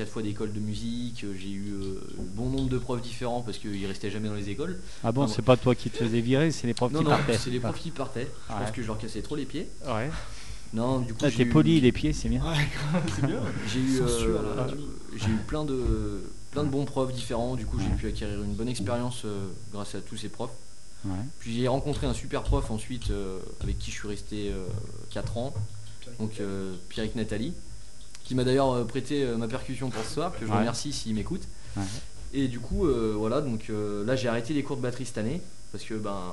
quatre 0.00 0.10
fois 0.12 0.22
d'école 0.22 0.52
de 0.52 0.60
musique. 0.60 1.24
euh, 1.24 1.34
J'ai 1.38 1.50
eu 1.50 1.72
euh, 1.74 2.00
bon 2.34 2.48
nombre 2.48 2.70
de 2.70 2.78
profs 2.78 3.02
différents 3.02 3.42
parce 3.42 3.58
qu'ils 3.58 3.84
restaient 3.86 4.10
jamais 4.10 4.28
dans 4.28 4.34
les 4.34 4.48
écoles. 4.48 4.80
Ah 5.04 5.12
bon, 5.12 5.22
bon. 5.22 5.28
c'est 5.28 5.42
pas 5.42 5.58
toi 5.58 5.74
qui 5.74 5.90
te 5.90 5.98
faisais 5.98 6.22
virer, 6.22 6.50
c'est 6.52 6.66
les 6.66 6.72
profs 6.72 6.90
non 6.92 7.00
qui 7.00 7.04
non, 7.04 7.10
partaient. 7.10 7.36
c'est 7.36 7.50
les 7.50 7.60
profs 7.60 7.78
qui 7.78 7.90
partaient. 7.90 8.26
Je 8.48 8.54
Ouais. 8.54 8.60
pense 8.62 8.70
que 8.70 8.80
je 8.82 8.86
leur 8.86 8.96
cassais 8.98 9.20
trop 9.20 9.36
les 9.36 9.44
pieds. 9.44 9.68
Ouais. 9.86 10.10
Non, 10.72 11.00
du 11.00 11.12
coup 11.12 11.20
Ah, 11.24 11.28
j'ai 11.28 11.36
t'es 11.38 11.42
eu- 11.42 11.48
poli 11.50 11.80
les 11.82 11.92
pieds, 11.92 12.14
c'est 12.14 12.30
bien. 12.30 12.42
C'est 13.14 13.26
bien. 13.26 13.42
J'ai 13.68 13.80
eu, 13.80 14.00
euh, 14.00 14.68
j'ai 15.16 15.28
eu 15.28 15.36
plein 15.46 15.64
de, 15.66 16.22
plein 16.52 16.64
de 16.64 16.68
bons 16.70 16.86
profs 16.86 17.12
différents. 17.12 17.56
Du 17.56 17.66
coup, 17.66 17.78
j'ai 17.78 17.86
Ouais. 17.88 17.96
pu 17.96 18.06
acquérir 18.06 18.42
une 18.42 18.54
bonne 18.54 18.68
expérience 18.68 19.22
euh, 19.26 19.48
grâce 19.72 19.94
à 19.96 20.00
tous 20.00 20.16
ces 20.16 20.28
profs. 20.30 20.50
Ouais. 21.04 21.12
Puis 21.40 21.54
j'ai 21.56 21.68
rencontré 21.68 22.06
un 22.06 22.14
super 22.14 22.42
prof 22.42 22.70
ensuite 22.70 23.10
euh, 23.10 23.38
avec 23.60 23.78
qui 23.78 23.90
je 23.90 23.96
suis 23.96 24.08
resté 24.08 24.50
4 25.10 25.36
ans, 25.38 25.52
donc 26.18 26.32
euh, 26.40 26.74
Pierrick 26.88 27.16
Nathalie, 27.16 27.52
qui 28.30 28.36
m'a 28.36 28.44
d'ailleurs 28.44 28.70
euh, 28.70 28.84
prêté 28.84 29.24
euh, 29.24 29.36
ma 29.36 29.48
percussion 29.48 29.90
pour 29.90 30.04
ce 30.04 30.14
soir, 30.14 30.30
que 30.38 30.46
je 30.46 30.52
Ouais. 30.52 30.58
remercie 30.58 30.92
s'il 30.92 31.16
m'écoute. 31.16 31.42
Ouais. 31.76 31.82
Et 32.32 32.46
du 32.46 32.60
coup, 32.60 32.86
euh, 32.86 33.12
voilà, 33.18 33.40
donc 33.40 33.64
euh, 33.70 34.04
là 34.04 34.14
j'ai 34.14 34.28
arrêté 34.28 34.54
les 34.54 34.62
cours 34.62 34.76
de 34.76 34.82
batterie 34.82 35.04
cette 35.04 35.18
année 35.18 35.42
parce 35.72 35.82
que 35.82 35.94
ben 35.94 36.32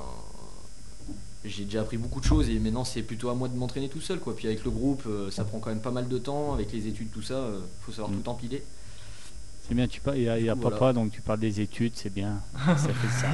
j'ai 1.43 1.63
déjà 1.65 1.81
appris 1.81 1.97
beaucoup 1.97 2.19
de 2.19 2.25
choses 2.25 2.49
et 2.51 2.59
maintenant 2.59 2.83
c'est 2.83 3.01
plutôt 3.01 3.29
à 3.29 3.33
moi 3.33 3.47
de 3.47 3.55
m'entraîner 3.57 3.89
tout 3.89 3.99
seul 3.99 4.19
quoi. 4.19 4.35
Puis 4.35 4.45
avec 4.45 4.63
le 4.63 4.69
groupe, 4.69 5.01
euh, 5.07 5.31
ça 5.31 5.43
prend 5.43 5.57
quand 5.57 5.71
même 5.71 5.79
pas 5.81 5.89
mal 5.89 6.07
de 6.07 6.17
temps, 6.19 6.53
avec 6.53 6.71
les 6.71 6.85
études 6.85 7.09
tout 7.11 7.23
ça, 7.23 7.47
faut 7.81 7.91
savoir 7.91 8.11
Mm. 8.11 8.21
tout 8.21 8.29
empiler. 8.29 8.63
C'est 9.67 9.73
bien, 9.73 9.87
tu 9.87 9.99
parles, 9.99 10.17
il 10.19 10.23
y 10.25 10.29
a, 10.29 10.37
y 10.39 10.55
papa, 10.55 10.93
donc 10.93 11.11
tu 11.11 11.21
parles 11.21 11.39
des 11.39 11.61
études, 11.61 11.93
c'est 11.95 12.13
bien. 12.13 12.41
ça 12.67 12.77
fait 12.77 13.19
ça. 13.21 13.27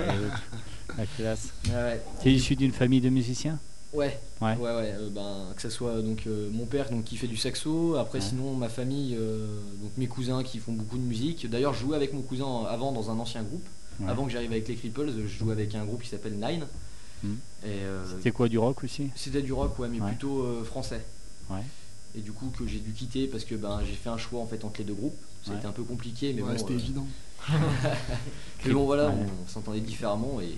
la 0.98 1.06
classe. 1.06 1.50
Ouais, 1.68 2.02
Tu 2.22 2.30
es 2.30 2.34
issu 2.34 2.56
d'une 2.56 2.72
famille 2.72 3.02
de 3.02 3.10
musiciens? 3.10 3.60
Ouais, 3.94 4.20
Ouais. 4.42 4.56
ouais, 4.56 4.76
ouais, 4.76 4.94
euh, 4.98 5.10
ben, 5.12 5.54
que 5.56 5.62
ce 5.62 5.70
soit 5.70 6.02
donc 6.02 6.24
euh, 6.26 6.50
mon 6.52 6.66
père 6.66 6.90
donc 6.90 7.04
qui 7.04 7.16
fait 7.16 7.28
du 7.28 7.38
saxo, 7.38 7.96
après 7.96 8.20
Ouais. 8.20 8.26
sinon 8.26 8.54
ma 8.56 8.68
famille, 8.70 9.16
euh, 9.18 9.46
donc 9.82 9.92
mes 9.98 10.08
cousins 10.08 10.42
qui 10.44 10.58
font 10.60 10.72
beaucoup 10.74 10.98
de 10.98 11.04
musique. 11.04 11.48
D'ailleurs, 11.50 11.74
je 11.74 11.82
jouais 11.82 11.96
avec 11.96 12.12
mon 12.14 12.22
cousin 12.24 12.64
avant 12.68 12.92
dans 12.92 13.12
un 13.12 13.20
ancien 13.20 13.44
groupe. 13.44 13.66
Ouais. 14.00 14.10
Avant 14.10 14.26
que 14.26 14.32
j'arrive 14.32 14.52
avec 14.52 14.68
les 14.68 14.76
Cripples, 14.76 15.12
je 15.16 15.28
jouais 15.28 15.52
avec 15.54 15.76
un 15.76 15.86
groupe 15.86 16.02
qui 16.02 16.10
s'appelle 16.10 16.34
Nine. 16.40 16.66
Euh, 17.66 18.04
C'était 18.18 18.32
quoi 18.32 18.50
du 18.50 18.58
rock 18.58 18.84
aussi? 18.84 19.10
C'était 19.16 19.42
du 19.44 19.54
rock, 19.54 19.78
ouais, 19.80 19.88
mais 19.88 20.02
Ouais. 20.02 20.10
plutôt 20.10 20.42
euh, 20.42 20.64
français. 20.64 21.06
Ouais. 21.50 21.62
Et 22.18 22.20
du 22.22 22.32
coup 22.32 22.52
que 22.58 22.68
j'ai 22.68 22.80
dû 22.80 22.92
quitter 22.92 23.28
parce 23.28 23.46
que 23.46 23.56
ben 23.56 23.80
j'ai 23.88 23.94
fait 23.96 24.10
un 24.10 24.18
choix 24.18 24.42
en 24.42 24.46
fait 24.46 24.66
entre 24.66 24.80
les 24.80 24.84
deux 24.86 24.94
groupes. 24.94 25.16
Ça 25.44 25.52
a 25.52 25.54
Ouais. 25.54 25.60
été 25.60 25.68
un 25.68 25.72
peu 25.72 25.84
compliqué, 25.84 26.34
mais 26.34 26.42
Ouais, 26.42 26.52
bon. 26.54 26.58
c'était 26.58 26.74
euh, 26.74 26.78
évident. 26.80 27.08
mais 28.66 28.74
bon 28.74 28.86
voilà, 28.86 29.08
Ouais. 29.10 29.16
on, 29.46 29.48
s'entendait 29.50 29.80
différemment 29.82 30.40
et, 30.42 30.58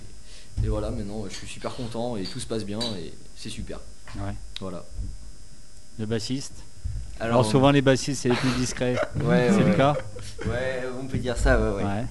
et 0.64 0.68
voilà 0.68 0.90
maintenant 0.90 1.24
je 1.28 1.34
suis 1.34 1.46
super 1.46 1.74
content 1.74 2.16
et 2.16 2.24
tout 2.24 2.40
se 2.40 2.46
passe 2.46 2.64
bien 2.64 2.80
et 2.98 3.12
c'est 3.36 3.50
super. 3.50 3.80
Ouais. 4.16 4.34
Voilà. 4.60 4.84
Le 5.98 6.06
bassiste 6.06 6.54
Alors, 7.20 7.40
Alors 7.40 7.50
souvent 7.50 7.70
les 7.70 7.82
bassistes 7.82 8.22
c'est 8.22 8.28
les 8.28 8.36
plus 8.36 8.50
discrets. 8.58 8.94
ouais, 9.24 9.48
c'est 9.50 9.56
ouais, 9.56 9.70
le 9.70 9.74
cas 9.74 9.96
Ouais, 10.46 10.82
on 11.00 11.06
peut 11.06 11.18
dire 11.18 11.36
ça, 11.36 11.58
ouais, 11.58 11.82
ouais. 11.82 12.04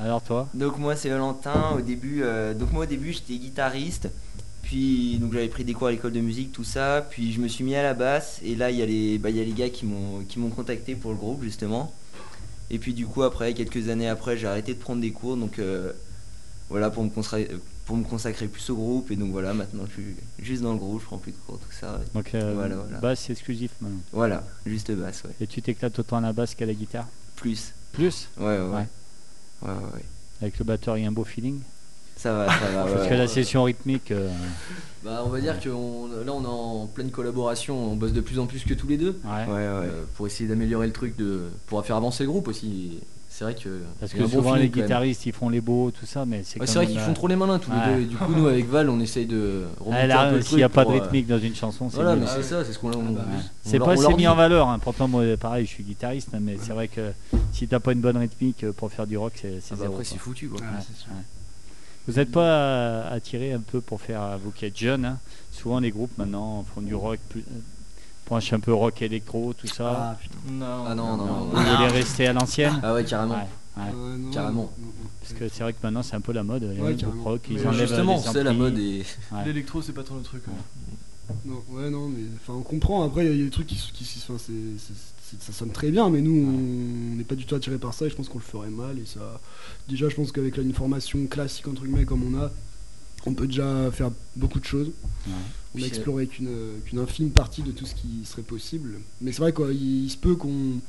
Alors 0.00 0.22
toi 0.22 0.48
Donc 0.54 0.78
moi 0.78 0.96
c'est 0.96 1.08
Valentin. 1.08 1.72
Au 1.76 1.80
début, 1.80 2.22
euh, 2.22 2.54
donc 2.54 2.72
moi 2.72 2.84
au 2.84 2.86
début 2.86 3.12
j'étais 3.12 3.36
guitariste. 3.36 4.08
Puis 4.62 5.18
donc 5.18 5.32
j'avais 5.32 5.48
pris 5.48 5.64
des 5.64 5.74
cours 5.74 5.86
à 5.86 5.90
l'école 5.90 6.12
de 6.12 6.20
musique, 6.20 6.52
tout 6.52 6.64
ça. 6.64 7.06
Puis 7.08 7.32
je 7.32 7.40
me 7.40 7.48
suis 7.48 7.64
mis 7.64 7.76
à 7.76 7.82
la 7.82 7.94
basse. 7.94 8.40
Et 8.42 8.54
là 8.56 8.70
il 8.70 8.78
y 8.78 8.82
a 8.82 8.86
les, 8.86 9.18
bah, 9.18 9.30
y 9.30 9.40
a 9.40 9.44
les 9.44 9.52
gars 9.52 9.70
qui 9.70 9.86
m'ont 9.86 10.24
qui 10.28 10.38
m'ont 10.38 10.50
contacté 10.50 10.94
pour 10.94 11.12
le 11.12 11.16
groupe 11.16 11.42
justement. 11.42 11.92
Et 12.70 12.78
puis 12.78 12.94
du 12.94 13.06
coup 13.06 13.22
après 13.22 13.54
quelques 13.54 13.88
années 13.88 14.08
après 14.08 14.36
j'ai 14.36 14.46
arrêté 14.48 14.74
de 14.74 14.78
prendre 14.80 15.00
des 15.00 15.12
cours. 15.12 15.36
Donc 15.36 15.58
euh, 15.58 15.92
voilà 16.68 16.90
pour 16.90 17.04
me 17.04 17.10
consacrer 17.10 17.48
pour 17.86 17.96
me 17.96 18.04
consacrer 18.04 18.46
plus 18.48 18.68
au 18.68 18.74
groupe. 18.74 19.10
Et 19.10 19.16
donc 19.16 19.30
voilà 19.32 19.54
maintenant 19.54 19.84
je 19.88 19.92
suis 19.94 20.16
juste 20.40 20.62
dans 20.62 20.72
le 20.72 20.78
groupe, 20.78 21.00
je 21.00 21.06
prends 21.06 21.18
plus 21.18 21.32
de 21.32 21.36
cours, 21.46 21.58
tout 21.58 21.72
ça. 21.72 21.98
Donc 22.14 22.34
euh, 22.34 22.52
Voilà, 22.54 22.76
voilà. 22.76 22.98
basse 22.98 23.30
exclusif 23.30 23.70
maintenant. 23.80 23.98
Voilà, 24.12 24.44
juste 24.66 24.90
basse, 24.92 25.22
ouais. 25.24 25.30
Et 25.40 25.46
tu 25.46 25.62
t'éclates 25.62 25.98
autant 25.98 26.18
à 26.18 26.20
la 26.20 26.32
basse 26.34 26.54
qu'à 26.54 26.66
la 26.66 26.74
guitare? 26.74 27.06
Plus. 27.36 27.72
Plus? 27.92 28.28
Ouais, 28.36 28.44
ouais, 28.44 28.58
ouais. 28.58 28.68
Ouais. 28.68 28.86
Ouais, 29.62 29.68
ouais, 29.70 29.84
ouais. 29.94 30.04
Avec 30.42 30.58
le 30.58 30.64
batteur 30.66 30.98
il 30.98 31.02
y 31.02 31.06
a 31.06 31.08
un 31.08 31.12
beau 31.12 31.24
feeling? 31.24 31.60
Ça 32.16 32.32
va, 32.32 32.46
ça 32.48 32.70
va. 32.70 32.84
ouais, 32.86 32.92
Parce 32.92 33.06
que 33.06 33.10
ouais. 33.12 33.18
la 33.18 33.28
session 33.28 33.62
rythmique, 33.64 34.10
euh, 34.10 34.30
Bah, 35.04 35.22
on 35.24 35.28
va 35.28 35.40
dire 35.40 35.60
que 35.60 35.68
on- 35.68 36.06
là 36.08 36.32
on 36.32 36.42
est 36.42 36.46
en 36.46 36.86
pleine 36.86 37.10
collaboration, 37.10 37.92
on 37.92 37.96
bosse 37.96 38.12
de 38.12 38.20
plus 38.22 38.38
en 38.38 38.46
plus 38.46 38.64
que 38.64 38.74
tous 38.74 38.86
les 38.88 38.96
deux 38.96 39.20
ouais. 39.24 39.44
Ouais, 39.46 39.52
ouais. 39.52 39.54
euh, 39.54 40.04
pour 40.14 40.26
essayer 40.26 40.48
d'améliorer 40.48 40.86
le 40.86 40.92
truc, 40.92 41.16
de, 41.16 41.48
pour 41.66 41.84
faire 41.84 41.96
avancer 41.96 42.24
le 42.24 42.30
groupe 42.30 42.48
aussi. 42.48 43.00
C'est 43.36 43.44
vrai 43.44 43.54
que 43.54 43.82
Parce 44.00 44.14
que 44.14 44.22
bon 44.22 44.28
souvent 44.30 44.54
les 44.54 44.70
guitaristes 44.70 45.26
ils 45.26 45.32
font 45.34 45.50
les 45.50 45.60
beaux, 45.60 45.90
tout 45.90 46.06
ça, 46.06 46.24
mais 46.24 46.40
c'est 46.42 46.58
Ouais, 46.58 46.64
vrai 46.64 46.86
qu'ils 46.86 46.96
euh, 46.98 47.04
font 47.04 47.12
trop 47.12 47.28
les 47.28 47.36
malins 47.36 47.58
tous 47.58 47.70
les 47.70 47.76
ouais. 47.76 47.96
deux. 47.96 48.00
Et 48.00 48.04
du 48.06 48.16
coup, 48.16 48.32
nous 48.32 48.46
avec 48.46 48.66
Val, 48.66 48.88
on 48.88 48.98
essaye 48.98 49.26
de 49.26 49.64
remonter 49.78 49.98
ah, 50.04 50.06
là, 50.06 50.20
un 50.22 50.30
peu 50.30 50.36
le 50.36 50.40
S'il 50.42 50.56
n'y 50.56 50.62
a 50.62 50.70
pas 50.70 50.86
de 50.86 50.90
euh, 50.90 50.92
rythmique 50.94 51.26
dans 51.26 51.38
une 51.38 51.54
chanson, 51.54 51.90
c'est 51.90 51.96
Voilà, 51.96 52.14
mieux. 52.14 52.22
mais 52.22 52.26
c'est 52.28 52.42
ça, 52.42 52.64
c'est 52.64 52.72
ce 52.72 52.78
qu'on 52.78 52.94
on- 52.94 53.12
bah, 53.12 53.26
on 53.26 53.38
C'est 53.62 53.78
pas 53.78 53.92
assez 53.92 54.14
mis 54.14 54.26
en 54.26 54.34
valeur. 54.34 54.70
Hein. 54.70 54.78
Pourtant, 54.78 55.06
moi, 55.06 55.22
pareil, 55.38 55.66
je 55.66 55.70
suis 55.70 55.84
guitariste, 55.84 56.30
hein, 56.32 56.38
mais 56.40 56.56
c'est 56.58 56.72
vrai 56.72 56.88
que 56.88 57.12
si 57.52 57.68
t'as 57.68 57.78
pas 57.78 57.92
une 57.92 58.00
bonne 58.00 58.16
rythmique 58.16 58.64
euh, 58.64 58.72
pour 58.72 58.90
faire 58.90 59.06
du 59.06 59.18
rock, 59.18 59.34
c'est 59.34 59.60
c'est 59.60 59.72
Ah 59.72 59.74
bah 59.74 59.80
zéro. 59.82 59.92
après, 59.92 60.04
c'est 60.04 60.16
foutu 60.16 60.48
quoi. 60.48 60.58
Ouais, 60.60 60.66
Ouais, 60.68 60.72
ouais. 60.78 61.22
Vous 62.08 62.14
n'êtes 62.14 62.32
pas 62.32 63.02
attiré 63.08 63.52
un 63.52 63.60
peu 63.60 63.82
pour 63.82 64.00
faire, 64.00 64.38
vous 64.42 64.50
qui 64.50 64.64
êtes 64.64 64.78
jeunes, 64.78 65.04
hein, 65.04 65.18
souvent 65.52 65.78
les 65.78 65.90
groupes 65.90 66.16
maintenant 66.16 66.64
font 66.74 66.80
du 66.80 66.94
rock, 66.94 67.18
euh, 68.26 68.28
penchent 68.28 68.52
un 68.52 68.60
peu 68.60 68.72
rock 68.74 69.02
électro, 69.02 69.52
tout 69.54 69.66
ça. 69.66 69.96
Ah 70.12 70.18
putain. 70.20 70.36
Non, 70.52 70.84
Ah 70.86 70.94
non, 70.94 71.16
non, 71.16 71.26
non. 71.26 71.44
Vous 71.44 71.56
voulez 71.56 71.88
rester 71.88 72.26
à 72.26 72.32
l'ancienne 72.32 72.80
Ah 72.82 72.94
ouais, 72.94 73.04
carrément. 73.04 73.34
Ouais, 73.34 73.40
ouais. 73.76 73.82
Ouais, 73.84 74.18
non, 74.18 74.30
Carrément. 74.30 74.52
non, 74.62 74.70
non, 74.78 74.86
non. 74.86 75.08
Parce 75.20 75.32
que 75.34 75.48
c'est 75.48 75.62
vrai 75.62 75.72
que 75.72 75.78
maintenant 75.82 76.02
c'est 76.02 76.14
un 76.16 76.20
peu 76.20 76.32
la 76.32 76.42
mode, 76.44 76.62
Ouais, 76.64 76.96
rock, 77.24 77.42
ils 77.50 77.56
Mais 77.56 77.66
enlèvent 77.66 77.88
Justement, 77.88 78.16
les 78.24 78.32
c'est 78.32 78.44
la 78.44 78.52
mode 78.52 78.78
et. 78.78 79.04
Ouais. 79.32 79.44
L'électro, 79.44 79.82
c'est 79.82 79.92
pas 79.92 80.02
trop 80.04 80.16
le 80.16 80.22
truc. 80.22 80.42
hein. 80.48 80.52
Non, 81.44 81.62
ouais, 81.70 81.90
non, 81.90 82.08
mais 82.08 82.22
enfin, 82.36 82.52
on 82.58 82.62
comprend. 82.62 83.02
Après, 83.02 83.26
il 83.26 83.36
y, 83.36 83.42
a 83.42 83.44
des 83.44 83.50
trucs 83.50 83.66
qui, 83.66 83.76
qui, 83.92 84.04
c'est- 84.04 84.20
ça 85.40 85.52
sonne 85.52 85.70
très 85.72 85.90
bien, 85.90 86.08
mais 86.08 86.20
nous, 86.20 86.30
on 87.12 87.16
n'est 87.16 87.24
pas 87.24 87.34
du 87.34 87.44
tout 87.46 87.56
attiré 87.56 87.78
par 87.78 87.92
ça. 87.94 88.06
Et 88.06 88.10
je 88.10 88.14
pense 88.14 88.28
qu'on 88.28 88.38
le 88.38 88.44
ferait 88.44 88.70
mal. 88.70 88.96
Et 89.00 89.04
ça, 89.06 89.40
déjà, 89.88 90.08
je 90.08 90.14
pense 90.14 90.30
qu'avec 90.30 90.56
une 90.56 90.72
formation 90.72 91.26
classique 91.26 91.66
entre 91.66 91.82
guillemets 91.82 92.04
comme 92.04 92.22
on 92.32 92.40
a, 92.40 92.50
on 93.26 93.34
peut 93.34 93.48
déjà 93.48 93.90
faire 93.90 94.10
beaucoup 94.36 94.60
de 94.60 94.64
choses. 94.64 94.92
Ouais. 95.26 95.32
On 95.78 95.82
a 95.82 95.86
exploré 95.86 96.26
qu'une 96.26 96.48
qu'une 96.84 96.98
infime 96.98 97.30
partie 97.30 97.62
de 97.62 97.70
tout 97.72 97.86
ce 97.86 97.94
qui 97.94 98.24
serait 98.24 98.42
possible. 98.42 99.00
Mais 99.20 99.32
c'est 99.32 99.40
vrai 99.40 99.52
qu'il 99.52 100.04
il 100.04 100.10
se 100.10 100.16
peut 100.16 100.34
qu'on. 100.36 100.80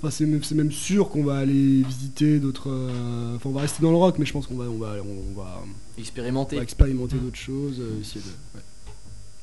Enfin, 0.00 0.10
c'est 0.10 0.26
même, 0.26 0.42
c'est 0.42 0.54
même 0.54 0.70
sûr 0.72 1.08
qu'on 1.08 1.24
va 1.24 1.38
aller 1.38 1.82
visiter 1.82 2.38
d'autres. 2.38 2.68
euh, 2.70 3.36
Enfin, 3.36 3.48
on 3.50 3.52
va 3.52 3.62
rester 3.62 3.82
dans 3.82 3.90
le 3.90 3.96
rock, 3.96 4.16
mais 4.18 4.26
je 4.26 4.32
pense 4.32 4.46
qu'on 4.46 4.56
va, 4.56 4.64
on 4.64 4.78
va, 4.78 4.94
on 5.02 5.40
va, 5.40 5.62
on 5.64 6.00
Expérimenter. 6.00 6.56
va 6.56 6.62
expérimenter 6.62 7.16
d'autres 7.16 7.36
choses, 7.38 7.76
euh, 7.80 8.00
essayer 8.00 8.20
de. 8.20 8.26
ouais. 8.58 8.62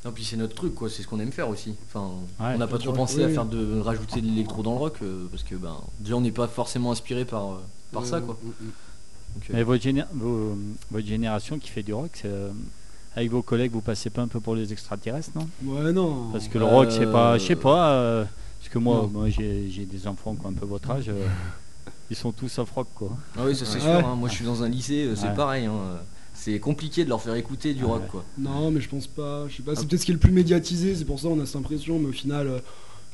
Non, 0.06 0.12
puis 0.12 0.24
c'est 0.24 0.36
notre 0.38 0.56
truc, 0.56 0.74
quoi. 0.76 0.90
C'est 0.90 1.04
ce 1.04 1.08
qu'on 1.08 1.20
aime 1.20 1.32
faire 1.32 1.50
aussi. 1.50 1.74
Enfin, 1.88 2.12
Ouais. 2.40 2.54
on 2.56 2.58
n'a 2.58 2.68
pas 2.68 2.78
trop 2.80 2.90
Ouais, 2.92 2.96
pensé 2.98 3.24
à 3.24 3.30
faire 3.30 3.46
de 3.46 3.80
rajouter 3.80 4.22
de 4.22 4.28
l'électro 4.28 4.62
dans 4.64 4.74
le 4.74 4.78
rock 4.80 4.98
euh, 5.04 5.26
parce 5.32 5.44
que 5.44 5.56
ben 5.56 5.78
déjà 6.00 6.16
on 6.16 6.22
n'est 6.22 6.32
pas 6.32 6.48
forcément 6.48 6.92
inspiré 6.92 7.24
par 7.26 7.52
euh, 7.54 7.58
par 7.92 8.06
ça, 8.06 8.20
quoi. 8.22 8.38
mm, 8.44 8.48
mm. 8.48 8.52
Donc, 9.34 9.44
euh, 9.50 9.54
Mais 9.54 9.64
votre, 9.64 9.84
géné- 9.84 10.06
vos- 10.14 10.58
votre 10.92 11.08
génération 11.08 11.58
qui 11.60 11.70
fait 11.70 11.84
du 11.84 11.94
rock, 11.94 12.10
c'est, 12.16 12.26
euh, 12.28 12.50
avec 13.16 13.30
vos 13.32 13.42
collègues, 13.42 13.72
vous 13.72 13.82
passez 13.82 14.10
pas 14.10 14.22
un 14.22 14.28
peu 14.28 14.40
pour 14.40 14.56
les 14.56 14.72
extraterrestres, 14.72 15.32
non? 15.36 15.48
Ouais, 15.64 15.92
non. 15.92 16.30
Parce 16.32 16.48
que 16.48 16.58
le 16.58 16.66
rock, 16.66 16.88
c'est 16.92 17.06
pas. 17.12 17.34
Euh, 17.34 17.40
Je 17.40 17.46
sais 17.46 17.56
pas. 17.56 17.92
euh, 17.94 18.26
parce 18.60 18.70
que 18.70 18.80
moi, 18.80 19.10
moi 19.12 19.30
j'ai 19.30 19.70
j'ai 19.70 19.86
des 19.86 20.08
enfants 20.08 20.36
qui 20.36 20.46
ont 20.46 20.50
un 20.50 20.54
peu 20.54 20.66
votre 20.66 20.90
âge. 20.92 21.10
euh, 21.10 21.28
ils 22.10 22.16
sont 22.16 22.32
tous 22.32 22.58
off 22.60 22.72
rock, 22.72 22.88
quoi. 22.96 23.10
Ah 23.38 23.42
oui, 23.46 23.56
ça 23.56 23.66
c'est 23.66 23.76
Ouais. 23.76 24.00
sûr. 24.00 24.08
hein. 24.08 24.16
Moi 24.16 24.30
je 24.30 24.36
suis 24.36 24.46
dans 24.46 24.64
un 24.64 24.70
lycée, 24.70 25.10
c'est 25.16 25.28
Ouais. 25.28 25.34
pareil. 25.34 25.66
hein. 25.66 26.00
C'est 26.34 26.60
compliqué 26.60 27.04
de 27.04 27.10
leur 27.10 27.22
faire 27.22 27.36
écouter 27.36 27.74
du 27.74 27.84
Ouais. 27.84 27.90
rock, 27.92 28.08
quoi. 28.08 28.24
Non, 28.38 28.72
mais 28.72 28.80
je 28.82 28.90
pense 28.90 29.06
pas. 29.08 29.48
Je 29.50 29.58
sais 29.58 29.64
pas. 29.64 29.76
C'est 29.76 29.82
Ah. 29.84 29.86
peut-être 29.90 30.00
ce 30.02 30.06
qui 30.06 30.12
est 30.12 30.16
le 30.16 30.20
plus 30.20 30.32
médiatisé. 30.32 30.96
C'est 30.96 31.06
pour 31.06 31.20
ça 31.20 31.28
on 31.28 31.40
a 31.40 31.46
cette 31.46 31.58
impression. 31.58 32.00
Mais 32.00 32.08
au 32.10 32.14
final, 32.14 32.48
euh, 32.48 32.60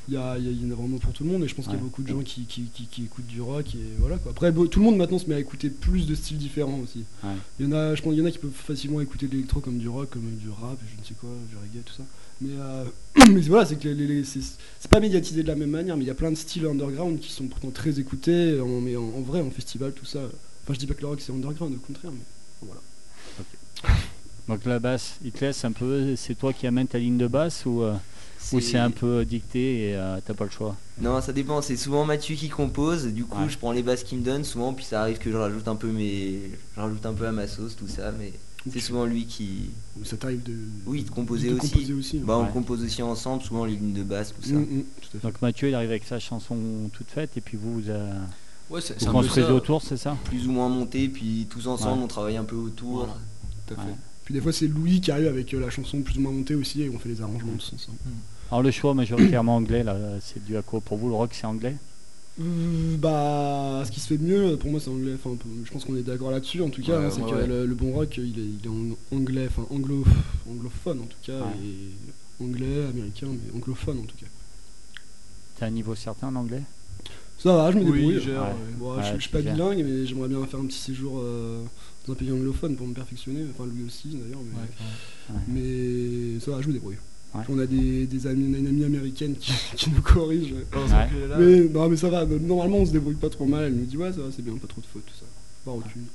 il 0.08 0.14
y, 0.14 0.16
a, 0.16 0.38
y 0.38 0.48
a- 0.48 0.50
il 0.50 0.62
y 0.62 0.66
en 0.66 0.70
a 0.70 0.74
vraiment 0.74 0.96
pour 0.98 1.12
tout 1.12 1.22
le 1.24 1.30
monde. 1.30 1.44
Et 1.44 1.48
je 1.48 1.54
pense 1.54 1.66
qu'il 1.66 1.74
y 1.74 1.78
a 1.78 1.80
beaucoup 1.80 2.02
de 2.02 2.08
gens 2.08 2.20
qui, 2.22 2.42
qui, 2.44 2.62
qui- 2.72 2.86
qui 2.86 3.04
écoutent 3.04 3.26
du 3.26 3.40
rock. 3.40 3.74
Et 3.74 3.78
voilà 3.98 4.16
quoi. 4.18 4.32
Après, 4.32 4.52
tout 4.52 4.78
le 4.80 4.84
monde 4.84 4.96
maintenant 4.96 5.18
se 5.18 5.26
met 5.26 5.34
à 5.34 5.38
écouter 5.40 5.68
plus 5.70 6.06
de 6.06 6.14
styles 6.14 6.38
différents 6.38 6.78
aussi. 6.80 7.04
Ouais. 7.22 7.30
Il 7.60 7.66
y 7.66 7.68
en 7.68 7.72
a, 7.72 7.94
je 7.94 8.02
pense, 8.02 8.12
il 8.14 8.18
y 8.18 8.22
en 8.22 8.26
a 8.26 8.30
qui 8.30 8.38
peuvent 8.38 8.50
facilement 8.52 9.00
écouter 9.00 9.26
de 9.26 9.32
l'électro 9.32 9.60
comme 9.60 9.78
du 9.78 9.88
rock, 9.88 10.10
comme 10.10 10.30
du 10.36 10.48
rap, 10.48 10.78
je 10.94 11.00
ne 11.00 11.04
sais 11.06 11.14
quoi, 11.20 11.30
du 11.50 11.56
reggae, 11.56 11.84
tout 11.84 11.94
ça. 11.94 12.04
Mais, 12.40 12.50
euh, 12.58 12.84
mais 13.32 13.40
voilà, 13.42 13.66
c'est 13.66 13.76
que 13.76 13.88
les- 13.88 14.06
les- 14.06 14.24
c'est 14.24 14.40
c'est 14.80 14.90
pas 14.90 15.00
médiatisé 15.00 15.42
de 15.42 15.48
la 15.48 15.56
même 15.56 15.70
manière. 15.70 15.96
Mais 15.96 16.04
il 16.04 16.08
y 16.08 16.10
a 16.10 16.14
plein 16.14 16.30
de 16.30 16.36
styles 16.36 16.66
underground 16.66 17.18
qui 17.20 17.30
sont 17.32 17.46
pourtant 17.46 17.70
très 17.70 17.98
écoutés. 18.00 18.60
En, 18.60 18.80
mais 18.80 18.96
en, 18.96 19.02
en 19.02 19.20
vrai, 19.20 19.40
en 19.40 19.50
festival, 19.50 19.92
tout 19.92 20.04
ça. 20.06 20.20
Enfin, 20.64 20.74
je 20.74 20.78
dis 20.78 20.86
pas 20.86 20.94
que 20.94 21.00
le 21.02 21.08
rock 21.08 21.20
c'est 21.20 21.32
underground, 21.32 21.74
au 21.74 21.78
contraire. 21.86 22.12
Mais 22.12 22.66
voilà. 22.66 22.80
Donc 24.48 24.64
la 24.64 24.78
basse, 24.78 25.18
il 25.24 25.32
te 25.32 25.44
laisse 25.44 25.64
un 25.64 25.72
peu. 25.72 26.16
C'est 26.16 26.34
toi 26.34 26.52
qui 26.52 26.66
amènes 26.66 26.86
ta 26.88 26.98
ligne 26.98 27.18
de 27.18 27.26
basse 27.26 27.66
ou, 27.66 27.82
euh, 27.82 27.94
ou 28.52 28.60
c'est 28.60 28.78
un 28.78 28.90
peu 28.90 29.24
dicté 29.24 29.88
et 29.90 29.96
euh, 29.96 30.18
t'as 30.24 30.34
pas 30.34 30.44
le 30.44 30.50
choix 30.50 30.76
Non, 31.00 31.20
ça 31.20 31.32
dépend. 31.32 31.60
C'est 31.62 31.76
souvent 31.76 32.04
Mathieu 32.04 32.34
qui 32.36 32.48
compose. 32.48 33.06
Du 33.06 33.24
coup, 33.24 33.42
Ouais. 33.42 33.48
je 33.48 33.58
prends 33.58 33.72
les 33.72 33.82
basses 33.82 34.04
qu'il 34.04 34.18
me 34.18 34.24
donne 34.24 34.44
souvent, 34.44 34.72
puis 34.72 34.84
ça 34.84 35.00
arrive 35.02 35.18
que 35.18 35.30
je 35.30 35.36
rajoute 35.36 35.66
un 35.68 35.76
peu 35.76 35.88
mes, 35.88 36.50
je 36.76 36.80
rajoute 36.80 37.04
un 37.06 37.12
peu 37.14 37.26
à 37.26 37.32
ma 37.32 37.46
sauce, 37.46 37.76
tout 37.76 37.88
ça. 37.88 38.12
Mais 38.18 38.32
c'est 38.70 38.80
souvent 38.80 39.04
lui 39.06 39.26
qui, 39.26 39.70
Ou 40.00 40.04
ça 40.04 40.16
t'arrive 40.16 40.42
de. 40.42 40.54
oui, 40.86 41.02
de 41.02 41.10
composer 41.10 41.50
de 41.50 41.54
aussi. 41.56 41.70
composer 41.70 41.92
aussi. 41.94 42.16
hein. 42.18 42.22
Bah, 42.24 42.38
on 42.38 42.44
Ouais. 42.44 42.50
compose 42.52 42.82
aussi 42.82 43.02
ensemble, 43.02 43.42
souvent 43.42 43.64
les 43.64 43.72
lignes 43.76 43.92
de 43.94 44.02
basse, 44.02 44.34
tout 44.34 44.42
ça. 44.46 44.54
Mm, 44.54 44.60
mm, 44.60 44.84
tout 45.00 45.08
à 45.16 45.20
fait. 45.20 45.26
Donc 45.26 45.42
Mathieu, 45.42 45.68
il 45.68 45.74
arrive 45.74 45.90
avec 45.90 46.04
sa 46.04 46.18
chanson 46.18 46.56
toute 46.92 47.10
faite 47.10 47.36
et 47.36 47.40
puis 47.40 47.56
vous, 47.56 47.80
vous, 47.80 47.90
euh, 47.90 48.12
Ouais, 48.70 48.80
c'est 48.82 48.92
vous 48.94 49.00
c'est 49.00 49.06
un 49.06 49.12
peu 49.12 49.18
construisez 49.18 49.50
autour, 49.50 49.80
c'est 49.82 49.96
ça? 49.96 50.16
Plus 50.24 50.46
ou 50.46 50.52
moins 50.52 50.68
monté, 50.68 51.08
puis 51.08 51.46
tous 51.48 51.66
ensemble, 51.66 51.98
Ouais. 51.98 52.04
on 52.04 52.08
travaille 52.08 52.36
un 52.36 52.44
peu 52.44 52.56
autour. 52.56 52.98
Voilà. 52.98 53.14
Tout 53.66 53.74
à 53.74 53.76
fait. 53.82 53.88
Puis 54.28 54.34
des 54.34 54.42
fois 54.42 54.52
c'est 54.52 54.66
Louis 54.66 55.00
qui 55.00 55.10
arrive 55.10 55.26
avec 55.28 55.54
euh, 55.54 55.58
la 55.60 55.70
chanson 55.70 56.02
plus 56.02 56.18
ou 56.18 56.20
moins 56.20 56.32
montée 56.32 56.54
aussi 56.54 56.82
et 56.82 56.90
on 56.90 56.98
fait 56.98 57.08
les 57.08 57.22
arrangements 57.22 57.54
tous 57.56 57.72
ensemble. 57.74 57.96
Alors 58.50 58.62
le 58.62 58.70
choix 58.70 58.92
majoritairement 58.92 59.56
anglais, 59.56 59.82
là, 59.82 59.96
c'est 60.20 60.44
dû 60.44 60.54
à 60.58 60.60
quoi? 60.60 60.82
Pour 60.82 60.98
vous, 60.98 61.08
le 61.08 61.14
rock, 61.14 61.30
c'est 61.32 61.46
anglais? 61.46 61.76
Euh, 62.38 62.96
bah, 62.98 63.82
ce 63.86 63.90
qui 63.90 64.00
se 64.00 64.06
fait 64.08 64.18
de 64.18 64.24
mieux 64.24 64.58
pour 64.58 64.70
moi 64.70 64.80
c'est 64.80 64.90
anglais. 64.90 65.14
Enfin, 65.14 65.34
je 65.64 65.70
pense 65.72 65.86
qu'on 65.86 65.96
est 65.96 66.02
d'accord 66.02 66.30
là-dessus. 66.30 66.60
En 66.60 66.68
tout 66.68 66.82
cas, 66.82 66.98
Ouais, 66.98 67.06
hein, 67.06 67.10
c'est 67.10 67.22
ouais, 67.22 67.30
que 67.30 67.36
ouais. 67.36 67.46
le, 67.46 67.64
le 67.64 67.74
bon 67.74 67.92
rock 67.92 68.18
il 68.18 68.38
est, 68.38 68.42
il 68.42 68.60
est 68.62 68.68
en 68.68 69.16
anglais, 69.16 69.46
enfin 69.48 69.66
anglo, 69.70 70.04
anglophone 70.46 71.00
en 71.00 71.06
tout 71.06 71.16
cas, 71.22 71.32
Ouais. 71.40 71.64
et 71.64 72.44
anglais, 72.44 72.84
américain, 72.84 73.28
mais 73.28 73.56
anglophone 73.56 74.00
en 74.00 74.02
tout 74.04 74.16
cas. 74.18 74.26
T'as 75.58 75.66
un 75.66 75.70
niveau 75.70 75.94
certain 75.94 76.28
en 76.28 76.36
anglais? 76.36 76.62
Ça 77.38 77.54
va, 77.56 77.72
je 77.72 77.78
me 77.78 77.84
Oui, 77.84 77.92
débrouille. 77.98 78.20
gère, 78.20 78.42
Ouais. 78.42 78.48
ouais. 78.48 78.54
Bon, 78.78 78.96
Ouais, 78.96 79.02
je, 79.04 79.14
je 79.16 79.20
suis 79.22 79.30
pas 79.30 79.40
bilingue, 79.40 79.82
mais 79.84 80.04
j'aimerais 80.06 80.28
bien 80.28 80.44
faire 80.46 80.60
un 80.60 80.66
petit 80.66 80.78
séjour 80.78 81.18
euh, 81.22 81.62
dans 82.08 82.12
un 82.12 82.16
pays 82.16 82.32
anglophone 82.32 82.76
pour 82.76 82.86
me 82.86 82.94
perfectionner. 82.94 83.44
Enfin, 83.50 83.68
lui 83.72 83.84
aussi 83.84 84.08
d'ailleurs. 84.08 84.40
Mais... 84.42 85.34
Ouais. 85.34 85.40
Mais 85.48 86.40
ça 86.40 86.52
va, 86.52 86.62
je 86.62 86.68
me 86.68 86.72
débrouille. 86.72 86.98
Ouais. 87.34 87.42
On 87.50 87.58
a 87.58 87.66
des, 87.66 88.06
des 88.06 88.26
amis, 88.26 88.46
une 88.46 88.66
amie 88.66 88.84
américaine 88.84 89.36
qui, 89.36 89.52
qui 89.76 89.90
nous 89.90 90.00
corrige. 90.00 90.52
Ouais. 90.52 90.88
là. 91.28 91.36
Mais, 91.38 91.60
non, 91.68 91.88
mais 91.88 91.96
ça 91.96 92.08
va, 92.08 92.24
normalement 92.24 92.78
on 92.78 92.86
se 92.86 92.92
débrouille 92.92 93.16
pas 93.16 93.30
trop 93.30 93.44
mal. 93.44 93.64
Elle 93.64 93.74
nous 93.74 93.84
dit 93.84 93.96
ouais, 93.96 94.12
ça 94.12 94.20
va, 94.20 94.28
c'est 94.34 94.42
bien, 94.42 94.56
pas 94.56 94.66
trop 94.66 94.80
de 94.80 94.86
fautes, 94.86 95.04
tout 95.06 95.14
ça. 95.18 95.26
Pas 95.64 95.72
aucune. 95.72 96.06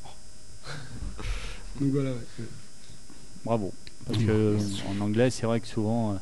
Donc 1.80 1.92
voilà, 1.92 2.12
ouais. 2.12 2.18
ouais. 2.40 2.46
Bravo. 3.46 3.74
Parce 4.06 4.20
que 4.20 4.58
en 4.90 5.02
anglais, 5.02 5.30
c'est 5.30 5.46
vrai 5.46 5.60
que 5.60 5.68
souvent, 5.68 6.12
euh, 6.12 6.16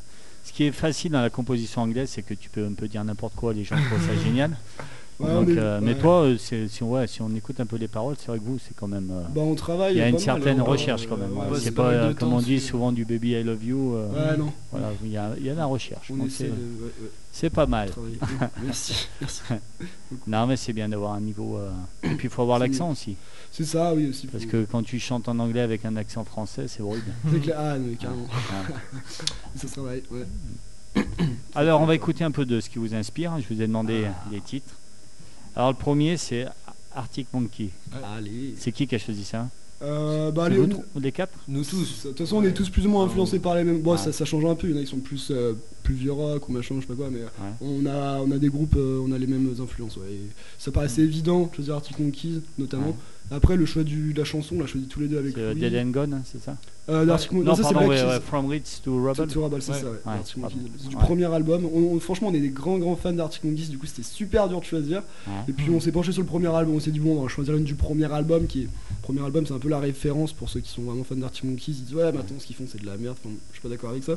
ce 0.44 0.52
qui 0.52 0.64
est 0.64 0.72
facile 0.72 1.12
dans 1.12 1.20
la 1.20 1.30
composition 1.30 1.82
anglaise, 1.82 2.10
c'est 2.10 2.22
que 2.22 2.34
tu 2.34 2.48
peux 2.48 2.64
un 2.64 2.74
peu 2.74 2.88
dire 2.88 3.02
n'importe 3.04 3.34
quoi, 3.34 3.52
les 3.52 3.64
gens 3.64 3.76
trouvent 3.76 4.06
ça 4.06 4.16
génial. 4.24 4.56
Donc, 5.28 5.48
euh, 5.50 5.80
Mais 5.82 5.92
ouais. 5.94 5.98
toi, 5.98 6.22
euh, 6.22 6.36
si, 6.38 6.82
on- 6.82 6.90
ouais, 6.92 7.06
si 7.06 7.22
on 7.22 7.30
écoute 7.34 7.60
un 7.60 7.66
peu 7.66 7.76
les 7.76 7.88
paroles, 7.88 8.16
c'est 8.18 8.26
vrai 8.28 8.38
que 8.38 8.44
vous, 8.44 8.58
c'est 8.58 8.74
quand 8.74 8.88
même. 8.88 9.08
euh, 9.10 9.22
Bah, 9.34 9.40
on 9.42 9.54
travaille. 9.54 9.94
il 9.94 9.98
y 9.98 10.02
a 10.02 10.06
une 10.08 10.14
mal, 10.14 10.20
certaine 10.20 10.60
hein, 10.60 10.64
recherche 10.64 11.04
euh, 11.04 11.08
quand 11.08 11.16
même. 11.16 11.32
ouais, 11.36 11.46
ouais, 11.50 11.58
c'est 11.60 11.70
pas, 11.72 11.90
euh, 11.90 12.14
comme 12.14 12.32
on 12.32 12.40
dit 12.40 12.60
souvent 12.60 12.92
du 12.92 13.04
baby 13.04 13.30
I 13.32 13.42
love 13.42 13.64
you. 13.64 13.94
euh, 13.94 14.08
Ouais, 14.32 14.36
non. 14.36 14.52
Voilà, 14.70 14.88
il 15.04 15.10
y, 15.10 15.16
a, 15.16 15.30
il 15.38 15.44
y 15.46 15.50
a 15.50 15.52
de 15.52 15.58
la 15.58 15.66
recherche. 15.66 16.10
C'est- 17.32 17.50
pas 17.50 17.66
mal. 17.66 17.88
Merci. 18.64 19.08
merci. 19.20 19.42
Non, 20.26 20.46
mais 20.46 20.56
c'est 20.56 20.72
bien 20.74 20.88
d'avoir 20.88 21.14
un 21.14 21.20
niveau. 21.20 21.56
euh, 21.56 21.70
Et 22.02 22.08
puis 22.14 22.28
il 22.28 22.30
faut 22.30 22.42
avoir 22.42 22.58
l'accent 22.58 22.90
aussi. 22.90 23.16
C'est 23.50 23.64
ça, 23.64 23.94
oui, 23.94 24.08
aussi. 24.08 24.26
Parce 24.26 24.44
que 24.46 24.64
quand 24.70 24.82
tu 24.82 24.98
chantes 24.98 25.28
en 25.28 25.38
anglais 25.38 25.60
avec 25.62 25.84
un 25.84 25.96
accent 25.96 26.24
français, 26.24 26.68
c'est 26.68 26.82
horrible. 26.82 27.12
C'est 27.32 27.40
clair. 27.40 27.56
Ah, 27.58 27.76
mais 27.78 27.94
carrément. 27.96 28.22
Ouais. 28.24 28.74
Ça 29.56 29.66
se 29.68 29.72
travaille, 29.72 30.02
ouais. 30.10 30.26
Alors, 31.54 31.80
on 31.80 31.86
va 31.86 31.94
écouter 31.94 32.22
un 32.24 32.30
peu 32.30 32.44
de 32.44 32.60
ce 32.60 32.68
qui 32.68 32.78
vous 32.78 32.94
inspire. 32.94 33.32
Je 33.40 33.52
vous 33.54 33.60
ai 33.62 33.66
demandé 33.66 34.04
Ah. 34.06 34.14
les 34.30 34.40
titres. 34.40 34.74
Alors, 35.54 35.70
le 35.70 35.76
premier, 35.76 36.16
c'est 36.16 36.46
Arctic 36.94 37.26
Monkey. 37.32 37.70
Allez. 38.16 38.54
C'est 38.58 38.72
qui 38.72 38.86
qui 38.86 38.94
a 38.94 38.98
choisi 38.98 39.24
ça? 39.24 39.48
Euh, 39.82 40.30
bah, 40.30 40.46
on- 40.50 40.68
tro- 40.68 40.84
les 41.00 41.10
quatre? 41.10 41.36
Nous 41.48 41.64
tous. 41.64 42.04
De 42.04 42.08
toute 42.10 42.18
façon, 42.18 42.36
on 42.36 42.42
est 42.44 42.52
tous 42.52 42.70
plus 42.70 42.86
ou 42.86 42.90
moins 42.90 43.04
influencés 43.04 43.40
par 43.40 43.56
les 43.56 43.64
mêmes. 43.64 43.80
Bon, 43.82 43.92
Ouais. 43.92 43.98
ça, 43.98 44.12
ça 44.12 44.24
change 44.24 44.44
un 44.44 44.54
peu. 44.54 44.68
Il 44.68 44.74
y 44.76 44.78
en 44.78 44.80
a 44.80 44.84
qui 44.84 44.90
sont 44.90 44.98
plus, 45.00 45.28
euh, 45.32 45.54
plus 45.82 45.94
vieux 45.94 46.12
rock 46.12 46.48
ou 46.48 46.52
machin, 46.52 46.76
je 46.76 46.82
sais 46.82 46.86
pas 46.86 46.94
quoi, 46.94 47.10
mais 47.10 47.22
on, 47.60 47.84
a, 47.86 48.20
on 48.20 48.30
a 48.30 48.38
des 48.38 48.48
groupes, 48.48 48.76
euh, 48.76 49.02
on 49.04 49.10
a 49.10 49.18
les 49.18 49.26
mêmes 49.26 49.52
influences. 49.60 49.96
Ouais. 49.96 50.12
Et 50.12 50.20
ça 50.56 50.70
paraissait 50.70 51.02
évident 51.02 51.46
de 51.50 51.54
choisir 51.56 51.74
Arctic 51.74 51.98
Monkeys, 51.98 52.40
notamment. 52.58 52.96
Après, 53.34 53.56
le 53.56 53.64
choix 53.66 53.82
du, 53.82 54.12
de 54.12 54.18
la 54.18 54.24
chanson, 54.24 54.56
on 54.56 54.60
l'a 54.60 54.66
choisi 54.66 54.86
tous 54.86 55.00
les 55.00 55.08
deux 55.08 55.18
avec 55.18 55.34
C'est 55.34 55.40
euh. 55.40 55.54
Dead 55.54 55.74
and 55.74 55.90
Gone, 55.90 56.12
hein, 56.14 56.22
c'est 56.24 56.42
ça 56.42 56.56
Euh, 56.88 57.04
Non, 57.06 57.16
ça, 57.16 57.62
c'est 57.62 57.74
ouais, 57.76 58.20
From 58.20 58.46
Ritz 58.46 58.82
to 58.84 58.96
Rebel. 58.96 59.26
C'est 59.30 59.38
Rebel, 59.38 59.62
c'est 59.62 59.72
Ouais. 59.72 59.78
ça, 59.80 59.86
ouais. 59.86 60.48
Du 60.88 60.96
premier 60.96 61.24
album. 61.32 61.64
On- 61.72 61.94
on- 61.94 62.00
franchement, 62.00 62.28
on 62.30 62.34
est 62.34 62.40
des 62.40 62.48
grands, 62.50 62.78
grands 62.78 62.96
fans 62.96 63.12
d'Arctic 63.12 63.44
Monkeys, 63.44 63.68
du 63.68 63.78
coup, 63.78 63.86
c'était 63.86 64.02
super 64.02 64.48
dur 64.48 64.60
de 64.60 64.64
choisir. 64.64 65.02
Ouais. 65.26 65.32
Et 65.48 65.52
puis, 65.52 65.70
on 65.70 65.80
s'est 65.80 65.92
penché 65.92 66.12
sur 66.12 66.22
le 66.22 66.26
premier 66.28 66.48
album. 66.54 66.74
On 66.74 66.80
s'est 66.80 66.90
dit, 66.90 67.00
bon, 67.00 67.18
on 67.18 67.22
va 67.22 67.28
choisir 67.28 67.54
une 67.56 67.64
du 67.64 67.74
premier 67.74 68.12
album 68.12 68.46
qui 68.46 68.62
est. 68.62 68.68
Premier 69.02 69.24
album, 69.24 69.46
c'est 69.46 69.54
un 69.54 69.58
peu 69.58 69.68
la 69.68 69.78
référence 69.80 70.32
pour 70.32 70.48
ceux 70.48 70.60
qui 70.60 70.68
sont 70.70 70.82
vraiment 70.82 71.04
fans 71.04 71.14
d'Arctic 71.16 71.44
Monkeys. 71.44 71.72
Ils 71.72 71.84
disent, 71.84 71.94
ouais, 71.94 72.12
maintenant, 72.12 72.36
ce 72.38 72.46
qu'ils 72.46 72.56
font, 72.56 72.64
c'est 72.70 72.80
de 72.80 72.86
la 72.86 72.96
merde. 72.96 73.16
Enfin, 73.24 73.34
je 73.50 73.54
suis 73.58 73.62
pas 73.62 73.68
d'accord 73.68 73.90
avec 73.90 74.02
ça. 74.04 74.14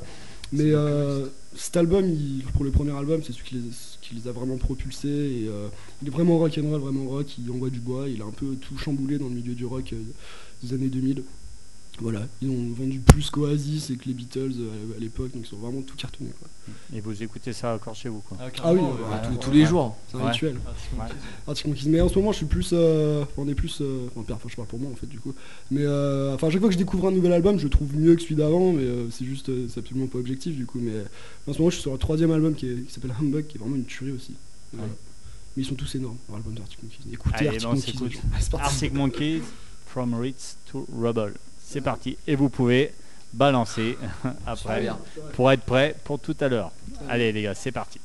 Mais 0.51 0.71
euh, 0.71 1.25
cet 1.55 1.77
album, 1.77 2.05
il- 2.05 2.43
pour 2.53 2.63
le 2.65 2.71
premier 2.71 2.91
album, 2.97 3.21
c'est 3.23 3.31
celui 3.33 3.45
qui 3.45 3.55
les, 3.55 3.61
qui 4.07 4.15
les 4.15 4.27
a 4.27 4.31
vraiment 4.31 4.57
propulsés. 4.57 5.07
Et, 5.07 5.47
euh, 5.47 5.67
il 6.01 6.07
est 6.07 6.11
vraiment 6.11 6.37
rock'n'roll, 6.37 6.81
vraiment 6.81 7.09
rock. 7.09 7.37
Il 7.37 7.49
envoie 7.51 7.69
du 7.69 7.79
bois. 7.79 8.07
Il 8.09 8.21
a 8.21 8.25
un 8.25 8.31
peu 8.31 8.55
tout 8.55 8.77
chamboulé 8.77 9.17
dans 9.17 9.27
le 9.27 9.35
milieu 9.35 9.55
du 9.55 9.65
rock 9.65 9.93
euh, 9.93 10.01
des 10.63 10.73
années 10.73 10.89
2000. 10.89 11.23
Voilà, 12.01 12.27
ils 12.41 12.49
ont 12.49 12.73
vendu 12.73 12.99
plus 12.99 13.29
qu'Oasis 13.29 13.89
et 13.89 13.95
que 13.95 14.05
les 14.05 14.13
Beatles 14.13 14.51
euh, 14.59 14.97
à 14.97 14.99
l'époque, 14.99 15.31
donc 15.33 15.43
ils 15.45 15.49
sont 15.49 15.55
vraiment 15.55 15.81
tout 15.81 15.95
cartonnés. 15.95 16.31
Quoi. 16.37 16.49
Et 16.93 16.99
vous 16.99 17.23
écoutez 17.23 17.53
ça 17.53 17.73
encore 17.73 17.95
chez 17.95 18.09
vous, 18.09 18.19
quoi. 18.19 18.37
Ah, 18.41 18.43
Ah 18.43 18.47
oui, 18.47 18.51
carrément, 18.79 18.89
ouais. 18.91 18.95
ouais. 18.95 19.09
Bah, 19.09 19.21
tous- 19.23 19.31
ouais. 19.31 19.37
tous 19.39 19.51
les 19.51 19.65
jours. 19.65 19.95
C'est 20.11 20.17
un 20.17 20.29
rituel. 20.29 20.57
Arctic 21.47 21.67
Monkeys. 21.67 21.87
Mais 21.89 22.01
en 22.01 22.09
ce 22.09 22.15
moment, 22.19 22.31
je 22.33 22.37
suis 22.37 22.45
plus. 22.47 22.71
euh, 22.73 23.23
on 23.37 23.47
est 23.47 23.55
plus. 23.55 23.77
euh, 23.81 24.07
enfin, 24.17 24.35
je 24.49 24.55
parle 24.57 24.67
pour 24.67 24.79
moi 24.79 24.91
en 24.91 24.95
fait, 24.95 25.07
du 25.07 25.19
coup. 25.19 25.33
Mais 25.71 25.83
euh, 25.83 26.33
enfin, 26.35 26.47
à 26.47 26.49
chaque 26.49 26.59
fois 26.59 26.67
que 26.69 26.73
je 26.73 26.79
découvre 26.79 27.07
un 27.07 27.11
nouvel 27.11 27.31
album, 27.31 27.57
je 27.59 27.63
le 27.63 27.69
trouve 27.69 27.95
mieux 27.95 28.15
que 28.15 28.21
celui 28.21 28.35
d'avant, 28.35 28.73
mais 28.73 28.83
euh, 28.83 29.09
c'est 29.09 29.25
juste. 29.25 29.47
euh, 29.49 29.67
c'est 29.69 29.79
absolument 29.79 30.07
pas 30.07 30.17
objectif, 30.17 30.55
du 30.55 30.65
coup. 30.65 30.79
Mais 30.81 30.91
euh, 30.91 31.03
en 31.47 31.53
ce 31.53 31.59
moment, 31.59 31.69
je 31.69 31.75
suis 31.75 31.83
sur 31.83 31.93
le 31.93 31.97
troisième 31.97 32.31
album 32.31 32.55
qui, 32.55 32.67
est- 32.67 32.85
qui 32.87 32.91
s'appelle 32.93 33.13
Humbug, 33.17 33.47
qui 33.47 33.55
est 33.57 33.59
vraiment 33.59 33.75
une 33.77 33.85
tuerie 33.85 34.11
aussi. 34.11 34.33
Voilà. 34.73 34.91
Mais 35.55 35.63
ils 35.63 35.65
sont 35.65 35.75
tous 35.75 35.95
énormes, 35.95 36.17
l'album 36.29 36.53
d'Arctic 36.55 36.83
Monkeys. 36.83 36.97
Écoutez 37.13 37.47
Allez, 37.47 37.63
Arctic 37.65 38.01
Monkeys. 38.01 38.19
Arctic 38.59 38.91
From 39.87 40.13
Ritz 40.13 40.57
to 40.69 40.85
Rebel. 40.93 41.33
C'est 41.67 41.81
parti. 41.81 42.17
Et 42.27 42.35
vous 42.35 42.49
pouvez 42.49 42.93
balancer 43.33 43.97
après 44.47 44.87
pour 45.33 45.51
être 45.51 45.63
prêt 45.63 45.95
pour 46.03 46.19
tout 46.19 46.37
à 46.39 46.47
l'heure. 46.47 46.71
Allez, 47.09 47.31
les 47.31 47.43
gars, 47.43 47.53
c'est 47.53 47.71
parti. 47.71 47.99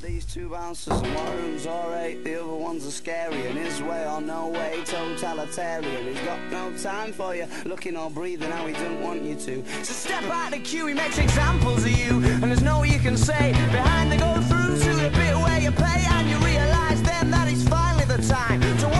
These 0.00 0.26
two 0.26 0.48
bouncers 0.48 0.92
and 0.92 1.12
one 1.12 1.26
of 1.26 1.42
them's 1.42 1.66
alright, 1.66 2.22
the 2.22 2.40
other 2.40 2.54
one's 2.54 2.86
a 2.86 2.90
scary 2.90 3.48
and 3.48 3.58
his 3.58 3.82
way 3.82 4.06
or 4.06 4.20
no 4.20 4.46
way, 4.46 4.80
totalitarian. 4.84 6.06
He's 6.06 6.24
got 6.24 6.38
no 6.52 6.72
time 6.76 7.12
for 7.12 7.34
you, 7.34 7.48
looking 7.64 7.96
or 7.96 8.08
breathing 8.08 8.48
how 8.52 8.64
he 8.68 8.74
don't 8.74 9.02
want 9.02 9.22
you 9.22 9.34
to. 9.34 9.64
So 9.82 9.92
step 9.92 10.22
out 10.30 10.52
the 10.52 10.60
queue, 10.60 10.86
he 10.86 10.94
makes 10.94 11.18
examples 11.18 11.84
of 11.84 11.90
you, 11.90 12.22
and 12.22 12.44
there's 12.44 12.62
no 12.62 12.84
you 12.84 13.00
can 13.00 13.16
say. 13.16 13.50
Behind 13.72 14.12
the 14.12 14.18
go 14.18 14.40
through 14.42 14.78
to 14.78 14.94
the 15.02 15.10
bit 15.10 15.36
where 15.36 15.60
you 15.60 15.72
pay, 15.72 16.06
and 16.10 16.30
you 16.30 16.36
realise 16.46 17.00
then 17.00 17.32
that 17.32 17.48
it's 17.48 17.68
finally 17.68 18.04
the 18.04 18.22
time 18.22 18.60
to 18.60 18.97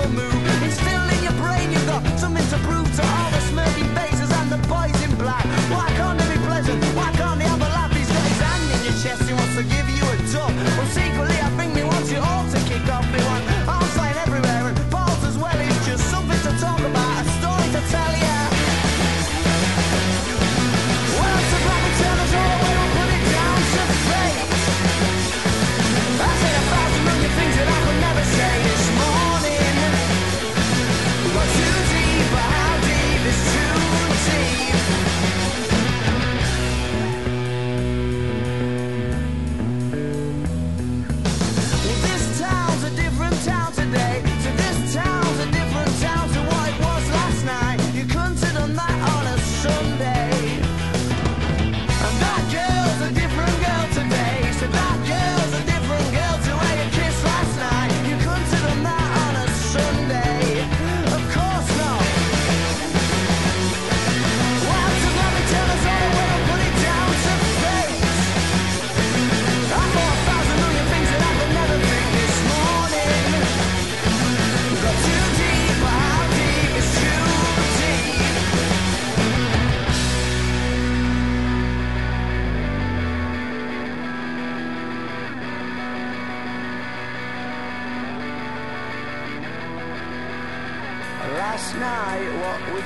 never 0.00 0.08
move. 0.14 0.39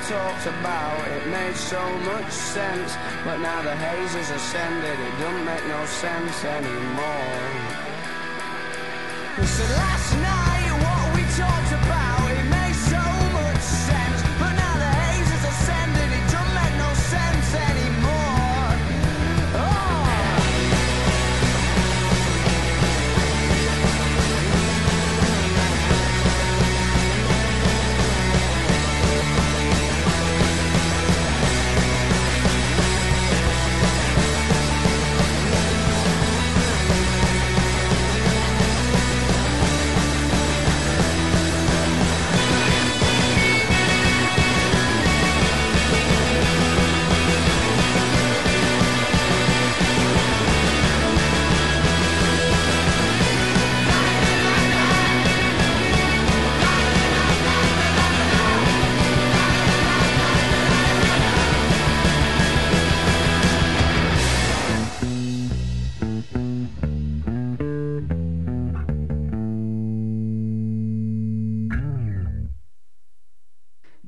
Talked 0.07 0.45
about, 0.45 1.07
it 1.07 1.27
made 1.27 1.55
so 1.55 1.81
much 1.99 2.29
sense. 2.31 2.95
But 3.23 3.37
now 3.39 3.61
the 3.63 3.75
haze 3.75 4.13
has 4.13 4.29
ascended, 4.29 4.99
it 4.99 5.19
don't 5.19 5.43
make 5.45 5.65
no 5.65 5.83
sense 5.85 6.43
anymore. 6.45 7.41
So 9.41 9.63
last 9.73 10.13
night, 10.21 10.71
what 10.85 11.15
we 11.15 11.23
talked 11.33 11.71
about, 11.71 12.04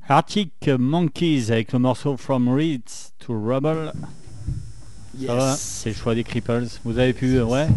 Arctic 0.08 0.70
Monkeys 0.78 1.50
avec 1.50 1.72
le 1.72 1.78
morceau 1.78 2.16
From 2.16 2.48
Reeds 2.48 3.12
to 3.18 3.34
Rubble. 3.38 3.92
Ça 5.26 5.34
va 5.34 5.54
C'est 5.56 5.90
le 5.90 5.94
choix 5.96 6.14
des 6.14 6.24
Cripples. 6.24 6.66
Vous 6.84 6.98
avez 6.98 7.12
pu, 7.12 7.36
euh, 7.36 7.44
ouais, 7.44 7.66
Ouais, 7.66 7.68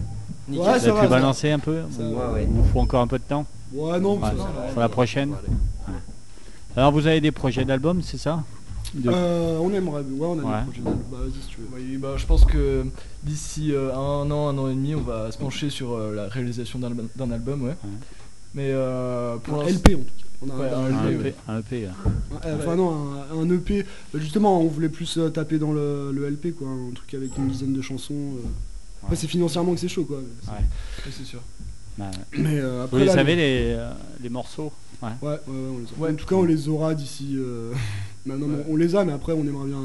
vous 0.47 0.63
ça 0.63 0.71
avez 0.73 0.87
va, 0.91 0.95
pu 0.95 1.01
ça 1.03 1.07
balancer 1.09 1.51
un 1.51 1.59
peu 1.59 1.81
Ça 1.91 2.03
va. 2.07 2.31
Ouais, 2.31 2.45
vous 2.49 2.63
faut 2.71 2.79
encore 2.79 3.01
un 3.01 3.07
peu 3.07 3.17
de 3.19 3.23
temps 3.23 3.45
Ouais, 3.73 3.99
non, 3.99 4.15
Ouais, 4.15 4.29
ça 4.29 4.33
va. 4.35 4.43
Pour 4.71 4.81
la 4.81 4.89
prochaine 4.89 5.31
Ouais. 5.31 5.93
Alors 6.77 6.91
vous 6.93 7.05
avez 7.05 7.19
des 7.19 7.31
projets 7.31 7.65
d'album, 7.65 8.01
c'est 8.01 8.17
ça 8.17 8.43
De- 8.93 9.09
Euh, 9.13 9.57
on 9.61 9.71
aimerait, 9.73 10.01
ouais, 10.01 10.05
on 10.27 10.39
a 10.39 10.43
Ouais. 10.43 10.59
des 10.59 10.65
projets. 10.65 10.81
d'album. 10.83 11.01
Bah, 11.11 11.17
vas-y 11.21 11.41
si 11.41 11.47
tu 11.49 11.57
veux. 11.61 11.67
Oui, 11.73 11.97
bah, 11.97 12.13
je 12.17 12.25
pense 12.25 12.45
que 12.45 12.85
d'ici 13.23 13.73
euh, 13.73 13.93
un 13.93 14.29
an, 14.31 14.47
un 14.49 14.57
an 14.57 14.69
et 14.69 14.73
demi, 14.73 14.95
on 14.95 15.01
va 15.01 15.31
se 15.31 15.37
pencher 15.37 15.69
sur 15.69 15.93
euh, 15.93 16.13
la 16.15 16.27
réalisation 16.27 16.79
d'un 16.79 17.31
album- 17.31 17.63
ouais. 17.63 17.75
Mais 18.53 18.67
euh, 18.69 19.35
pour 19.37 19.61
Un 19.61 19.65
l'instant- 19.65 19.79
LP 19.89 19.95
en 19.95 19.99
tout 19.99 20.05
cas. 20.05 20.25
On 20.43 20.49
a 20.49 20.55
Ouais, 20.55 20.69
un, 20.69 20.95
un 21.05 21.09
EP, 21.11 21.33
un 21.47 21.59
EP, 21.59 21.81
là. 21.83 21.91
un- 22.43 22.55
enfin 22.55 22.75
non, 22.75 23.13
un, 23.31 23.39
un 23.39 23.49
EP. 23.51 23.83
Bah, 24.13 24.19
Justement, 24.19 24.59
on 24.61 24.67
voulait 24.67 24.89
plus 24.89 25.17
euh, 25.17 25.29
taper 25.29 25.59
dans 25.59 25.71
le, 25.71 26.11
le 26.11 26.27
LP, 26.29 26.55
quoi. 26.57 26.67
Un 26.67 26.91
truc 26.95 27.13
avec 27.13 27.37
une 27.37 27.47
dizaine 27.49 27.73
de 27.73 27.81
chansons. 27.81 28.13
euh. 28.15 28.47
Après, 29.03 29.15
c'est 29.15 29.27
financièrement 29.27 29.73
que 29.73 29.79
c'est 29.79 29.87
chaud, 29.87 30.05
quoi. 30.05 30.17
Ouais. 30.17 30.53
Ouais, 30.53 31.11
c'est 31.11 31.25
sûr. 31.25 31.41
Ouais. 31.99 32.05
Mais 32.37 32.57
euh, 32.59 32.83
après, 32.85 32.97
Vous 32.97 33.01
les 33.01 33.05
là, 33.07 33.13
savez 33.13 33.35
les, 33.35 33.73
euh, 33.75 33.91
les 34.21 34.29
morceaux 34.29 34.71
Ouais. 35.03 35.09
Ouais, 35.21 35.29
ouais, 35.29 35.35
ouais, 35.47 35.69
on 35.75 35.77
les 35.79 35.85
a. 35.85 35.99
Ouais. 35.99 36.11
En 36.11 36.15
tout 36.15 36.25
cas, 36.25 36.35
on 36.35 36.43
les 36.43 36.67
aura 36.69 36.95
d'ici. 36.95 37.35
euh, 37.37 37.73
Maintenant, 38.25 38.47
Ouais. 38.47 38.65
on 38.69 38.75
les 38.75 38.95
a, 38.95 39.03
mais 39.05 39.13
après, 39.13 39.33
on 39.33 39.41
aimerait 39.45 39.67
bien 39.67 39.81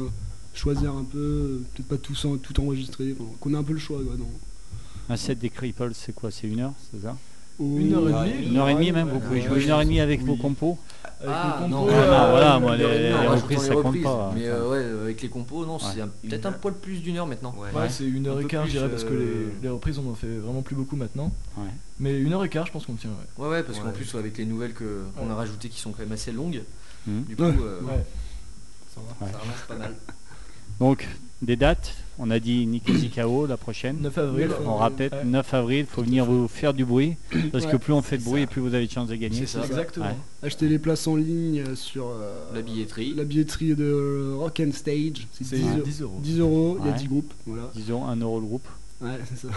choisir 0.55 0.91
un 0.93 1.03
peu, 1.03 1.17
euh, 1.17 1.61
peut-être 1.75 1.87
pas 1.87 1.97
tous 1.97 2.25
en- 2.25 2.37
tout 2.37 2.59
enregistrer, 2.59 3.15
qu'on 3.39 3.53
ait 3.53 3.57
un 3.57 3.63
peu 3.63 3.73
le 3.73 3.79
choix. 3.79 3.99
Quoi, 4.03 4.15
dans... 4.17 5.13
Un 5.13 5.17
set 5.17 5.37
des 5.37 5.49
Cripples, 5.51 5.91
c'est 5.93 6.13
quoi? 6.13 6.31
C'est 6.31 6.47
une 6.47 6.59
heure, 6.61 6.73
c'est 6.91 7.01
ça? 7.03 7.15
Une 7.59 7.93
heure 7.93 8.07
et 8.25 8.29
demie. 8.31 8.47
Une 8.47 8.57
heure 8.57 8.69
et 8.69 8.73
demie 8.75 8.91
même, 8.91 9.09
vous 9.09 9.19
pouvez 9.19 9.41
jouer 9.41 9.63
une 9.63 9.69
heure 9.71 9.81
et 9.81 9.85
demie 9.85 9.99
avec 9.99 10.21
vos 10.23 10.35
compos 10.35 10.77
Avec 11.19 11.29
Ah, 11.33 11.65
non, 11.67 11.81
compo, 11.85 11.91
Ah, 11.91 11.95
non, 12.05 12.29
voilà, 12.29 12.59
moi, 12.59 12.75
Une 12.75 12.81
heure 12.81 12.91
et 12.91 12.97
les- 12.99 13.03
demie, 13.09 13.09
les 13.09 13.13
en 13.13 13.17
rajoutant 13.29 13.35
reprises, 13.41 13.57
les 13.61 13.65
ça 13.67 13.73
compte 13.73 13.85
reprises. 13.85 14.03
pas, 14.03 14.31
Mais 14.35 14.45
euh, 14.45 14.69
ouais, 14.69 15.01
avec 15.03 15.21
les 15.23 15.29
compos, 15.29 15.65
non, 15.65 15.79
c'est 15.79 16.01
peut-être 16.29 16.45
un 16.45 16.51
poil 16.51 16.73
plus 16.75 16.99
d'une 17.01 17.17
heure 17.17 17.25
maintenant. 17.25 17.55
Ouais. 17.57 17.69
Ouais, 17.79 17.89
c'est 17.89 18.03
une 18.05 18.27
heure 18.27 18.37
Un 18.37 18.41
et 18.41 18.45
quart, 18.45 18.65
je 18.67 18.71
dirais, 18.71 18.89
parce 18.89 19.03
que 19.03 19.13
euh, 19.13 19.49
les, 19.55 19.63
les 19.63 19.69
reprises, 19.69 19.97
on 19.97 20.09
en 20.11 20.13
fait 20.13 20.27
vraiment 20.27 20.61
plus 20.61 20.75
beaucoup 20.75 20.95
maintenant. 20.95 21.31
Ouais. 21.57 21.63
Mais 21.99 22.19
une 22.19 22.33
heure 22.33 22.43
et 22.45 22.49
quart, 22.49 22.67
je 22.67 22.71
pense 22.71 22.85
qu'on 22.85 22.93
tient, 22.93 23.09
ouais. 23.09 23.43
Ouais, 23.43 23.49
ouais, 23.49 23.63
parce 23.63 23.79
qu'en 23.79 23.89
plus, 23.91 24.13
avec 24.13 24.37
les 24.37 24.45
nouvelles 24.45 24.73
que- 24.73 25.05
qu'on 25.17 25.25
Ouais. 25.25 25.31
a 25.31 25.35
rajoutées 25.35 25.69
qui 25.69 25.79
sont 25.79 25.89
quand 25.91 26.03
même 26.03 26.11
assez 26.11 26.31
longues, 26.31 26.61
Mhm. 27.07 27.23
du 27.23 27.35
coup, 27.35 27.41
Ouais. 27.43 27.53
euh, 27.59 27.81
Ouais. 27.81 28.05
ça 28.93 29.01
ramasse 29.39 29.61
pas 29.67 29.75
mal. 29.75 29.95
Donc, 30.79 31.07
des 31.41 31.55
dates, 31.55 31.95
on 32.19 32.29
a 32.31 32.39
dit 32.39 32.65
Nick 32.65 32.83
KO 33.15 33.45
la 33.45 33.57
prochaine. 33.57 33.97
9 34.01 34.17
avril. 34.17 34.49
On 34.65 34.75
rappelle, 34.75 35.11
Ouais. 35.11 35.23
9 35.25 35.53
avril, 35.53 35.79
il 35.79 35.85
faut 35.85 36.01
venir 36.03 36.25
vous 36.25 36.47
faire 36.47 36.73
du 36.73 36.85
bruit, 36.85 37.15
parce 37.51 37.65
que 37.65 37.77
plus 37.77 37.93
on 37.93 38.01
fait 38.01 38.17
de 38.17 38.23
bruit, 38.23 38.41
ça. 38.41 38.47
plus 38.47 38.61
vous 38.61 38.73
avez 38.73 38.87
de 38.87 38.91
chances 38.91 39.07
de 39.09 39.15
gagner. 39.15 39.37
C'est 39.39 39.45
ça. 39.47 39.65
Exactement. 39.65 40.05
Ouais. 40.05 40.15
Acheter 40.43 40.67
les 40.67 40.79
places 40.79 41.07
en 41.07 41.15
ligne 41.15 41.63
sur 41.75 42.07
euh, 42.07 42.33
La 42.53 42.61
billetterie. 42.61 43.13
la 43.15 43.23
billetterie 43.23 43.75
de 43.75 44.33
Rock 44.37 44.61
and 44.65 44.71
Stage. 44.73 45.27
C'est 45.31 45.43
C'est 45.45 45.57
10, 45.57 45.65
euros. 45.67 45.81
10 45.83 46.01
euros. 46.01 46.19
10 46.21 46.39
euros, 46.39 46.77
il 46.79 46.85
y 46.85 46.89
a 46.89 46.91
Ouais. 46.91 46.97
10 46.97 47.07
groupes. 47.07 47.33
Voilà. 47.45 47.71
Disons 47.75 48.05
1 48.05 48.15
euro 48.17 48.39
le 48.39 48.45
groupe. 48.45 48.67
Ouais, 48.99 49.19
c'est 49.29 49.37
ça. 49.37 49.47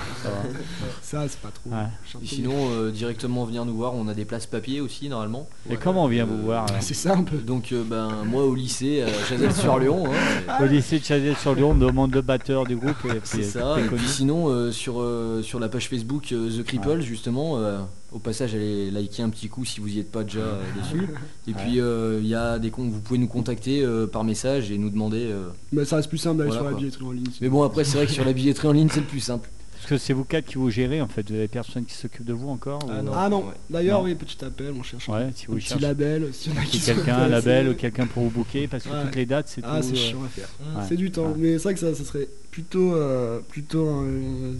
Ça 1.00 1.24
c'est 1.28 1.40
pas 1.40 1.48
trop. 1.48 1.70
Ouais. 1.70 1.86
sinon, 2.26 2.52
euh, 2.72 2.90
directement 2.90 3.44
venir 3.46 3.64
nous 3.64 3.74
voir, 3.74 3.94
on 3.94 4.06
a 4.08 4.12
des 4.14 4.26
places 4.26 4.44
papier 4.44 4.82
aussi 4.82 5.08
normalement. 5.08 5.48
Et 5.70 5.76
comment 5.76 6.04
on 6.04 6.08
vient 6.08 6.24
Euh, 6.24 6.26
vous 6.26 6.42
voir 6.42 6.66
alors 6.68 6.76
C'est 6.82 6.92
peu. 7.22 7.38
Donc, 7.38 7.72
euh, 7.72 7.82
ben, 7.82 8.24
moi 8.26 8.44
au 8.44 8.54
lycée, 8.54 9.02
à 9.02 9.08
Chazelle-sur-Lyon, 9.28 10.04
hein, 10.48 10.58
Au 10.62 10.66
lycée 10.66 10.98
de 10.98 11.04
Chazelle-sur-Lyon, 11.04 11.70
on 11.70 11.74
demande 11.74 12.14
le 12.14 12.20
batteur 12.20 12.64
du 12.64 12.76
groupe 12.76 13.02
et 13.06 13.20
c'est 13.24 13.38
puis 13.38 13.46
ça. 13.46 13.80
Et 13.80 13.84
puis 13.84 14.06
sinon, 14.06 14.48
euh, 14.48 14.72
sur, 14.72 15.00
euh, 15.00 15.42
sur 15.42 15.58
la 15.58 15.70
page 15.70 15.88
Facebook 15.88 16.32
euh, 16.32 16.50
The 16.50 16.62
Cripple, 16.62 17.00
justement, 17.00 17.56
euh, 17.56 17.78
au 18.12 18.18
passage, 18.18 18.54
allez 18.54 18.90
liker 18.90 19.22
un 19.22 19.30
petit 19.30 19.48
coup 19.48 19.64
si 19.64 19.80
vous 19.80 19.88
y 19.88 20.00
êtes 20.00 20.10
pas 20.10 20.24
déjà 20.24 20.40
euh, 20.40 20.62
dessus. 20.80 21.06
Et 21.48 21.52
puis, 21.52 21.80
euh, 21.80 22.18
il 22.20 22.26
y 22.28 22.34
a 22.34 22.58
des 22.58 22.70
comptes, 22.70 22.90
vous 22.90 23.00
pouvez 23.00 23.18
nous 23.18 23.28
contacter 23.28 23.82
euh, 23.84 24.06
par 24.06 24.24
message 24.24 24.70
et 24.70 24.78
nous 24.78 24.90
demander. 24.90 25.26
euh, 25.30 25.48
Mais 25.72 25.84
ça 25.84 25.96
reste 25.96 26.08
plus 26.08 26.18
simple 26.18 26.38
d'aller 26.38 26.50
Voilà, 26.50 26.62
sur 26.64 26.70
la 26.70 26.76
billetterie 26.76 27.04
en 27.04 27.12
ligne. 27.12 27.24
Mais 27.40 27.48
bon, 27.48 27.62
après, 27.62 27.84
c'est 27.84 27.96
vrai 27.96 28.06
que 28.06 28.12
sur 28.12 28.24
la 28.24 28.32
billetterie 28.32 28.68
en 28.68 28.72
ligne, 28.72 28.88
c'est 28.92 29.00
le 29.00 29.06
plus 29.06 29.20
simple. 29.20 29.48
Parce 29.74 29.88
que 29.88 29.96
c'est 29.96 30.12
vous 30.12 30.24
quatre 30.24 30.44
qui 30.44 30.56
vous 30.56 30.68
gérez 30.68 31.00
en 31.00 31.08
fait. 31.08 31.26
Vous 31.30 31.34
avez 31.36 31.48
personne 31.48 31.86
qui 31.86 31.94
s'occupe 31.94 32.26
de 32.26 32.34
vous 32.34 32.50
encore 32.50 32.80
Ah 32.90 33.00
ou- 33.00 33.02
non. 33.02 33.12
Ah 33.14 33.28
non, 33.30 33.38
Ouais. 33.46 33.54
d'ailleurs, 33.70 34.02
oui, 34.02 34.14
petit 34.14 34.44
appel, 34.44 34.74
on 34.78 34.82
cherche 34.82 35.08
un 35.08 35.12
Ouais, 35.14 35.30
si 35.34 35.46
vous 35.46 35.54
petit 35.54 35.68
cherchez 35.68 35.82
label. 35.82 36.28
si 36.34 36.50
quelqu'un, 36.84 37.16
un 37.16 37.28
label 37.28 37.70
ou 37.70 37.74
quelqu'un 37.74 38.06
pour 38.06 38.24
vous 38.24 38.30
booker, 38.30 38.68
parce 38.68 38.84
que 38.84 38.90
Ouais. 38.90 39.02
toutes 39.04 39.16
les 39.16 39.24
dates, 39.24 39.48
c'est 39.48 39.62
Ah, 39.64 39.78
tout. 39.80 39.86
c'est 39.88 39.92
euh, 39.94 39.96
chiant 39.96 40.22
à 40.24 40.28
faire. 40.28 40.48
Ouais. 40.60 40.82
C'est 40.86 40.96
du 40.96 41.10
temps, 41.10 41.28
Ouais. 41.28 41.34
mais 41.38 41.52
c'est 41.54 41.62
vrai 41.64 41.74
que 41.74 41.80
ça, 41.80 41.94
ça 41.94 42.04
serait 42.04 42.28
plutôt, 42.50 42.92
euh, 42.94 43.40
plutôt 43.48 43.86
euh, 43.88 44.52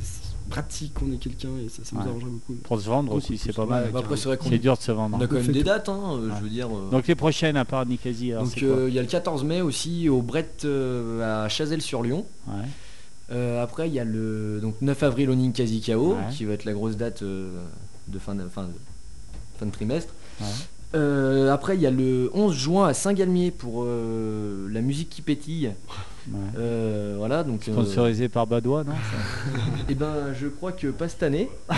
pratique 0.50 0.92
qu'on 0.94 1.10
ait 1.12 1.16
quelqu'un 1.16 1.48
et 1.64 1.68
ça, 1.70 1.82
ça 1.84 1.90
nous 1.96 2.02
Ouais. 2.02 2.08
arrangerait 2.08 2.30
beaucoup. 2.30 2.54
Pour 2.62 2.78
se 2.80 2.86
vendre 2.86 3.14
aussi, 3.14 3.38
c'est 3.38 3.54
pas 3.54 3.64
mal. 3.64 3.90
Bah, 3.92 4.00
après, 4.00 4.16
c'est 4.16 4.26
vrai 4.26 4.36
qu'on 4.36 4.48
C'est 4.50 4.58
dur 4.58 4.76
de 4.76 4.82
se 4.82 4.92
vendre. 4.92 5.16
on 5.18 5.20
a 5.22 5.26
quand 5.26 5.36
même 5.36 5.46
des 5.52 5.62
dates, 5.64 5.88
hein, 5.88 6.18
Ouais. 6.20 6.30
je 6.38 6.42
veux 6.42 6.50
dire. 6.50 6.68
euh, 6.68 6.90
Donc 6.90 7.06
les 7.06 7.14
prochaines, 7.14 7.56
à 7.56 7.64
part 7.64 7.86
Nicasie, 7.86 8.32
donc 8.32 8.62
euh, 8.62 8.86
il 8.88 8.94
y 8.94 8.98
a 8.98 9.02
le 9.02 9.08
14 9.08 9.44
mai 9.44 9.62
aussi 9.62 10.08
au 10.08 10.20
Brett 10.20 10.62
euh, 10.66 11.46
à. 11.46 11.46
Ouais. 11.46 12.64
Euh, 13.32 13.62
après, 13.62 13.88
il 13.88 13.94
y 13.94 14.00
a 14.00 14.04
le 14.04 14.58
donc 14.60 14.74
9 14.80 15.02
avril 15.04 15.30
au 15.30 15.34
Ninkasi 15.36 15.80
KO, 15.80 16.14
Ouais. 16.14 16.16
qui 16.36 16.44
va 16.44 16.52
être 16.54 16.64
la 16.64 16.72
grosse 16.72 16.96
date 16.96 17.22
euh, 17.22 17.62
de 18.08 18.18
fin 18.18 18.34
de, 18.34 18.48
fin 18.48 18.64
de, 18.64 18.72
fin 19.58 19.66
de 19.66 19.70
trimestre. 19.70 20.12
Euh, 20.94 21.52
après, 21.52 21.76
il 21.76 21.80
y 21.82 21.86
a 21.86 21.90
le 21.90 22.30
11 22.34 22.52
juin 22.54 22.88
à 22.88 22.94
Saint-Galmier 22.94 23.50
pour 23.52 23.84
euh, 23.84 24.68
la 24.72 24.80
musique 24.80 25.08
qui 25.10 25.22
pétille. 25.22 25.72
Ouais. 26.30 26.38
Euh, 26.58 27.14
voilà, 27.18 27.44
donc. 27.44 27.68
euh, 27.68 27.72
Sponsorisé 27.72 28.28
par 28.28 28.46
Badois, 28.46 28.84
non 28.84 28.92
eh 29.88 29.94
ben, 29.94 30.32
je 30.38 30.48
crois 30.48 30.72
que 30.72 30.88
pas 30.88 31.08
cette 31.08 31.22
année. 31.22 31.48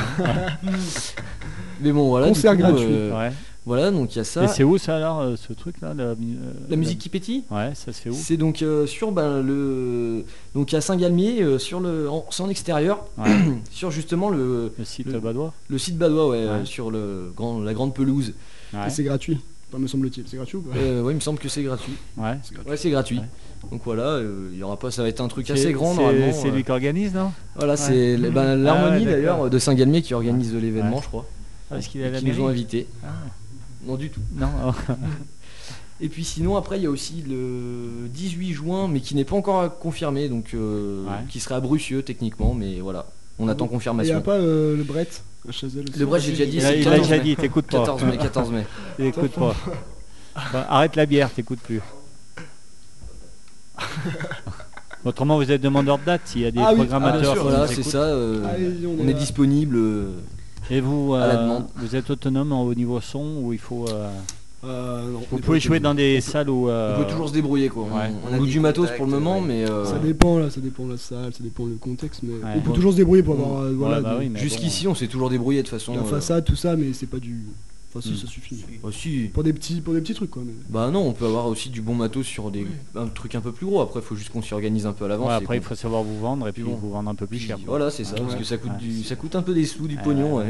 Mais 1.81 1.93
bon, 1.93 2.09
voilà. 2.09 2.27
du 2.27 2.33
Concert 2.33 2.53
coup, 2.57 2.59
gratuit. 2.63 2.87
euh, 2.89 3.19
Ouais. 3.19 3.33
Voilà, 3.65 3.93
donc 3.93 4.13
il 4.15 4.19
y 4.19 4.21
a 4.21 4.25
ça. 4.25 4.43
Et 4.45 4.49
c'est 4.49 4.65
où 4.65 4.77
ça 4.77 4.97
alors, 4.97 5.39
ce 5.39 5.53
truc-là 5.53 5.95
la, 5.95 6.17
mu- 6.17 6.35
euh, 6.43 6.53
La 6.69 6.75
musique 6.75 6.99
qui 6.99 7.09
pétille? 7.09 7.45
Ouais, 7.49 7.71
ça 7.75 7.93
se 7.93 8.01
fait 8.03 8.11
où? 8.11 8.15
C'est 8.15 8.37
donc 8.37 8.61
euh, 8.63 8.87
sur 8.89 9.13
ben, 9.13 9.41
le 9.41 10.25
donc 10.57 10.75
à 10.75 10.81
Saint-Galmier 10.81 11.43
euh, 11.43 11.59
sur 11.61 11.79
le 11.79 12.11
en, 12.11 12.25
c'est 12.31 12.43
en 12.43 12.49
extérieur 12.49 13.05
Ouais. 13.19 13.31
sur 13.71 13.93
justement 13.93 14.31
le, 14.31 14.73
Le 14.77 14.85
site 14.85 15.07
Le- 15.13 15.21
Badois 15.21 15.53
le 15.69 15.79
site 15.79 15.97
Badois 15.97 16.29
ouais, 16.31 16.39
euh, 16.39 16.59
Ouais. 16.59 16.65
sur 16.67 16.91
le 16.91 17.33
grand 17.37 17.61
la 17.61 17.73
grande 17.73 17.95
pelouse. 17.95 18.33
Ouais. 18.75 18.87
Et 18.87 18.91
c'est 18.91 19.05
gratuit, 19.05 19.39
enfin, 19.69 19.79
me 19.79 19.87
semble-t-il. 19.87 20.25
C'est 20.27 20.37
gratuit 20.37 20.57
ou 20.57 20.63
pas? 20.63 20.77
Euh, 20.77 21.03
ouais, 21.03 21.13
il 21.13 21.17
me 21.17 21.21
semble 21.21 21.39
que 21.39 21.49
c'est 21.49 21.63
gratuit. 21.63 21.93
Ouais. 22.17 22.39
C'est 22.43 22.55
gratuit. 22.55 22.71
Ouais, 22.71 22.77
c'est 22.77 22.91
gratuit. 22.91 23.19
Ouais. 23.19 23.25
Donc 23.71 23.83
voilà, 23.85 24.03
euh, 24.05 24.49
il 24.53 24.59
y 24.59 24.63
aura 24.63 24.79
pas 24.79 24.91
ça 24.91 25.03
va 25.03 25.09
être 25.09 25.21
un 25.21 25.29
truc 25.29 25.47
C'est- 25.47 25.53
assez 25.53 25.73
grand 25.73 25.95
c'est- 25.95 26.01
normalement. 26.03 26.33
C'est 26.33 26.49
euh. 26.49 26.53
lui 26.53 26.65
qui 26.65 26.71
organise, 26.71 27.15
non? 27.15 27.33
Voilà, 27.55 27.77
c'est 27.77 28.17
ben, 28.17 28.57
l'harmonie 28.57 29.05
Ah 29.05 29.07
ouais, 29.09 29.13
d'ailleurs 29.13 29.51
de 29.51 29.59
Saint-Galmier 29.59 30.03
qui 30.03 30.15
organise 30.15 30.55
l'événement, 30.55 30.97
Ouais. 30.97 31.03
je 31.03 31.09
crois. 31.09 31.27
Ah, 31.71 31.75
Parce 31.77 31.87
qu'il 31.87 32.03
qui 32.13 32.25
nous 32.27 32.41
ont 32.41 32.49
invités. 32.49 32.87
Ah. 33.05 33.09
Non 33.87 33.97
du 33.97 34.11
tout. 34.11 34.21
Non. 34.35 34.49
oh. 34.67 34.73
Et 36.01 36.09
puis 36.09 36.25
sinon 36.25 36.57
après 36.57 36.79
il 36.79 36.83
y 36.83 36.87
a 36.87 36.91
aussi 36.91 37.23
le 37.29 38.09
18 38.09 38.53
juin 38.55 38.89
mais 38.89 39.01
qui 39.01 39.15
n'est 39.15 39.25
pas 39.25 39.37
encore 39.37 39.79
confirmé 39.79 40.29
donc 40.29 40.51
euh, 40.55 41.05
Ouais. 41.05 41.13
qui 41.29 41.39
sera 41.39 41.57
à 41.57 41.61
Brucieux 41.61 42.03
techniquement 42.03 42.55
mais 42.55 42.81
voilà. 42.81 43.07
On 43.39 43.49
attend 43.49 43.65
Il 43.65 43.69
n'y 43.69 43.73
a 43.75 43.77
confirmation. 43.77 44.21
pas 44.21 44.33
euh, 44.33 44.77
le 44.77 44.85
Brett 44.85 45.23
à 45.49 45.53
Chazelle 45.53 45.85
aussi 45.89 45.99
Le 45.99 46.07
Brett, 46.07 46.23
j'ai 46.23 46.33
déjà 46.33 46.45
dit, 46.47 46.57
Il 46.59 46.65
a 46.65 46.69
c'est 46.69 46.81
il 46.81 46.89
a 46.89 46.91
14 46.93 47.09
déjà 47.09 47.23
dit, 47.23 47.37
t'écoutes 47.37 47.67
pas. 47.67 47.79
14 47.79 48.05
mai, 48.05 48.17
14 48.19 48.51
mai. 48.51 48.67
T'écoutes 48.97 49.33
pas. 49.33 49.55
Enfin, 50.37 50.65
arrête 50.69 50.97
la 50.97 51.07
bière, 51.07 51.31
t'écoutes 51.31 51.61
plus. 51.61 51.81
Autrement, 55.05 55.37
vous 55.37 55.51
êtes 55.51 55.61
demandeur 55.61 55.99
de 55.99 56.05
date 56.05 56.21
s'il 56.27 56.43
y 56.43 56.47
a 56.47 56.51
des 56.53 56.61
Ah 56.61 56.69
oui, 56.71 56.77
programmateurs. 56.77 57.33
Ah, 57.33 57.35
sûr, 57.35 57.43
voilà, 57.43 57.67
c'est 57.67 57.83
ça. 57.83 57.99
euh, 58.03 58.45
on 58.87 59.05
on 59.05 59.09
est 59.09 59.15
disponible. 59.15 59.77
euh, 59.77 60.13
Et 60.71 60.81
vous, 60.81 61.15
à 61.15 61.27
la 61.27 61.37
demande. 61.37 61.67
vous 61.77 61.97
êtes 61.97 62.09
autonome 62.11 62.53
au 62.53 62.73
niveau 62.75 63.01
son 63.01 63.39
ou 63.43 63.53
il 63.53 63.59
faut. 63.59 63.87
Euh, 64.65 65.11
non, 65.11 65.19
on 65.33 65.37
vous 65.37 65.39
pouvez 65.43 65.59
jouer 65.61 65.81
dans 65.81 65.95
des 65.95 66.21
salles 66.21 66.49
où. 66.49 66.69
euh, 66.69 66.97
On 66.97 67.03
peut 67.05 67.11
toujours 67.11 67.29
se 67.29 67.33
débrouiller 67.35 67.69
quoi. 67.69 67.85
On- 67.91 67.97
ouais. 67.97 68.11
On, 68.31 68.39
On 68.39 68.43
a 68.45 68.47
du 68.47 68.61
matos 68.61 68.91
pour 68.97 69.07
le 69.07 69.13
moment 69.13 69.41
ouais. 69.41 69.47
mais 69.47 69.69
euh, 69.69 69.85
Ça 69.85 69.99
dépend 69.99 70.39
là, 70.39 70.51
ça 70.51 70.61
dépend 70.61 70.85
de 70.87 70.93
la 70.93 70.99
salle, 70.99 71.33
ça 71.35 71.43
dépend 71.43 71.67
le 71.67 71.75
contexte, 71.75 72.21
mais 72.23 72.35
Ouais. 72.35 72.53
on 72.57 72.61
peut 72.61 72.73
toujours 72.73 72.93
se 72.93 72.97
débrouiller 72.99 73.23
pour 73.25 73.35
avoir 73.35 73.63
euh, 73.63 73.71
ouais, 73.71 73.75
voilà, 73.75 74.01
bah 74.01 74.17
oui, 74.21 74.31
jusqu'ici 74.37 74.85
bon, 74.85 74.93
on 74.93 74.95
s'est 74.95 75.09
toujours 75.09 75.31
débrouillé 75.31 75.63
de 75.63 75.69
façon. 75.69 75.95
la 75.95 76.03
euh, 76.03 76.05
façade, 76.05 76.45
tout 76.45 76.55
ça, 76.57 76.77
mais 76.77 76.93
c'est 76.93 77.07
pas 77.09 77.19
du. 77.19 77.41
Enfin, 77.95 78.01
si, 78.09 78.15
Hmm. 78.15 78.17
ça 78.17 78.27
suffit. 78.27 78.65
bah, 78.83 78.89
si. 78.91 79.31
Pour 79.35 79.43
des 79.43 79.53
petits, 79.53 79.83
pour 79.83 79.93
des 79.93 80.01
petits 80.01 80.15
trucs 80.15 80.31
quoi. 80.31 80.43
Mais... 80.47 80.53
Bah 80.71 80.91
non, 80.91 81.07
on 81.09 81.13
peut 81.13 81.27
avoir 81.27 81.47
aussi 81.49 81.69
du 81.69 81.83
bon 81.83 81.95
matos 81.95 82.25
sur 82.25 82.51
des 82.51 82.67
un 82.95 83.07
truc 83.09 83.35
un 83.35 83.43
peu 83.43 83.53
plus 83.53 83.67
gros. 83.67 83.83
Après, 83.83 84.01
il 84.01 84.03
faut 84.03 84.15
juste 84.17 84.31
qu'on 84.31 84.41
s'y 84.41 84.55
organise 84.55 84.87
un 84.87 84.93
peu 84.95 85.05
à 85.05 85.09
l'avance. 85.09 85.29
ouais, 85.29 85.35
après, 85.35 85.57
il 85.59 85.63
faut 85.63 85.75
savoir 85.75 86.03
vous 86.03 86.19
vendre 86.19 86.49
et 86.49 86.53
puis 86.53 86.63
bon. 86.63 86.75
vous 86.75 86.91
vendre 86.91 87.11
un 87.11 87.15
peu 87.15 87.27
plus 87.27 87.39
cher. 87.41 87.59
Voilà, 87.67 87.91
c'est 87.91 88.05
ça, 88.05 88.15
parce 88.17 88.37
que 88.37 88.45
ça 88.45 88.57
coûte 88.57 88.79
du, 88.79 89.03
ça 89.05 89.15
coûte 89.17 89.35
un 89.37 89.43
peu 89.43 89.53
des 89.53 89.67
sous, 89.67 89.89
du 89.89 89.97
pognon. 89.99 90.37
ouais. 90.37 90.45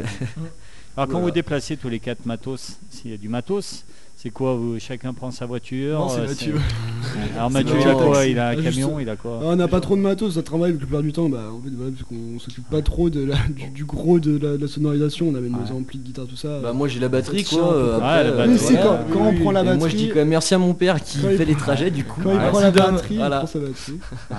Alors, 0.95 1.07
quand 1.07 1.13
Voilà. 1.13 1.25
vous 1.25 1.31
déplacez 1.31 1.75
tous 1.75 1.89
les 1.89 1.99
quatre 1.99 2.25
matos, 2.25 2.77
s'il 2.89 3.11
y 3.11 3.13
a 3.13 3.17
du 3.17 3.27
matos, 3.27 3.83
c'est 4.23 4.29
quoi 4.29 4.55
vous, 4.55 4.79
Chacun 4.79 5.13
prend 5.13 5.31
sa 5.31 5.45
voiture 5.45 5.99
Non, 5.99 6.07
c'est 6.07 6.21
euh, 6.21 6.27
Mathieu. 6.27 6.55
Alors, 7.35 7.51
Mathieu, 7.51 7.75
il 7.79 7.87
a 7.87 7.91
à 7.91 7.93
quoi 7.93 8.13
taxi. 8.15 8.31
Il 8.31 8.39
a 8.39 8.47
un 8.47 8.51
Ah, 8.51 8.55
juste- 8.55 8.69
camion 8.79 8.99
Il 9.01 9.09
a 9.09 9.15
quoi 9.17 9.39
Ah, 9.41 9.45
on 9.47 9.55
n'a 9.57 9.67
pas 9.67 9.81
trop 9.81 9.97
de 9.97 10.01
matos, 10.01 10.35
ça 10.35 10.43
travaille 10.43 10.71
la 10.71 10.77
plupart 10.77 11.01
du 11.01 11.11
temps, 11.11 11.27
bah 11.27 11.43
en 11.51 11.61
fait 11.61 11.69
voilà, 11.75 11.91
parce 11.91 12.03
qu'on 12.07 12.39
s'occupe 12.39 12.69
pas 12.69 12.81
trop 12.81 13.09
de 13.09 13.25
la, 13.25 13.35
du, 13.49 13.69
du 13.69 13.83
gros 13.85 14.19
de 14.19 14.37
la, 14.37 14.55
de 14.57 14.61
la 14.61 14.67
sonorisation, 14.69 15.27
on 15.27 15.35
amène 15.35 15.53
Ouais. 15.53 15.59
nos 15.69 15.77
amplis 15.77 15.99
de 15.99 16.03
guitare, 16.05 16.25
tout 16.25 16.37
ça. 16.37 16.59
Bah 16.61 16.71
moi 16.71 16.87
j'ai 16.87 16.99
la 17.01 17.09
batterie 17.09 17.43
quoi. 17.43 17.49
tient 17.59 17.67
un 17.67 17.71
peu. 17.71 17.75
euh, 17.75 17.97
Ouais, 17.97 18.03
après, 18.03 18.23
la 18.23 18.31
batterie. 18.31 18.49
Oui, 18.53 18.57
c'est 18.59 18.73
Ouais, 18.75 18.97
quand, 19.11 19.19
on 19.27 19.33
prend 19.41 19.51
la 19.51 19.59
Et 19.61 19.63
batterie. 19.65 19.79
moi 19.79 19.89
je 19.89 19.95
dis 19.97 20.07
quand 20.09 20.15
même 20.15 20.29
merci 20.29 20.53
à 20.53 20.57
mon 20.57 20.73
père 20.73 21.03
qui 21.03 21.19
Quand 21.19 21.29
il 21.29 21.37
fait 21.37 21.45
les 21.45 21.53
prend- 21.53 21.63
trajets 21.65 21.91
du 21.91 22.05
coup. 22.05 22.21
Quand 22.23 22.31
il 22.31 22.37
prend 22.37 22.61
merci 22.61 22.61
la 22.63 22.71
batterie, 22.91 23.15
Voilà. 23.17 23.35
il 23.35 23.39
prend 23.39 23.47
sa 23.47 23.59
batterie. 23.59 23.99
Ouais. 24.31 24.37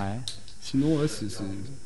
Sinon, 0.63 0.87
ouais, 0.97 1.09
c'est 1.09 1.31
c'est- 1.31 1.43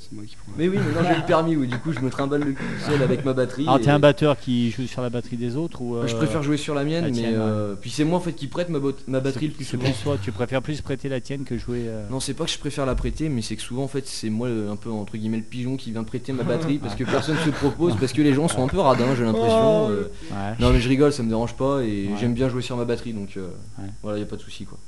c'est 0.08 0.14
moi 0.16 0.24
qui 0.26 0.36
prends. 0.36 0.52
Mais 0.56 0.68
oui, 0.68 0.78
maintenant 0.78 1.08
j'ai 1.08 1.16
le 1.20 1.26
permis, 1.26 1.56
oui, 1.56 1.66
du 1.66 1.78
coup 1.78 1.92
je 1.92 2.00
me 2.00 2.08
trimballe 2.10 2.42
le 2.44 2.52
cul 2.52 2.64
seul 2.86 3.02
avec 3.02 3.24
ma 3.24 3.32
batterie. 3.32 3.64
Alors, 3.64 3.78
et- 3.78 3.82
t'es 3.82 3.90
un 3.90 3.98
batteur 3.98 4.38
qui 4.38 4.70
joue 4.70 4.86
sur 4.86 5.02
la 5.02 5.10
batterie 5.10 5.36
des 5.36 5.56
autres 5.56 5.80
ou 5.82 5.94
Bah, 5.96 6.06
Je 6.06 6.14
euh, 6.14 6.18
préfère 6.18 6.42
jouer 6.42 6.56
sur 6.56 6.74
la 6.74 6.84
mienne, 6.84 7.02
la 7.04 7.10
mais 7.10 7.16
tienne, 7.16 7.32
ouais. 7.34 7.38
euh, 7.40 7.74
puis 7.80 7.90
c'est 7.90 8.04
moi 8.04 8.18
en 8.18 8.20
fait 8.20 8.32
qui 8.32 8.46
prête 8.46 8.68
ma, 8.70 8.78
bot- 8.78 8.96
ma 9.06 9.20
batterie 9.20 9.48
le 9.48 9.52
plus 9.52 9.64
C'est 9.64 9.72
souvent. 9.72 9.84
plus 9.84 10.02
toi, 10.02 10.16
tu 10.22 10.32
préfères 10.32 10.62
plus 10.62 10.80
prêter 10.80 11.08
la 11.08 11.20
tienne 11.20 11.44
que 11.44 11.58
jouer. 11.58 11.84
euh, 11.86 12.06
Non, 12.10 12.20
c'est 12.20 12.34
pas 12.34 12.44
que 12.44 12.50
je 12.50 12.58
préfère 12.58 12.86
la 12.86 12.94
prêter, 12.94 13.28
mais 13.28 13.42
c'est 13.42 13.56
que 13.56 13.62
souvent 13.62 13.84
en 13.84 13.88
fait 13.88 14.06
c'est 14.06 14.30
moi 14.30 14.48
euh, 14.48 14.72
un 14.72 14.76
peu 14.76 14.90
entre 14.90 15.16
guillemets 15.16 15.36
le 15.38 15.42
pigeon 15.42 15.76
qui 15.76 15.92
vient 15.92 16.04
prêter 16.04 16.32
ma 16.32 16.42
batterie 16.42 16.78
parce 16.78 16.94
que 16.94 17.04
personne 17.04 17.36
se 17.44 17.50
propose, 17.50 17.96
parce 17.96 18.12
que 18.12 18.22
les 18.22 18.32
gens 18.34 18.48
sont 18.48 18.62
un 18.64 18.68
peu 18.68 18.78
radins, 18.80 19.14
j'ai 19.16 19.24
l'impression. 19.24 19.86
Oh, 19.86 19.90
euh. 19.90 20.10
Ouais. 20.30 20.54
Non 20.60 20.70
mais 20.72 20.80
je 20.80 20.88
rigole, 20.88 21.12
ça 21.12 21.22
me 21.22 21.28
dérange 21.28 21.54
pas 21.54 21.80
et 21.82 22.08
Ouais. 22.08 22.14
j'aime 22.20 22.34
bien 22.34 22.48
jouer 22.48 22.62
sur 22.62 22.76
ma 22.76 22.84
batterie 22.84 23.12
donc 23.12 23.36
euh, 23.36 23.48
Ouais. 23.78 23.88
voilà, 24.02 24.18
y 24.18 24.22
a 24.22 24.26
pas 24.26 24.36
de 24.36 24.40
souci 24.42 24.64
quoi. 24.64 24.78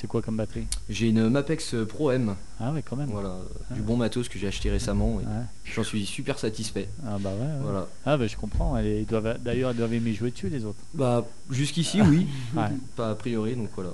C'est 0.00 0.06
quoi 0.06 0.22
comme 0.22 0.36
batterie 0.36 0.64
J'ai 0.88 1.08
une 1.08 1.28
Mapex 1.28 1.74
Pro 1.88 2.12
M, 2.12 2.36
Ah 2.60 2.72
ouais, 2.72 2.84
quand 2.88 2.94
même. 2.94 3.08
voilà, 3.10 3.30
euh, 3.30 3.42
Ah. 3.68 3.74
du 3.74 3.80
bon 3.80 3.96
matos 3.96 4.28
que 4.28 4.38
j'ai 4.38 4.46
acheté 4.46 4.70
récemment 4.70 5.14
et 5.20 5.24
Ouais. 5.24 5.42
j'en 5.64 5.82
suis 5.82 6.06
super 6.06 6.38
satisfait. 6.38 6.88
Ah 7.04 7.16
bah 7.18 7.30
ouais. 7.34 7.40
ouais. 7.40 7.48
Voilà. 7.62 7.88
Ah 8.06 8.16
bah 8.16 8.28
je 8.28 8.36
comprends. 8.36 8.78
Et 8.78 9.00
ils 9.00 9.06
doivent, 9.06 9.38
d'ailleurs, 9.42 9.72
ils 9.72 9.76
doivent 9.76 9.92
aimer 9.92 10.12
jouer 10.14 10.30
dessus 10.30 10.50
les 10.50 10.64
autres. 10.64 10.78
Bah 10.94 11.26
jusqu'ici 11.50 12.00
oui, 12.00 12.28
Ouais. 12.56 12.68
pas 12.94 13.10
a 13.10 13.14
priori 13.16 13.56
donc 13.56 13.70
voilà. 13.74 13.90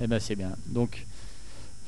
Eh 0.00 0.06
ben 0.06 0.20
c'est 0.20 0.36
bien. 0.36 0.52
Donc 0.68 1.04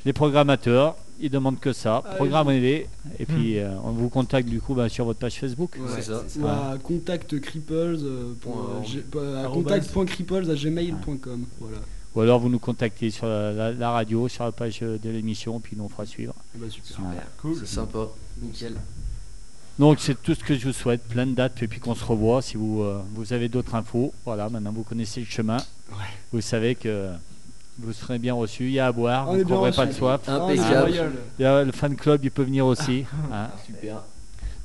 les 0.05 0.11
programmateurs, 0.11 0.97
ils 1.21 1.29
demandent 1.29 1.61
que 1.61 1.71
ça. 1.71 2.03
Allez. 2.05 2.17
Programmez-les. 2.17 2.87
Et 3.19 3.25
puis 3.25 3.57
euh, 3.57 3.71
on 3.85 3.91
vous 3.91 4.09
contacte 4.09 4.49
du 4.49 4.59
coup 4.59 4.73
bah, 4.73 4.89
sur 4.89 5.05
votre 5.05 5.19
page 5.19 5.35
Facebook. 5.39 5.77
Ouais, 5.79 5.87
c'est 5.95 6.01
ça. 6.01 6.23
Ou 6.39 6.45
à 6.45 6.77
contact 6.83 7.39
cripples, 7.39 7.71
euh, 7.73 8.33
pour, 8.41 8.69
euh, 9.15 9.45
à 9.45 9.47
contact.cripples 9.47 10.51
à 10.51 10.55
gmail.com. 10.55 11.45
Voilà. 11.61 11.77
Ou 12.15 12.21
alors 12.21 12.39
vous 12.39 12.49
nous 12.49 12.59
contactez 12.59 13.09
sur 13.09 13.25
la, 13.25 13.51
la- 13.51 13.71
la 13.71 13.91
radio, 13.91 14.27
sur 14.27 14.43
la 14.43 14.51
page 14.51 14.79
euh, 14.83 14.97
de 14.99 15.09
l'émission, 15.09 15.59
puis 15.59 15.75
nous 15.75 15.85
on 15.85 15.89
fera 15.89 16.05
suivre. 16.05 16.33
Eh 16.55 16.59
ben, 16.59 16.69
super. 16.69 16.99
Ouais. 16.99 17.15
Cool. 17.41 17.57
C'est 17.59 17.65
sympa, 17.67 18.07
nickel. 18.41 18.75
Donc 19.79 19.99
c'est 19.99 20.21
tout 20.21 20.35
ce 20.35 20.43
que 20.43 20.55
je 20.55 20.67
vous 20.67 20.73
souhaite, 20.73 21.01
plein 21.07 21.25
de 21.25 21.33
dates, 21.33 21.63
et 21.63 21.67
puis 21.67 21.79
qu'on 21.79 21.95
se 21.95 22.05
revoit 22.05 22.43
si 22.43 22.57
vous, 22.57 22.83
euh, 22.83 23.01
vous 23.15 23.33
avez 23.33 23.49
d'autres 23.49 23.73
infos. 23.73 24.13
Voilà, 24.25 24.47
maintenant 24.49 24.71
vous 24.71 24.83
connaissez 24.83 25.21
le 25.21 25.25
chemin. 25.25 25.57
Vous 26.31 26.41
savez 26.41 26.75
que 26.75 27.09
vous 27.79 27.91
serez 27.93 28.19
bien 28.19 28.35
reçus. 28.35 28.65
Il 28.65 28.73
y 28.73 28.79
a 28.79 28.85
à 28.87 28.91
boire, 28.91 29.27
On 29.29 29.33
vous 29.33 29.39
ne 29.39 29.43
prendrez 29.45 29.71
pas 29.71 29.87
de 29.87 29.91
soif. 29.93 30.21
Ah, 30.27 30.43
Impeccable. 30.43 30.91
Il 31.39 31.41
y 31.41 31.45
a 31.45 31.63
le 31.63 31.71
fan 31.71 31.95
club, 31.95 32.23
il 32.23 32.29
peut 32.29 32.43
venir 32.43 32.67
aussi. 32.67 33.05
hein. 33.31 33.47
Super. 33.65 34.03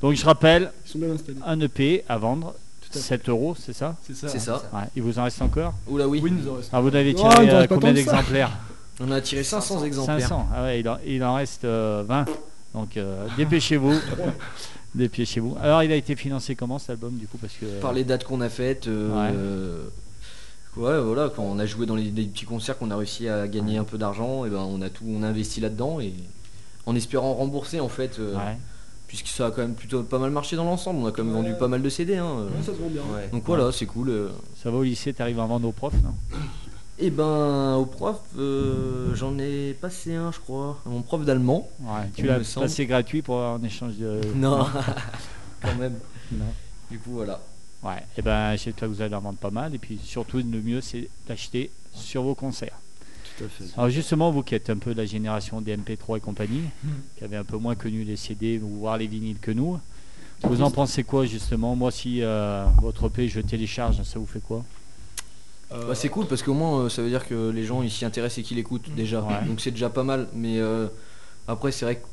Donc 0.03 0.15
je 0.15 0.25
rappelle, 0.27 0.71
Ils 0.85 0.91
sont 0.91 0.99
bien 0.99 1.11
installés. 1.13 1.39
un 1.45 1.61
EP 1.61 2.05
à 2.09 2.19
vendre. 2.19 2.55
7 2.93 3.29
euros, 3.29 3.55
c'est 3.59 3.73
ça 3.73 3.97
C'est 4.03 4.15
ça. 4.15 4.29
C'est 4.29 4.39
ça. 4.39 4.63
Ouais, 4.73 4.81
Il 4.97 5.03
vous 5.03 5.19
en 5.19 5.25
reste 5.25 5.43
encore 5.43 5.75
Oula 5.89 6.07
oui. 6.09 6.21
Oui, 6.23 6.31
nous 6.31 6.49
en 6.51 6.55
reste. 6.57 6.73
Alors 6.73 6.89
vous 6.89 6.95
avez 6.97 7.15
Oh, 7.17 7.21
tiré 7.29 7.45
il 7.45 7.51
euh, 7.51 7.59
reste 7.59 7.69
pas 7.69 7.75
combien 7.75 7.91
tant 7.91 7.95
que 7.99 8.05
ça. 8.05 8.11
d'exemplaires 8.17 8.51
On 9.01 9.11
a 9.13 9.21
tiré 9.21 9.43
500 9.45 9.85
exemplaires. 9.85 10.21
500. 10.21 10.49
Ah 10.55 10.63
ouais, 10.65 10.81
il, 10.81 10.89
en, 10.89 10.99
il 11.07 11.23
en 11.25 11.35
reste 11.35 11.65
euh, 11.65 12.03
20. 12.07 12.25
Donc 12.75 12.97
euh, 12.97 13.27
dépêchez-vous. 13.37 13.95
dépêchez-vous. 14.95 15.57
Alors 15.61 15.83
il 15.83 15.93
a 15.93 15.97
été 15.97 16.17
financé 16.17 16.55
comment 16.55 16.79
cet 16.79 16.91
album 16.91 17.15
du 17.17 17.27
coup 17.27 17.39
parce 17.39 17.55
que 17.55 17.67
Par 17.81 17.93
les 17.93 18.05
dates 18.05 18.25
qu'on 18.25 18.41
a 18.41 18.49
faites. 18.49 18.87
euh, 18.89 19.85
ouais. 20.77 21.01
voilà, 21.01 21.31
quand 21.35 21.43
on 21.45 21.59
a 21.59 21.67
joué 21.67 21.87
dans 21.87 21.95
les, 21.97 22.11
les 22.11 22.25
petits 22.25 22.45
concerts 22.45 22.79
qu'on 22.79 22.91
a 22.91 22.97
réussi 22.97 23.29
à 23.29 23.47
gagner 23.49 23.79
un 23.79 23.85
peu 23.85 23.99
d'argent, 23.99 24.45
et 24.45 24.51
ben 24.51 24.59
on 24.59 24.81
a 24.83 24.89
tout, 24.91 25.05
on 25.09 25.23
a 25.23 25.29
investi 25.29 25.61
là-dedans 25.61 26.01
et 26.01 26.13
en 26.87 26.95
espérant 26.97 27.35
rembourser 27.35 27.81
en 27.81 27.89
fait, 27.89 28.19
euh, 28.19 28.35
Ouais. 28.37 28.57
Puisque 29.09 29.27
ça 29.27 29.47
a 29.47 29.51
quand 29.51 29.63
même 29.63 29.75
plutôt 29.75 30.03
pas 30.05 30.19
mal 30.21 30.31
marché 30.31 30.55
dans 30.55 30.65
l'ensemble. 30.65 31.01
On 31.03 31.07
a 31.07 31.11
quand 31.13 31.25
même 31.25 31.35
Ouais. 31.35 31.43
vendu 31.43 31.55
pas 31.59 31.67
mal 31.67 31.83
de 31.83 31.89
CD. 31.89 32.17
Hein. 32.17 32.43
Ouais, 32.45 32.63
ça 32.63 32.73
se 32.73 32.79
vend 32.79 32.89
bien. 32.89 33.03
Ouais. 33.13 33.29
Donc 33.33 33.43
voilà, 33.47 33.73
c'est 33.73 33.87
cool. 33.87 34.11
euh. 34.11 34.29
Ça 34.63 34.71
va 34.71 34.77
au 34.77 34.83
lycée, 34.85 35.13
t'arrives 35.13 35.41
à 35.41 35.47
vendre 35.47 35.67
aux 35.67 35.73
profs, 35.73 36.01
non? 36.05 36.15
Et 37.01 37.11
ben 37.11 37.77
au 37.77 37.87
prof, 37.87 38.21
euh, 38.39 39.15
j'en 39.15 39.39
ai 39.39 39.73
passé 39.81 40.15
un, 40.17 40.33
je 40.33 40.41
crois, 40.41 40.79
à 40.85 40.89
mon 40.89 41.03
prof 41.03 41.25
d'allemand. 41.25 41.69
Ouais. 41.81 42.09
Tu 42.17 42.27
l'as 42.27 42.41
passé 42.55 42.87
gratuit 42.87 43.23
pour 43.23 43.37
avoir 43.37 43.55
un 43.55 43.63
échange 43.63 43.95
de. 43.97 44.21
Non, 44.35 44.67
quand 45.63 45.75
même. 45.77 45.95
Non. 46.33 46.45
Du 46.91 46.99
coup 46.99 47.11
voilà. 47.13 47.41
Ouais. 47.85 48.03
Et 48.17 48.23
ben 48.23 48.57
j'espère 48.57 48.89
que 48.89 48.95
vous 48.95 49.01
allez 49.03 49.15
en 49.15 49.21
vendre 49.21 49.39
pas 49.39 49.51
mal. 49.51 49.75
Et 49.75 49.79
puis 49.79 49.99
surtout 50.03 50.39
le 50.39 50.61
mieux 50.61 50.81
c'est 50.81 51.09
d'acheter 51.29 51.71
sur 51.95 52.23
vos 52.25 52.35
concerts. 52.35 52.77
Tout 53.39 53.45
à 53.45 53.49
fait. 53.49 53.65
Alors 53.77 53.91
justement, 53.91 54.31
vous 54.31 54.43
qui 54.43 54.55
êtes 54.55 54.69
un 54.71 54.77
peu 54.79 54.93
de 54.95 54.99
la 54.99 55.07
génération 55.07 55.61
des 55.61 55.77
MP3 55.77 56.17
et 56.19 56.21
compagnie, 56.21 56.63
Mhm. 56.85 56.91
qui 57.17 57.25
avez 57.25 57.37
un 57.37 57.45
peu 57.45 57.57
moins 57.57 57.75
connu 57.75 58.05
les 58.05 58.17
CD 58.17 58.59
ou 58.63 58.81
voir 58.81 58.99
les 58.99 59.07
vinyles 59.07 59.39
que 59.41 59.51
nous, 59.51 59.79
vous 60.43 60.63
en 60.63 60.71
pensez 60.71 61.05
quoi 61.05 61.25
justement? 61.27 61.75
Moi, 61.77 61.91
si 61.91 62.23
euh, 62.23 62.65
votre 62.81 63.07
EP, 63.09 63.29
je 63.29 63.41
télécharge, 63.41 64.03
ça 64.03 64.19
vous 64.19 64.27
fait 64.27 64.41
quoi? 64.43 64.65
Euh, 65.73 65.89
Bah, 65.89 65.95
c'est 65.95 66.09
cool 66.09 66.27
parce 66.27 66.43
qu'au 66.43 66.55
moins 66.55 66.81
euh, 66.85 66.89
ça 66.89 67.03
veut 67.03 67.11
dire 67.11 67.27
que 67.29 67.51
les 67.51 67.65
gens 67.65 67.83
ils 67.83 67.91
s'y 67.91 68.05
intéressent 68.05 68.39
et 68.39 68.43
qu'ils 68.43 68.57
l'écoutent 68.57 68.89
Mm. 68.89 68.95
déjà. 68.95 69.21
Ouais. 69.23 69.45
Donc 69.47 69.61
c'est 69.61 69.71
déjà 69.71 69.91
pas 69.91 70.03
mal. 70.05 70.29
Mais 70.35 70.59
euh, 70.59 70.87
après 71.47 71.73
c'est 71.73 71.85
vrai 71.85 71.97
que 71.97 72.07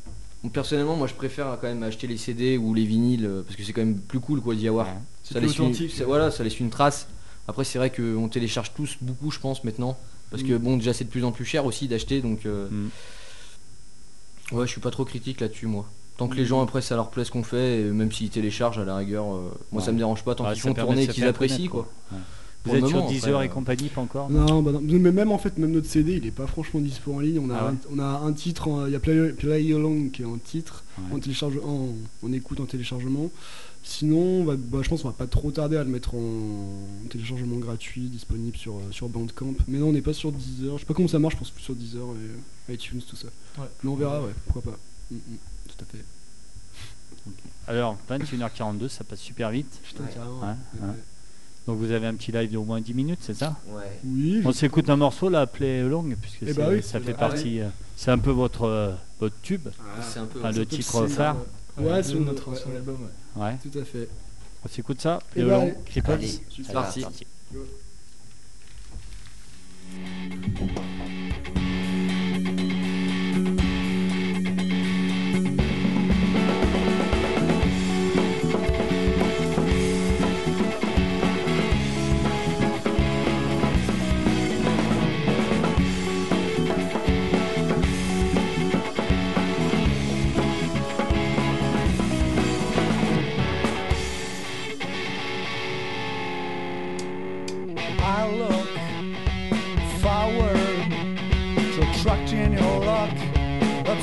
bon, 0.44 0.50
personnellement 0.50 0.96
moi 0.98 1.08
je 1.08 1.14
préfère 1.14 1.58
quand 1.62 1.68
même 1.68 1.82
acheter 1.84 2.06
les 2.08 2.18
CD 2.18 2.58
ou 2.58 2.74
les 2.74 2.84
vinyles 2.86 3.30
parce 3.46 3.56
que 3.56 3.64
c'est 3.64 3.72
quand 3.72 3.82
même 3.86 3.98
plus 3.98 4.20
cool 4.20 4.42
quoi 4.42 4.56
d'y 4.56 4.68
avoir. 4.68 4.88
Ouais. 4.88 4.94
Ça 5.24 5.40
laisse 5.40 5.58
une, 5.58 5.74
voilà, 6.06 6.32
ça 6.32 6.44
laisse 6.44 6.60
une 6.60 6.70
trace. 6.70 7.08
Après 7.48 7.64
c'est 7.64 7.78
vrai 7.78 7.92
qu'on 7.92 8.28
télécharge 8.28 8.74
tous 8.76 8.98
beaucoup 9.02 9.32
je 9.32 9.40
pense 9.40 9.64
maintenant. 9.64 9.98
Parce 10.32 10.44
que 10.44 10.54
Mm. 10.54 10.58
bon 10.60 10.78
déjà 10.78 10.94
c'est 10.94 11.04
de 11.06 11.10
plus 11.10 11.24
en 11.24 11.32
plus 11.32 11.46
cher 11.46 11.66
aussi 11.66 11.88
d'acheter 11.88 12.22
donc 12.22 12.46
euh, 12.46 12.68
Mm. 12.70 12.90
ouais 14.58 14.66
je 14.66 14.72
suis 14.72 14.82
pas 14.82 14.92
trop 14.92 15.06
critique 15.06 15.42
là-dessus 15.42 15.68
moi. 15.68 15.86
Tant 16.18 16.28
que 16.30 16.36
les 16.36 16.46
gens 16.46 16.62
après 16.62 16.82
ça 16.82 16.96
leur 16.96 17.10
plaît 17.10 17.26
ce 17.26 17.32
qu'on 17.32 17.44
fait, 17.44 17.82
et 17.82 17.84
même 17.84 18.12
s'ils 18.12 18.30
téléchargent 18.30 18.80
à 18.80 18.86
la 18.86 18.96
rigueur, 18.98 19.34
euh, 19.34 19.52
moi 19.72 19.82
ça 19.82 19.92
me 19.92 19.98
dérange 19.98 20.24
pas 20.24 20.34
tant 20.36 20.46
Ouais, 20.46 20.54
qu'ils 20.54 20.62
ça 20.62 20.70
font 20.70 20.74
permet 20.74 20.90
tourner 20.92 21.04
et 21.04 21.08
se 21.08 21.12
qu'ils 21.12 21.24
faire 21.24 21.30
apprécient 21.32 21.58
connaître, 21.58 21.72
quoi. 21.72 21.88
Ouais. 22.12 22.18
Pour 22.64 22.74
Vous 22.74 22.80
le 22.80 22.84
êtes 22.84 22.90
sur 22.90 22.98
moment, 22.98 23.10
Deezer 23.12 23.30
après, 23.36 23.46
et 23.46 23.50
euh, 23.50 23.54
compagnie, 23.54 23.90
pas 23.90 24.02
encore 24.02 24.30
Non, 24.32 24.64
bah 24.64 24.72
non, 24.72 24.82
mais 24.82 25.12
même 25.12 25.32
en 25.32 25.38
fait, 25.38 25.56
même 25.60 25.70
notre 25.72 25.88
CD, 25.88 26.14
il 26.16 26.26
est 26.26 26.32
pas 26.32 26.48
franchement 26.48 26.80
dispo 26.80 27.14
en 27.14 27.20
ligne. 27.20 27.38
On 27.40 27.52
a, 27.52 27.58
Ah 27.60 27.66
ouais 27.66 27.72
un, 27.72 27.78
on 27.96 28.00
a 28.00 28.06
un 28.26 28.34
titre, 28.34 28.68
en- 28.70 28.88
il 28.88 28.94
y 28.94 28.96
a 28.96 29.00
Play, 29.00 29.34
Play 29.34 29.72
Along 29.74 30.10
qui 30.12 30.24
est 30.24 30.26
titre, 30.44 30.84
Ouais. 30.98 31.16
en, 31.16 31.20
télécharge, 31.20 31.58
en, 31.64 31.90
en 32.26 32.34
écoute, 32.34 32.60
en 32.60 32.66
téléchargement. 32.66 33.30
Sinon, 33.88 34.18
on 34.42 34.44
va- 34.46 34.56
bah, 34.58 34.80
je 34.82 34.90
pense 34.90 35.04
qu'on 35.04 35.10
va 35.10 35.14
pas 35.14 35.28
trop 35.28 35.52
tarder 35.52 35.78
à 35.78 35.84
le 35.84 35.90
mettre 35.92 36.16
en, 36.16 37.08
téléchargement 37.10 37.58
gratuit, 37.58 38.08
disponible 38.10 38.58
sur, 38.58 38.78
euh, 38.78 38.82
sur 38.92 39.08
Bandcamp. 39.10 39.54
Mais 39.68 39.78
non, 39.78 39.90
on 39.90 39.94
n'est 39.94 40.02
pas 40.02 40.12
sur 40.14 40.32
Deezer. 40.32 40.74
Je 40.76 40.80
sais 40.80 40.86
pas 40.88 40.96
comment 40.96 41.08
ça 41.08 41.20
marche, 41.20 41.36
je 41.36 41.40
pense 41.40 41.52
plus 41.52 41.64
sur 41.64 41.76
Deezer 41.76 42.04
et 42.70 42.74
iTunes, 42.74 43.00
tout 43.08 43.16
ça. 43.16 43.28
Ouais. 43.60 43.68
Mais 43.84 43.90
on 43.92 43.96
verra, 43.96 44.22
ouais, 44.24 44.32
pourquoi 44.48 44.72
pas. 44.74 44.78
Mm, 45.12 45.16
mm, 45.16 45.20
tout 45.70 45.84
à 45.84 45.86
fait. 45.86 46.04
Alors, 47.68 47.98
21h42, 48.10 48.88
ça 48.90 49.04
passe 49.04 49.20
super 49.20 49.52
vite. 49.52 49.80
Putain, 49.84 50.04
Ouais. 50.04 50.10
Ouais. 50.82 50.88
ouais. 50.88 50.94
Donc 51.68 51.78
vous 51.80 51.92
avez 51.92 52.06
un 52.08 52.14
petit 52.16 52.32
live 52.32 52.52
d'au 52.52 52.64
moins 52.64 52.82
10 52.82 52.94
minutes, 52.94 53.20
c'est 53.22 53.34
ça? 53.36 53.56
Ouais. 53.70 54.00
Oui, 54.04 54.42
On 54.46 54.52
s'écoute 54.52 54.90
un 54.90 54.98
morceau 54.98 55.30
là, 55.30 55.46
Play 55.48 55.82
Along, 55.82 56.16
puisque 56.20 56.38
Eh 56.44 56.46
c'est- 56.48 56.54
bah 56.54 56.68
oui. 56.72 56.84
ça 56.84 57.00
fait 57.00 57.14
Ah 57.14 57.20
partie. 57.30 57.60
euh, 57.60 57.70
c'est 57.96 58.12
un 58.12 58.20
peu 58.20 58.30
votre, 58.32 58.64
euh, 58.64 58.94
votre 59.20 59.36
tube, 59.42 59.68
C'est 60.02 60.20
un 60.20 60.26
peu 60.26 60.40
enfin, 60.40 60.52
le 60.52 60.66
titre 60.66 61.08
c'est- 61.08 61.14
phare. 61.16 61.38
Ouais, 61.78 61.86
Ouais, 61.92 62.04
c'est 62.04 62.14
notre- 62.14 62.26
notre 62.26 62.48
ouais, 62.50 62.56
ancien 62.58 62.72
ouais. 62.72 62.78
album. 62.78 62.98
Ouais. 63.36 63.58
Tout 63.62 63.80
à 63.80 63.84
fait. 63.86 64.08
On 64.64 64.68
s'écoute 64.68 65.02
ça 65.02 65.20
Eh 65.36 65.44
bah, 65.44 65.56
Along, 65.58 65.64
allez. 65.64 65.76
Cripples 65.86 66.12
Allez, 66.12 66.40
C'est 66.56 66.74
parti. 66.74 67.02
parti. 67.02 67.26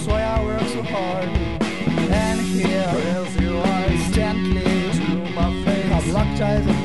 That's 0.03 0.15
why 0.15 0.23
I 0.23 0.45
work 0.45 0.61
so 0.63 0.83
hard. 0.83 1.29
And 2.11 2.41
here 2.41 2.93
is 3.21 3.41
you 3.41 3.57
are 3.57 3.87
instantly 3.87 4.65
to 4.65 5.31
my 5.33 5.65
face. 5.65 5.93
I've 5.93 6.09
locked 6.09 6.41
eyes 6.41 6.82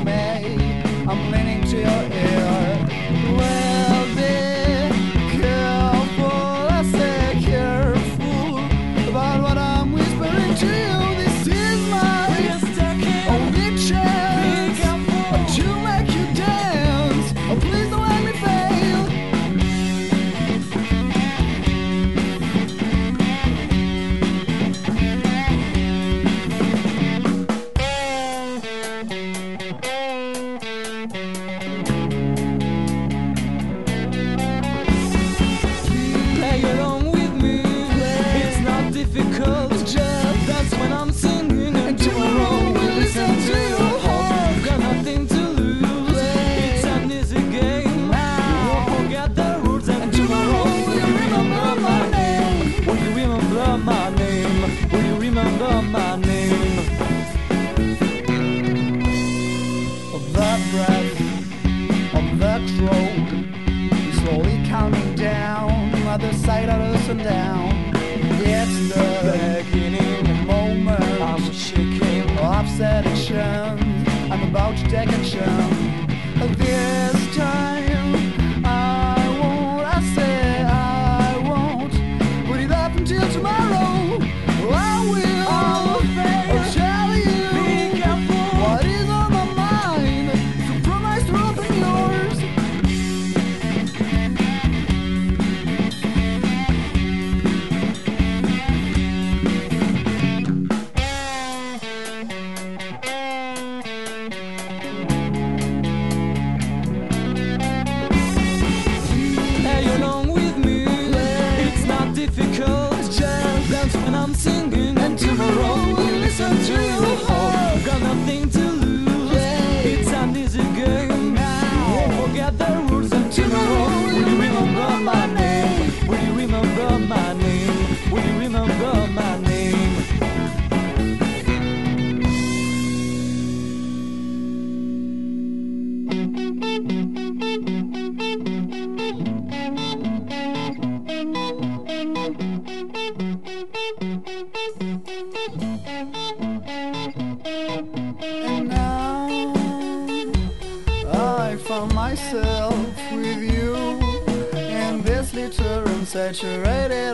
saturated 156.17 157.06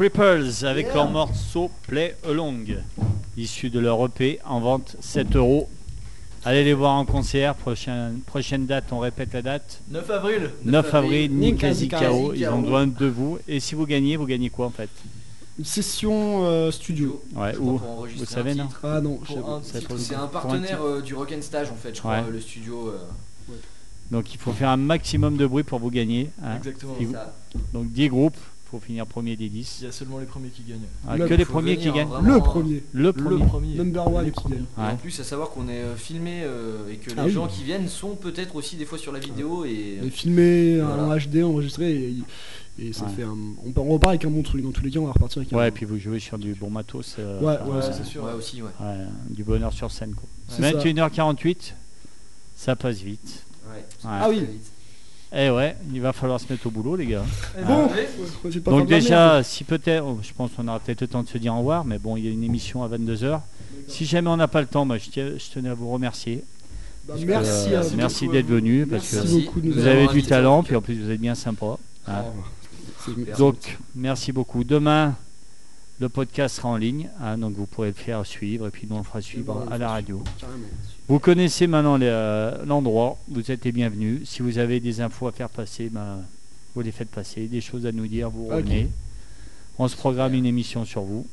Cripples 0.00 0.64
avec 0.64 0.94
leur 0.94 1.10
morceau 1.10 1.70
Play 1.86 2.16
Along, 2.26 2.64
issu 3.36 3.68
de 3.68 3.78
leur 3.78 4.02
EP 4.06 4.38
en 4.46 4.58
vente 4.58 4.96
7 5.00 5.36
euros. 5.36 5.68
Allez 6.42 6.64
les 6.64 6.72
voir 6.72 6.92
en 6.94 7.04
concert, 7.04 7.54
prochaine, 7.54 8.20
prochaine 8.24 8.64
date, 8.64 8.84
on 8.92 8.98
répète 9.00 9.34
la 9.34 9.42
date. 9.42 9.82
9 9.90 10.08
avril 10.10 10.50
9 10.64 10.94
avril, 10.94 11.36
Ninkasi 11.38 11.82
Ninkasi 11.90 12.30
ils 12.34 12.48
ont 12.48 12.62
besoin 12.62 12.86
de 12.86 13.06
vous. 13.08 13.38
Et 13.46 13.60
si 13.60 13.74
vous 13.74 13.84
gagnez, 13.84 14.16
vous 14.16 14.24
gagnez 14.24 14.48
quoi 14.48 14.64
en 14.64 14.70
fait? 14.70 14.88
Une 15.58 15.66
session 15.66 16.46
euh, 16.46 16.70
studio. 16.70 17.22
Ouais, 17.36 17.52
enregistrer 17.58 18.24
Vous 18.24 18.32
savez, 18.32 18.52
un 18.52 18.54
non? 18.54 18.66
titre. 18.68 18.80
Ah 18.84 19.00
non, 19.02 19.20
je 19.24 19.28
sais 19.28 19.34
Pour 19.34 19.46
pas. 19.48 19.52
un 19.56 19.98
c'est 19.98 20.14
un 20.14 20.28
partenaire 20.28 20.82
euh, 20.82 21.02
du 21.02 21.12
Rock 21.14 21.34
Stage 21.42 21.70
en 21.70 21.74
fait, 21.76 21.94
je 21.94 22.00
crois, 22.00 22.12
Ouais. 22.12 22.24
euh, 22.26 22.30
le 22.30 22.40
studio. 22.40 22.88
euh, 22.88 23.52
Donc 24.10 24.32
il 24.32 24.38
faut 24.40 24.52
faire 24.52 24.70
un 24.70 24.78
maximum 24.78 25.36
de 25.36 25.44
bruit 25.46 25.62
pour 25.62 25.78
vous 25.78 25.90
gagner. 25.90 26.30
hein. 26.42 26.56
Exactement. 26.56 26.94
Vous- 26.98 27.14
Donc 27.74 27.92
10 27.92 28.08
groupes 28.08 28.38
pour 28.70 28.82
finir 28.82 29.06
premier 29.06 29.36
des 29.36 29.48
10. 29.48 29.78
Il 29.80 29.84
y 29.84 29.88
a 29.88 29.92
seulement 29.92 30.18
les 30.18 30.26
premiers 30.26 30.48
qui 30.50 30.62
gagnent. 30.62 30.78
Ah, 31.08 31.16
Le- 31.16 31.26
que 31.26 31.34
les 31.34 31.44
faut 31.44 31.52
premiers 31.54 31.74
venir, 31.74 31.92
qui 31.92 31.98
gagnent. 31.98 32.08
vraiment, 32.08 32.28
Le 32.28 32.34
hein. 32.34 32.40
premier. 32.40 32.82
Le 32.92 33.12
premier. 33.12 33.38
Le 33.40 33.46
premier. 33.46 33.74
Number 33.74 34.06
one 34.14 34.24
Les 34.24 34.30
qui 34.30 34.40
premiers. 34.40 34.56
gagne. 34.56 34.64
Et 34.78 34.80
Ouais. 34.80 34.86
en 34.92 34.96
plus, 34.96 35.18
à 35.20 35.24
savoir 35.24 35.50
qu'on 35.50 35.68
est 35.68 35.72
euh, 35.80 35.96
filmé 35.96 36.42
euh, 36.44 36.88
et 36.90 36.96
que 36.96 37.10
les 37.10 37.16
Ah 37.18 37.24
oui. 37.26 37.32
gens 37.32 37.46
qui 37.48 37.64
viennent 37.64 37.88
sont 37.88 38.14
peut-être 38.14 38.54
aussi 38.54 38.76
des 38.76 38.84
fois 38.84 38.96
sur 38.98 39.12
la 39.12 39.18
vidéo 39.18 39.64
et 39.64 39.98
On 40.02 40.06
est 40.06 40.10
filmé 40.10 40.80
Voilà. 40.80 41.02
en 41.04 41.16
HD, 41.18 41.42
enregistré 41.42 41.90
et, 41.92 42.16
et 42.78 42.92
ça 42.92 43.06
Ouais. 43.06 43.10
fait 43.16 43.22
un. 43.24 43.36
On, 43.66 43.72
part- 43.72 43.84
on 43.84 43.90
repart 43.94 44.10
avec 44.10 44.24
un 44.24 44.30
bon 44.30 44.42
truc. 44.42 44.62
Dans 44.62 44.70
tous 44.72 44.82
les 44.84 44.90
cas, 44.90 45.00
on 45.00 45.06
va 45.06 45.12
repartir 45.12 45.38
avec 45.40 45.52
un. 45.52 45.56
Ouais, 45.56 45.68
et 45.68 45.72
puis 45.72 45.84
vous 45.84 45.98
jouez 45.98 46.20
sur 46.20 46.38
du 46.38 46.54
bon 46.54 46.70
matos. 46.70 47.16
euh, 47.18 47.40
Ouais, 47.40 47.46
ouais, 47.70 47.82
euh, 47.82 47.92
c'est 47.92 48.04
sûr. 48.04 48.22
ouais 48.24 48.32
aussi 48.32 48.62
ouais. 48.62 48.70
ouais, 48.80 48.96
du 49.30 49.42
bonheur 49.42 49.72
sur 49.72 49.90
scène. 49.90 50.14
Quoi. 50.14 50.28
C'est 50.48 50.62
ça. 50.62 50.70
21h48, 50.78 51.74
ça 52.56 52.76
passe 52.76 52.98
vite. 52.98 53.44
Ouais. 53.68 53.76
Ouais. 53.78 53.84
Ah 54.04 54.28
oui. 54.30 54.44
Eh 55.32 55.48
ouais, 55.50 55.76
il 55.92 56.00
va 56.00 56.12
falloir 56.12 56.40
se 56.40 56.52
mettre 56.52 56.66
au 56.66 56.70
boulot, 56.70 56.96
les 56.96 57.06
gars. 57.06 57.22
Bon, 57.64 57.88
faut- 57.88 58.50
faut 58.50 58.60
pas 58.60 58.70
Donc 58.72 58.88
déjà, 58.88 59.34
merde. 59.34 59.44
si 59.44 59.62
peut-être, 59.62 60.04
oh, 60.04 60.18
je 60.22 60.32
pense 60.32 60.50
qu'on 60.52 60.66
aura 60.66 60.80
peut-être 60.80 61.02
le 61.02 61.06
temps 61.06 61.22
de 61.22 61.28
se 61.28 61.38
dire 61.38 61.54
au 61.54 61.58
revoir, 61.58 61.84
mais 61.84 61.98
bon, 61.98 62.16
il 62.16 62.24
y 62.24 62.28
a 62.28 62.32
une 62.32 62.42
émission 62.42 62.82
à 62.82 62.88
22h. 62.88 63.40
Si 63.86 64.06
jamais 64.06 64.28
on 64.28 64.36
n'a 64.36 64.48
pas 64.48 64.60
le 64.60 64.66
temps, 64.66 64.84
bah, 64.86 64.98
je, 64.98 65.08
tiens- 65.08 65.30
je 65.38 65.52
tenais 65.54 65.68
à 65.68 65.74
vous 65.74 65.88
remercier. 65.90 66.42
Bah, 67.06 67.14
merci. 67.24 67.50
euh, 67.72 67.80
à 67.80 67.82
merci 67.82 67.90
vous. 67.90 67.96
merci 67.96 68.24
beaucoup 68.26 68.32
d'être 68.36 68.46
venu, 68.46 68.86
parce 68.86 69.08
que 69.10 69.26
beaucoup 69.44 69.60
vous 69.62 69.86
avez 69.86 70.08
du 70.08 70.22
talent, 70.24 70.62
puis 70.64 70.74
en 70.74 70.80
plus 70.82 70.94
vous 71.00 71.10
êtes 71.10 71.20
bien 71.20 71.34
sympa. 71.36 71.76
hein. 72.08 72.24
Super. 73.04 73.36
Donc, 73.38 73.78
merci 73.94 74.32
beaucoup. 74.32 74.62
Demain, 74.64 75.14
le 76.00 76.08
podcast 76.08 76.56
sera 76.56 76.68
en 76.70 76.76
ligne, 76.76 77.08
hein, 77.22 77.38
donc 77.38 77.54
vous 77.54 77.66
pourrez 77.66 77.88
le 77.88 77.94
faire 77.94 78.26
suivre, 78.26 78.66
et 78.66 78.70
puis 78.70 78.86
nous 78.90 78.96
on 78.96 78.98
le 78.98 79.04
fera 79.04 79.20
suivre 79.20 79.54
ben, 79.54 79.60
on 79.62 79.66
le 79.68 79.72
à 79.72 79.78
la 79.78 79.88
radio. 79.90 80.22
Carrément. 80.40 80.58
Vous 81.10 81.18
connaissez 81.18 81.66
maintenant 81.66 81.98
euh, 82.00 82.64
l'endroit, 82.64 83.18
vous 83.26 83.50
êtes 83.50 83.64
les 83.64 83.72
bienvenus. 83.72 84.20
Si 84.28 84.42
vous 84.42 84.58
avez 84.58 84.78
des 84.78 85.00
infos 85.00 85.26
à 85.26 85.32
faire 85.32 85.48
passer, 85.48 85.88
ben, 85.88 86.20
vous 86.72 86.82
les 86.82 86.92
faites 86.92 87.10
passer, 87.10 87.48
des 87.48 87.60
choses 87.60 87.84
à 87.84 87.90
nous 87.90 88.06
dire, 88.06 88.30
vous 88.30 88.46
revenez. 88.46 88.88
On 89.80 89.88
se 89.88 89.96
programme 89.96 90.34
une 90.34 90.46
émission 90.46 90.84
sur 90.84 91.02
vous. 91.02 91.26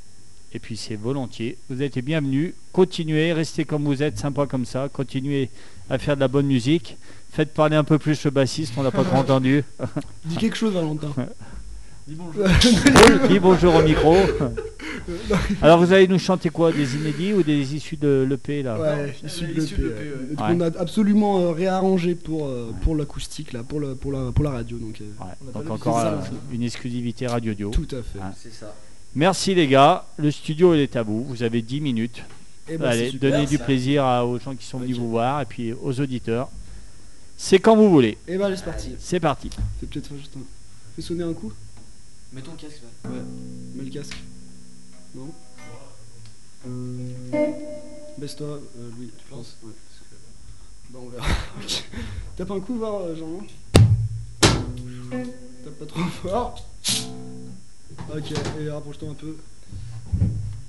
Et 0.52 0.58
puis 0.58 0.78
c'est 0.78 0.96
volontiers. 0.96 1.60
Vous 1.70 1.84
êtes 1.84 1.94
les 1.94 2.02
bienvenus. 2.02 2.56
Continuez, 2.72 3.34
restez 3.34 3.66
comme 3.66 3.84
vous 3.84 4.02
êtes, 4.02 4.18
sympa 4.18 4.48
comme 4.48 4.66
ça. 4.66 4.90
Continuez 4.92 5.52
à 5.92 6.00
faire 6.00 6.16
de 6.16 6.22
la 6.22 6.28
bonne 6.28 6.48
musique. 6.48 6.98
Faites 7.32 7.54
parler 7.54 7.76
un 7.76 7.84
peu 7.84 8.00
plus 8.00 8.24
le 8.24 8.32
bassiste, 8.32 8.74
on 8.78 8.82
l'a 8.82 8.90
pas 8.90 9.04
trop 9.04 9.18
entendu. 9.18 9.64
Dis 10.26 10.38
quelque 10.38 10.58
chose, 10.58 10.74
Valentin. 10.74 11.14
Dis 12.08 12.16
bonjour. 12.18 12.48
Dis 13.30 13.40
bonjour 13.40 13.76
au 13.76 13.82
micro. 13.84 14.16
Alors 15.62 15.80
vous 15.80 15.92
allez 15.94 16.08
nous 16.08 16.20
chanter 16.20 16.50
quoi 16.50 16.72
Des 16.72 16.96
inédits 16.96 17.34
ou 17.34 17.44
des 17.44 17.76
issus 17.76 17.96
de 17.98 18.26
l'EP 18.30 18.64
là 18.64 18.80
Ouais, 18.80 19.08
Non, 19.24 19.28
issu 19.28 19.46
de 19.48 19.54
l'EP. 19.54 19.82
ouais. 19.82 20.36
qu'on 20.36 20.62
a 20.62 20.66
absolument 20.80 21.40
euh, 21.40 21.52
réarrangé 21.52 22.16
pour, 22.16 22.48
euh, 22.48 22.72
pour 22.82 22.96
l'acoustique, 22.96 23.54
là, 23.54 23.64
pour, 23.64 23.80
le, 23.80 23.96
pour, 23.96 24.12
la, 24.12 24.32
pour 24.32 24.44
la 24.44 24.52
radio. 24.52 24.78
Donc, 24.78 25.02
euh, 25.02 25.06
Ouais, 25.24 25.32
On 25.56 25.60
Donc 25.60 25.70
encore 25.72 26.00
ça, 26.02 26.14
euh, 26.14 26.22
une 26.54 26.64
exclusivité 26.64 27.28
Radio 27.28 27.54
Dio. 27.54 27.70
tout 27.72 27.88
à 27.92 28.02
fait. 28.02 28.20
C'est 28.42 28.54
ça. 28.54 28.74
Merci 29.16 29.56
les 29.56 29.68
gars, 29.68 30.06
le 30.18 30.30
studio 30.32 30.74
il 30.76 30.82
est 30.82 30.96
à 30.96 31.04
vous, 31.04 31.24
vous 31.24 31.44
avez 31.44 31.62
10 31.62 31.82
minutes. 31.82 32.24
Et 32.70 32.78
bah, 32.78 32.90
Allez, 32.90 33.12
super, 33.12 33.32
donnez 33.32 33.46
du 33.46 33.58
plaisir 33.60 34.04
à- 34.04 34.26
aux 34.26 34.38
gens 34.40 34.54
qui 34.56 34.66
sont 34.66 34.78
venus 34.80 34.98
vous 34.98 35.10
voir 35.10 35.42
et 35.42 35.46
puis 35.46 35.74
aux 35.74 36.00
auditeurs. 36.02 36.50
C'est 37.38 37.60
quand 37.60 37.76
vous 37.78 37.90
voulez, 37.90 38.18
Et 38.28 38.38
bah, 38.38 38.48
allez, 38.48 38.58
c'est 38.58 38.66
parti. 38.66 38.92
c'est 39.00 39.20
parti. 39.22 39.50
Fais 39.80 39.86
peut-être 39.88 40.10
juste 40.18 40.34
un. 40.38 40.42
Fais 40.96 41.02
sonner 41.02 41.24
un 41.24 41.34
coup. 41.34 41.54
Mets 42.34 42.42
ton 42.42 42.52
casque. 42.54 42.82
là. 43.04 43.10
Mets 43.76 43.84
le 43.84 43.90
casque. 43.92 44.18
Non 45.16 45.32
Baisse-toi, 48.18 48.60
euh, 48.78 48.90
Louis. 48.98 49.12
Tu 49.18 49.26
penses 49.30 49.56
Ouais. 49.64 49.72
Bah, 50.90 51.00
on 51.02 51.10
verra. 51.10 51.26
Ok. 51.62 51.84
Tape 52.36 52.52
un 52.52 52.60
coup, 52.60 52.76
voir, 52.78 53.02
euh, 53.02 53.16
Jean. 53.16 53.40
Tape 55.12 55.80
pas 55.80 55.86
trop 55.86 56.04
fort. 56.04 56.66
Ok, 58.16 58.34
et 58.60 58.70
rapproche-toi 58.70 59.10
un 59.10 59.14
peu. 59.14 59.38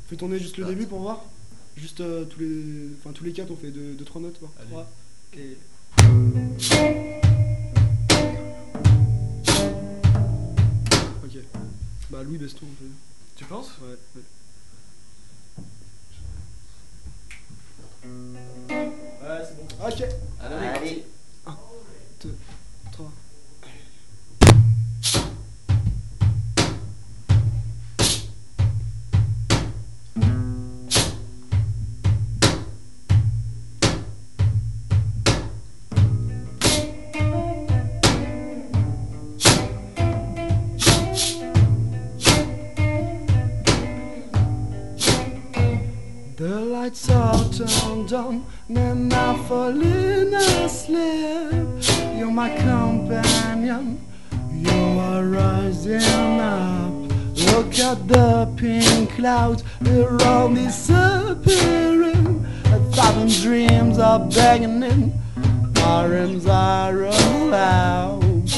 Fais 0.09 0.16
tourner 0.16 0.38
juste 0.38 0.56
le 0.56 0.64
début 0.66 0.86
pour 0.86 1.00
voir. 1.00 1.24
Juste 1.76 2.00
euh, 2.00 2.24
tous 2.24 2.40
les. 2.40 2.88
Enfin 2.98 3.12
tous 3.12 3.24
les 3.24 3.32
quatre 3.32 3.50
on 3.50 3.56
fait 3.56 3.70
2-3 3.70 4.20
notes 4.22 4.40
voir. 4.40 4.52
Allez. 4.59 5.56
3. 5.96 6.16
Ok. 7.18 7.28
Bah 12.11 12.22
Louis 12.22 12.38
un 12.66 12.74
peu. 12.78 12.86
Tu 13.36 13.44
penses? 13.44 13.70
Ouais, 13.82 13.96
ouais. 14.16 14.22
Ouais, 18.68 19.44
c'est 19.46 19.56
bon. 19.56 19.86
Ok. 19.86 20.02
Allez, 20.40 20.66
Allez. 20.66 21.04
3. 22.92 23.12
Turned 47.53 48.12
on 48.12 48.44
and 48.68 49.12
I 49.12 49.36
fall 49.44 49.80
in 49.80 50.34
asleep. 50.34 51.82
You're 52.16 52.30
my 52.30 52.51
companion. 52.57 54.01
You 54.53 54.99
are 55.01 55.24
rising 55.24 56.40
up. 56.40 56.92
Look 57.53 57.78
at 57.78 58.07
the 58.09 58.53
pink 58.57 59.11
clouds, 59.12 59.64
they're 59.80 60.20
all 60.22 60.53
disappearing. 60.53 62.46
A 62.66 62.78
thousand 62.92 63.30
dreams 63.42 63.99
are 63.99 64.20
begging 64.20 64.82
in. 64.82 65.12
My 65.74 66.07
dreams 66.07 66.46
are 66.46 67.05
allowed. 67.05 68.51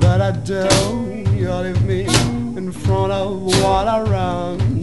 But 0.00 0.20
I 0.20 0.32
don't, 0.32 1.26
you 1.36 1.52
leave 1.52 1.82
me 1.82 2.06
in 2.56 2.72
front 2.72 3.12
of 3.12 3.42
what 3.44 3.86
I 3.88 4.00
run. 4.02 4.82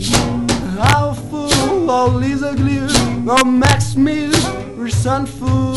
How 0.77 1.13
full 1.13 1.89
of 1.89 2.15
Lisa 2.15 2.55
Glue 2.55 3.02
the 3.25 3.45
Max 3.45 3.95
me 3.95 4.27
resentful. 4.75 5.73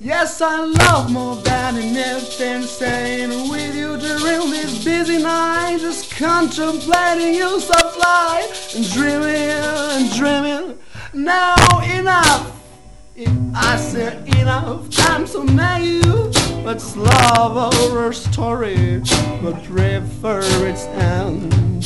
Yes, 0.00 0.42
I 0.42 0.64
love 0.64 1.12
more 1.12 1.36
than 1.36 1.76
anything 1.76 2.62
Staying 2.62 3.48
with 3.48 3.76
you 3.76 3.96
during 3.96 4.50
this 4.50 4.84
busy 4.84 5.22
night 5.22 5.78
Just 5.80 6.10
contemplating 6.10 7.34
you 7.34 7.60
so 7.60 7.78
fly 7.90 8.50
And 8.74 8.90
dreaming 8.90 9.50
and 9.50 10.12
dreaming 10.12 10.69
now 11.24 11.80
enough. 11.80 12.58
If 13.14 13.28
I 13.54 13.76
say 13.76 14.22
enough, 14.40 14.86
I'm 15.00 15.26
so 15.26 15.42
naive. 15.42 16.34
Let's 16.64 16.96
love 16.96 17.58
our 17.58 18.10
story, 18.14 19.02
but 19.42 19.62
prefer 19.64 20.40
its 20.66 20.84
end. 20.86 21.84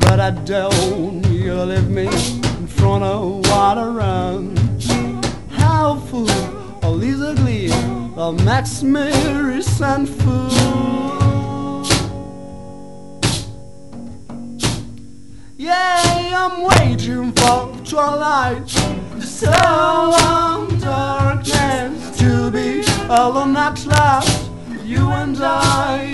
But 0.00 0.18
I 0.18 0.30
don't, 0.30 1.24
you 1.30 1.54
leave 1.54 1.88
me 1.88 2.08
in 2.08 2.66
front 2.66 3.04
of 3.04 3.48
water 3.48 3.92
run. 3.92 4.56
How 5.50 6.00
fool, 6.10 6.28
is 7.02 7.22
ugly, 7.22 7.70
all 8.16 8.32
makes 8.32 8.82
me 8.82 9.12
resentful. 9.42 10.50
Yeah, 15.56 16.05
I'm 16.34 16.62
waiting 16.62 17.32
for 17.32 17.72
twilight, 17.84 18.66
the 19.14 19.22
solemn 19.22 20.78
darkness 20.78 22.18
to 22.18 22.50
be 22.50 22.82
alone 23.08 23.56
at 23.56 23.84
last. 23.86 24.50
You 24.84 25.10
and 25.10 25.36
I, 25.40 26.12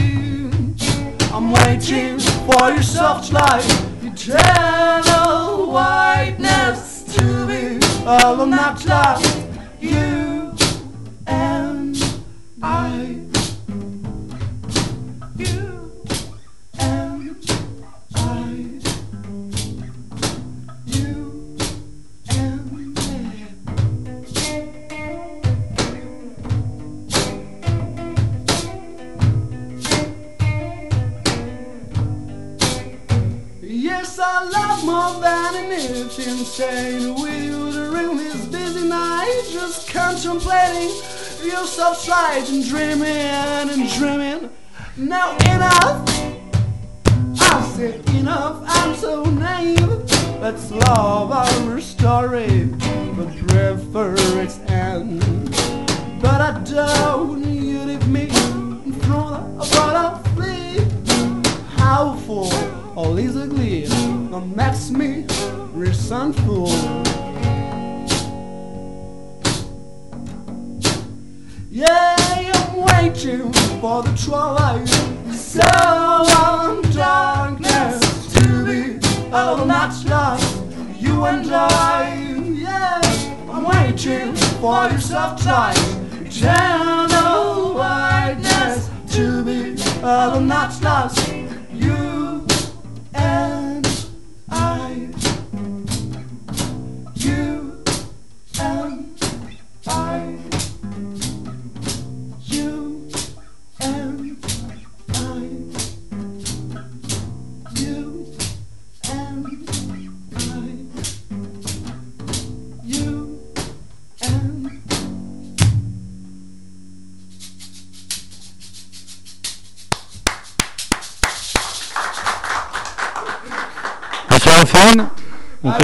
I'm 1.33 1.51
waiting 1.53 2.19
for 2.19 2.71
your 2.71 2.83
soft 2.83 3.33
light, 3.33 3.65
eternal 4.03 5.71
whiteness 5.71 7.05
to 7.15 7.47
be 7.47 7.85
alone 8.05 8.55
at 8.55 8.85
last. 8.85 9.47
You 9.81 10.55
and 11.27 11.97
I. 12.63 13.22
love 35.21 35.23
more 35.23 35.53
than 35.53 35.73
anything 35.73 36.45
staying 36.45 37.15
with 37.21 37.45
you 37.45 37.73
during 37.73 38.17
this 38.17 38.47
busy 38.47 38.89
night. 38.89 39.43
Just 39.51 39.89
contemplating 39.89 40.89
your 41.45 41.67
soft 41.67 42.01
side 42.03 42.49
and 42.49 42.65
dreaming 42.65 43.03
and 43.03 43.91
dreaming. 43.91 44.51
Now 44.97 45.37
enough. 45.37 46.09
I 47.41 47.73
said 47.77 48.09
enough, 48.11 48.63
I'm 48.67 48.95
so 48.95 49.25
naive. 49.25 49.81
Let's 50.41 50.71
love 50.71 51.31
our 51.31 51.81
story, 51.81 52.67
but 53.17 53.29
prefer 53.49 54.15
its 54.41 54.59
end. 54.69 55.21
But 56.21 56.41
I 56.41 56.63
don't, 56.65 57.45
you 57.45 57.81
leave 57.81 58.09
me 58.09 58.29
in 58.85 58.93
front 58.93 59.61
of 59.73 60.35
flee. 60.35 60.79
How 61.77 62.15
full 62.27 62.53
all 62.97 63.19
is 63.19 63.37
ugly, 63.37 63.87
makes 64.41 64.91
me 64.91 65.27
resentful. 65.73 66.69
Yeah, 71.71 72.17
I'm 72.19 72.77
waiting 72.83 73.53
for 73.81 74.03
the 74.03 74.13
twilight, 74.25 74.89
so 75.35 75.61
on 75.61 76.83
darkness 76.93 78.33
to 78.33 78.65
be 78.65 79.33
all 79.33 79.67
night 79.67 80.03
lost. 80.07 80.63
You 80.99 81.25
and 81.27 81.51
I, 81.53 82.15
yeah, 82.55 83.01
I'm 83.51 83.65
waiting 83.65 84.35
for 84.35 84.89
your 84.89 85.01
soft 85.01 85.45
light, 85.45 85.77
eternal 86.25 87.75
whiteness 87.75 88.89
to 89.15 89.45
be 89.45 89.83
all 90.03 90.41
night 90.41 90.81
lost. 90.83 91.42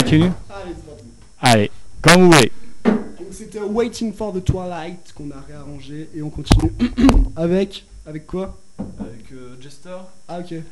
Allez. 0.08 0.20
continue 0.20 0.32
Allez, 0.50 0.74
c'est 0.74 0.86
parti. 0.86 1.04
Allez, 1.40 1.70
quand 2.00 2.18
vous 2.18 2.30
voulez. 2.30 2.52
Donc 2.84 3.28
c'était 3.30 3.60
Waiting 3.60 4.12
for 4.14 4.32
the 4.32 4.42
Twilight 4.42 5.12
qu'on 5.14 5.30
a 5.30 5.40
réarrangé 5.46 6.08
et 6.14 6.22
on 6.22 6.30
continue 6.30 6.72
avec 7.36 7.84
avec 8.06 8.26
quoi? 8.26 8.58
Avec 8.98 9.30
euh, 9.32 9.60
Jester 9.60 9.96
Ah 10.26 10.38
ok. 10.40 10.48
Fais 10.48 10.62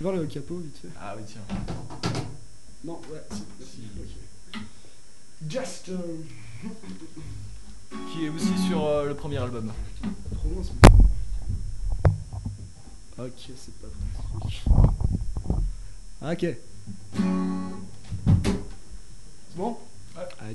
voir 0.00 0.14
le 0.14 0.26
capot 0.26 0.58
vite 0.58 0.76
fait. 0.80 0.88
Ah 1.00 1.14
oui, 1.16 1.22
tiens. 1.26 1.40
Non, 2.84 3.00
ouais, 3.12 3.22
si. 3.30 3.42
Si. 3.64 3.80
ok. 3.98 4.60
Just 5.48 5.88
euh, 5.88 5.98
Qui 8.12 8.26
est 8.26 8.28
aussi 8.28 8.56
sur 8.68 8.86
euh, 8.86 9.08
le 9.08 9.14
premier 9.14 9.38
album. 9.38 9.72
trop 10.36 10.62
Ok, 13.18 13.50
c'est 13.56 13.74
pas 13.74 13.88
pratique. 14.38 14.64
Ok. 16.22 17.53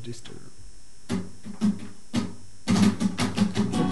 Just 0.02 0.30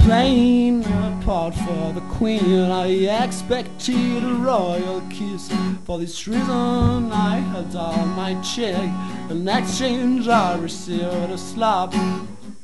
Playing 0.06 0.86
a 0.86 1.22
part 1.26 1.54
for 1.54 1.92
the 1.94 2.02
queen, 2.12 2.72
I 2.72 2.88
expected 3.26 4.24
a 4.24 4.34
royal 4.36 5.02
kiss. 5.10 5.52
For 5.84 6.00
this 6.00 6.28
reason, 6.28 7.12
I 7.12 7.40
held 7.52 7.76
out 7.76 8.06
my 8.16 8.40
check. 8.42 8.90
In 9.30 9.48
exchange, 9.48 10.28
I 10.30 10.58
received 10.58 11.04
a 11.04 11.38
slap. 11.38 11.94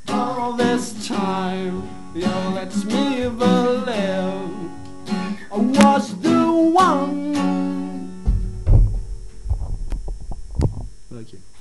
All 0.08 0.54
this 0.54 1.08
time, 1.08 1.88
you 2.16 2.26
let 2.26 2.74
me 2.86 3.28
believe 3.30 3.94
I 5.52 5.58
was 5.58 6.16
the 6.20 6.52
one. 6.74 7.36
Okay. 11.12 11.53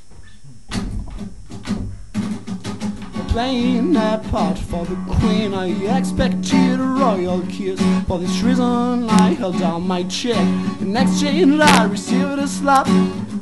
Playing 3.32 3.94
that 3.94 4.22
part 4.30 4.58
for 4.58 4.84
the 4.84 4.94
queen, 5.08 5.54
I 5.54 5.68
expected 5.96 6.78
a 6.78 6.82
royal 6.82 7.40
kiss. 7.46 7.80
For 8.06 8.18
this 8.18 8.42
reason, 8.42 9.08
I 9.08 9.32
held 9.32 9.58
down 9.58 9.88
my 9.88 10.02
check. 10.02 10.36
In 10.82 10.94
exchange, 10.94 11.58
I 11.58 11.84
received 11.84 12.38
a 12.38 12.46
slap. 12.46 12.86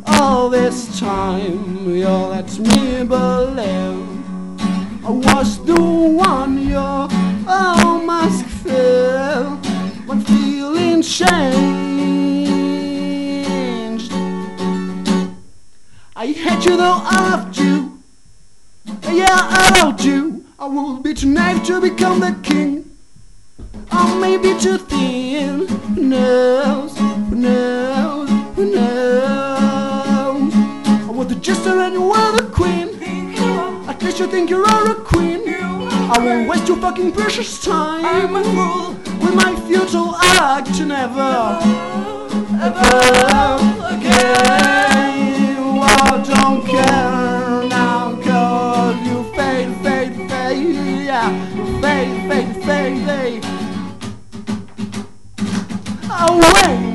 All 0.07 0.49
this 0.49 1.01
time, 1.01 1.89
you 1.89 2.07
let 2.07 2.57
me 2.57 3.03
believe 3.03 4.07
I 5.05 5.11
was 5.11 5.59
the 5.65 5.75
one 5.75 6.69
your 6.69 7.09
oh 7.49 8.01
mask 8.07 8.47
fell 8.63 9.57
when 10.07 10.21
feeling 10.21 11.03
changed. 11.03 11.33
I 16.15 16.27
hate 16.27 16.65
you 16.65 16.77
though 16.77 17.03
loved 17.41 17.59
you. 17.59 17.80
Yeah, 19.13 19.27
I 19.31 19.83
loved 19.83 20.05
you. 20.05 20.45
I 20.59 20.67
would 20.67 21.03
be 21.03 21.15
too 21.15 21.29
naive 21.29 21.65
to 21.65 21.81
become 21.81 22.21
the 22.21 22.37
king. 22.43 22.97
I 23.91 24.19
may 24.21 24.37
be 24.37 24.59
too 24.59 24.79
thin. 24.79 25.67
Who 25.67 26.03
knows? 26.03 26.97
Who 26.97 27.35
knows? 27.35 28.31
Who 28.57 28.65
knows? 28.73 30.55
I 30.55 31.11
was 31.11 31.27
the 31.27 31.35
jester 31.35 31.81
and 31.81 31.95
you 31.95 32.03
were 32.03 32.33
the 32.37 32.49
queen. 32.53 32.89
At 33.89 34.01
least 34.03 34.21
you 34.21 34.27
think 34.29 34.49
you 34.49 34.63
are 34.65 34.91
a 34.91 34.95
queen. 34.95 35.43
I 35.49 36.19
won't 36.19 36.49
waste 36.49 36.69
your 36.69 36.77
fucking 36.77 37.13
precious 37.13 37.61
time. 37.61 38.05
I'm 38.05 38.37
a 38.37 38.45
fool 38.45 38.95
with 39.21 39.35
my 39.35 39.55
futile 39.67 40.15
act 40.17 40.75
to 40.77 40.87
never, 40.87 41.59
ever 42.63 42.97
again. 43.97 45.77
Well, 45.77 46.25
don't 46.25 46.67
care 46.67 47.80
baby. 52.71 53.41
Away. 56.09 56.90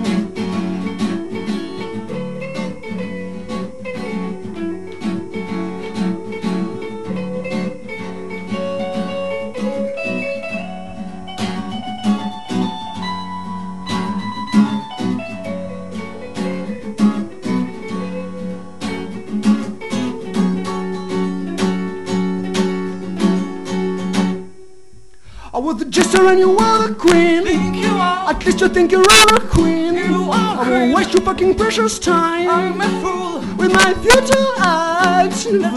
The 25.77 25.85
jester 25.85 26.25
and 26.27 26.39
you 26.39 26.57
are 26.57 26.87
the 26.87 26.95
queen. 26.95 27.47
At 27.47 28.45
least 28.45 28.61
you 28.61 28.69
think 28.69 28.91
you're 28.91 29.01
a 29.01 29.39
queen. 29.41 29.97
I 29.97 30.69
won't 30.69 30.95
waste 30.95 31.13
your 31.13 31.21
fucking 31.21 31.55
precious 31.55 31.99
time. 31.99 32.49
I'm 32.49 32.81
a 32.81 32.89
fool 33.01 33.39
with 33.55 33.71
my 33.73 33.93
futile 33.93 34.53
acts. 34.57 35.45
Never, 35.45 35.71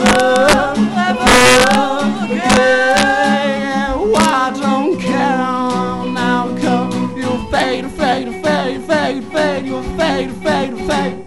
never 0.99 1.24
again. 2.24 2.78
I 4.16 4.53
don't 4.61 4.99
care 5.01 6.12
now. 6.12 6.57
Come, 6.59 7.16
you 7.16 7.51
fade, 7.51 7.90
fade, 7.92 8.42
fade, 8.42 8.82
fade, 8.84 9.24
fade. 9.24 9.66
You 9.66 9.82
fade, 9.96 10.32
fade, 10.42 10.76
fade. 10.86 11.17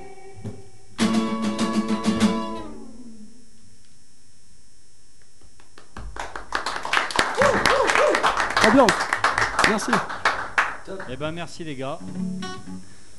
Ben 11.22 11.32
merci 11.32 11.64
les 11.64 11.76
gars. 11.76 12.00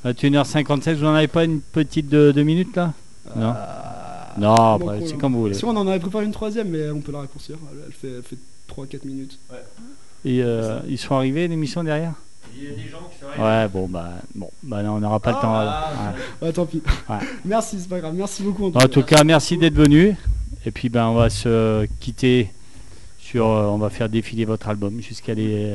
21h57, 0.04 0.94
vous 0.94 1.04
n'en 1.04 1.14
avez 1.14 1.28
pas 1.28 1.44
une 1.44 1.60
petite 1.60 2.08
de 2.08 2.32
2 2.32 2.42
minutes 2.42 2.74
là? 2.74 2.92
Non? 3.36 3.54
Non, 4.38 4.78
donc, 4.78 4.88
bah, 4.88 4.94
c'est 5.06 5.16
comme 5.16 5.34
vous 5.34 5.42
voulez. 5.42 5.54
Si 5.54 5.64
on 5.64 5.70
en 5.76 5.86
avait 5.86 6.00
préparé 6.00 6.24
une 6.24 6.32
troisième, 6.32 6.68
mais 6.70 6.90
on 6.90 7.00
peut 7.00 7.12
la 7.12 7.18
raccourcir. 7.20 7.56
Elle, 7.70 7.78
elle 7.86 7.92
fait, 7.92 8.16
elle 8.16 8.22
fait 8.22 8.38
3-4 8.98 9.06
minutes. 9.06 9.38
Et 10.24 10.42
euh, 10.42 10.80
ils 10.88 10.98
sont 10.98 11.14
arrivés 11.14 11.46
l'émission 11.46 11.84
derrière? 11.84 12.14
Il 12.56 12.64
y 12.64 12.66
a 12.66 12.70
des 12.70 12.88
gens 12.88 13.08
qui 13.12 13.18
sont 13.20 13.42
Ouais, 13.42 13.68
bon 13.68 13.86
bah 13.88 14.10
bon, 14.34 14.50
bah 14.62 14.82
non, 14.82 14.94
on 14.94 15.00
n'aura 15.00 15.20
pas 15.20 15.30
le 15.32 15.36
temps. 15.40 15.54
alors. 15.54 15.74
Ouais. 16.42 16.46
Ouais, 16.48 16.52
tant 16.52 16.66
pis. 16.66 16.82
Ouais. 17.08 17.16
Merci, 17.44 17.78
c'est 17.80 17.88
pas 17.88 18.00
grave. 18.00 18.14
Merci 18.14 18.42
beaucoup. 18.42 18.66
En 18.74 18.88
tout 18.88 19.02
cas, 19.04 19.22
merci 19.24 19.56
d'être 19.56 19.74
venu. 19.74 20.16
Et 20.66 20.70
puis 20.70 20.88
ben 20.88 21.06
on 21.06 21.14
va 21.14 21.30
se 21.30 21.86
quitter 22.00 22.50
sur 23.18 23.46
euh, 23.46 23.66
on 23.68 23.78
va 23.78 23.90
faire 23.90 24.08
défiler 24.08 24.44
votre 24.44 24.68
album 24.68 25.00
jusqu'à 25.00 25.34
les- 25.34 25.72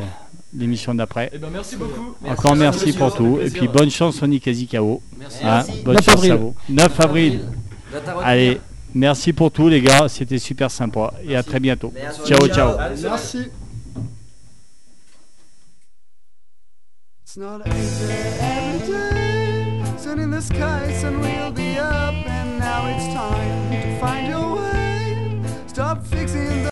l'émission 0.53 0.93
d'après. 0.95 1.29
Eh 1.33 1.37
ben 1.37 1.49
merci 1.51 1.75
beaucoup. 1.75 2.15
Encore 2.25 2.55
merci 2.55 2.85
Merci, 2.85 2.97
pour 2.97 3.15
tout. 3.15 3.39
Et 3.41 3.49
puis 3.49 3.67
bonne 3.67 3.89
chance 3.89 4.15
Sonic 4.17 4.47
Azikao. 4.47 5.01
Merci. 5.17 5.37
Hein, 5.43 5.63
Merci. 5.67 5.81
bonne 5.83 5.95
9 5.95 6.05
chance 6.05 6.13
avril. 6.15 6.31
à 6.31 6.35
vous. 6.35 6.55
9 6.69 6.99
avril. 6.99 7.41
Allez, 8.23 8.59
merci 8.93 9.33
pour 9.33 9.51
tout 9.51 9.67
les 9.69 9.81
gars, 9.81 10.07
c'était 10.09 10.39
super 10.39 10.69
sympa 10.71 11.13
et 11.23 11.35
à 11.35 11.43
très 11.43 11.59
bientôt. 11.59 11.91
Merci. 11.95 12.21
Ciao 12.25 12.47
ciao. 12.47 12.77
Merci. 13.01 13.39
It's 17.23 17.37
not 17.37 17.61
easy 17.67 18.05
every 18.39 18.87
day. 18.87 19.83
Sun 19.97 20.19
in 20.19 20.31
the 20.31 20.41
sky, 20.41 20.91
sun 21.01 21.19
will 21.19 21.51
be 21.51 21.77
up, 21.77 22.13
and 22.13 22.57
now 22.59 22.87
it's 22.87 23.07
time 23.13 23.71
to 23.71 23.99
find 23.99 24.27
your 24.27 24.55
way. 24.55 25.41
Stop 25.67 26.03
fixing 26.05 26.45
the 26.45 26.63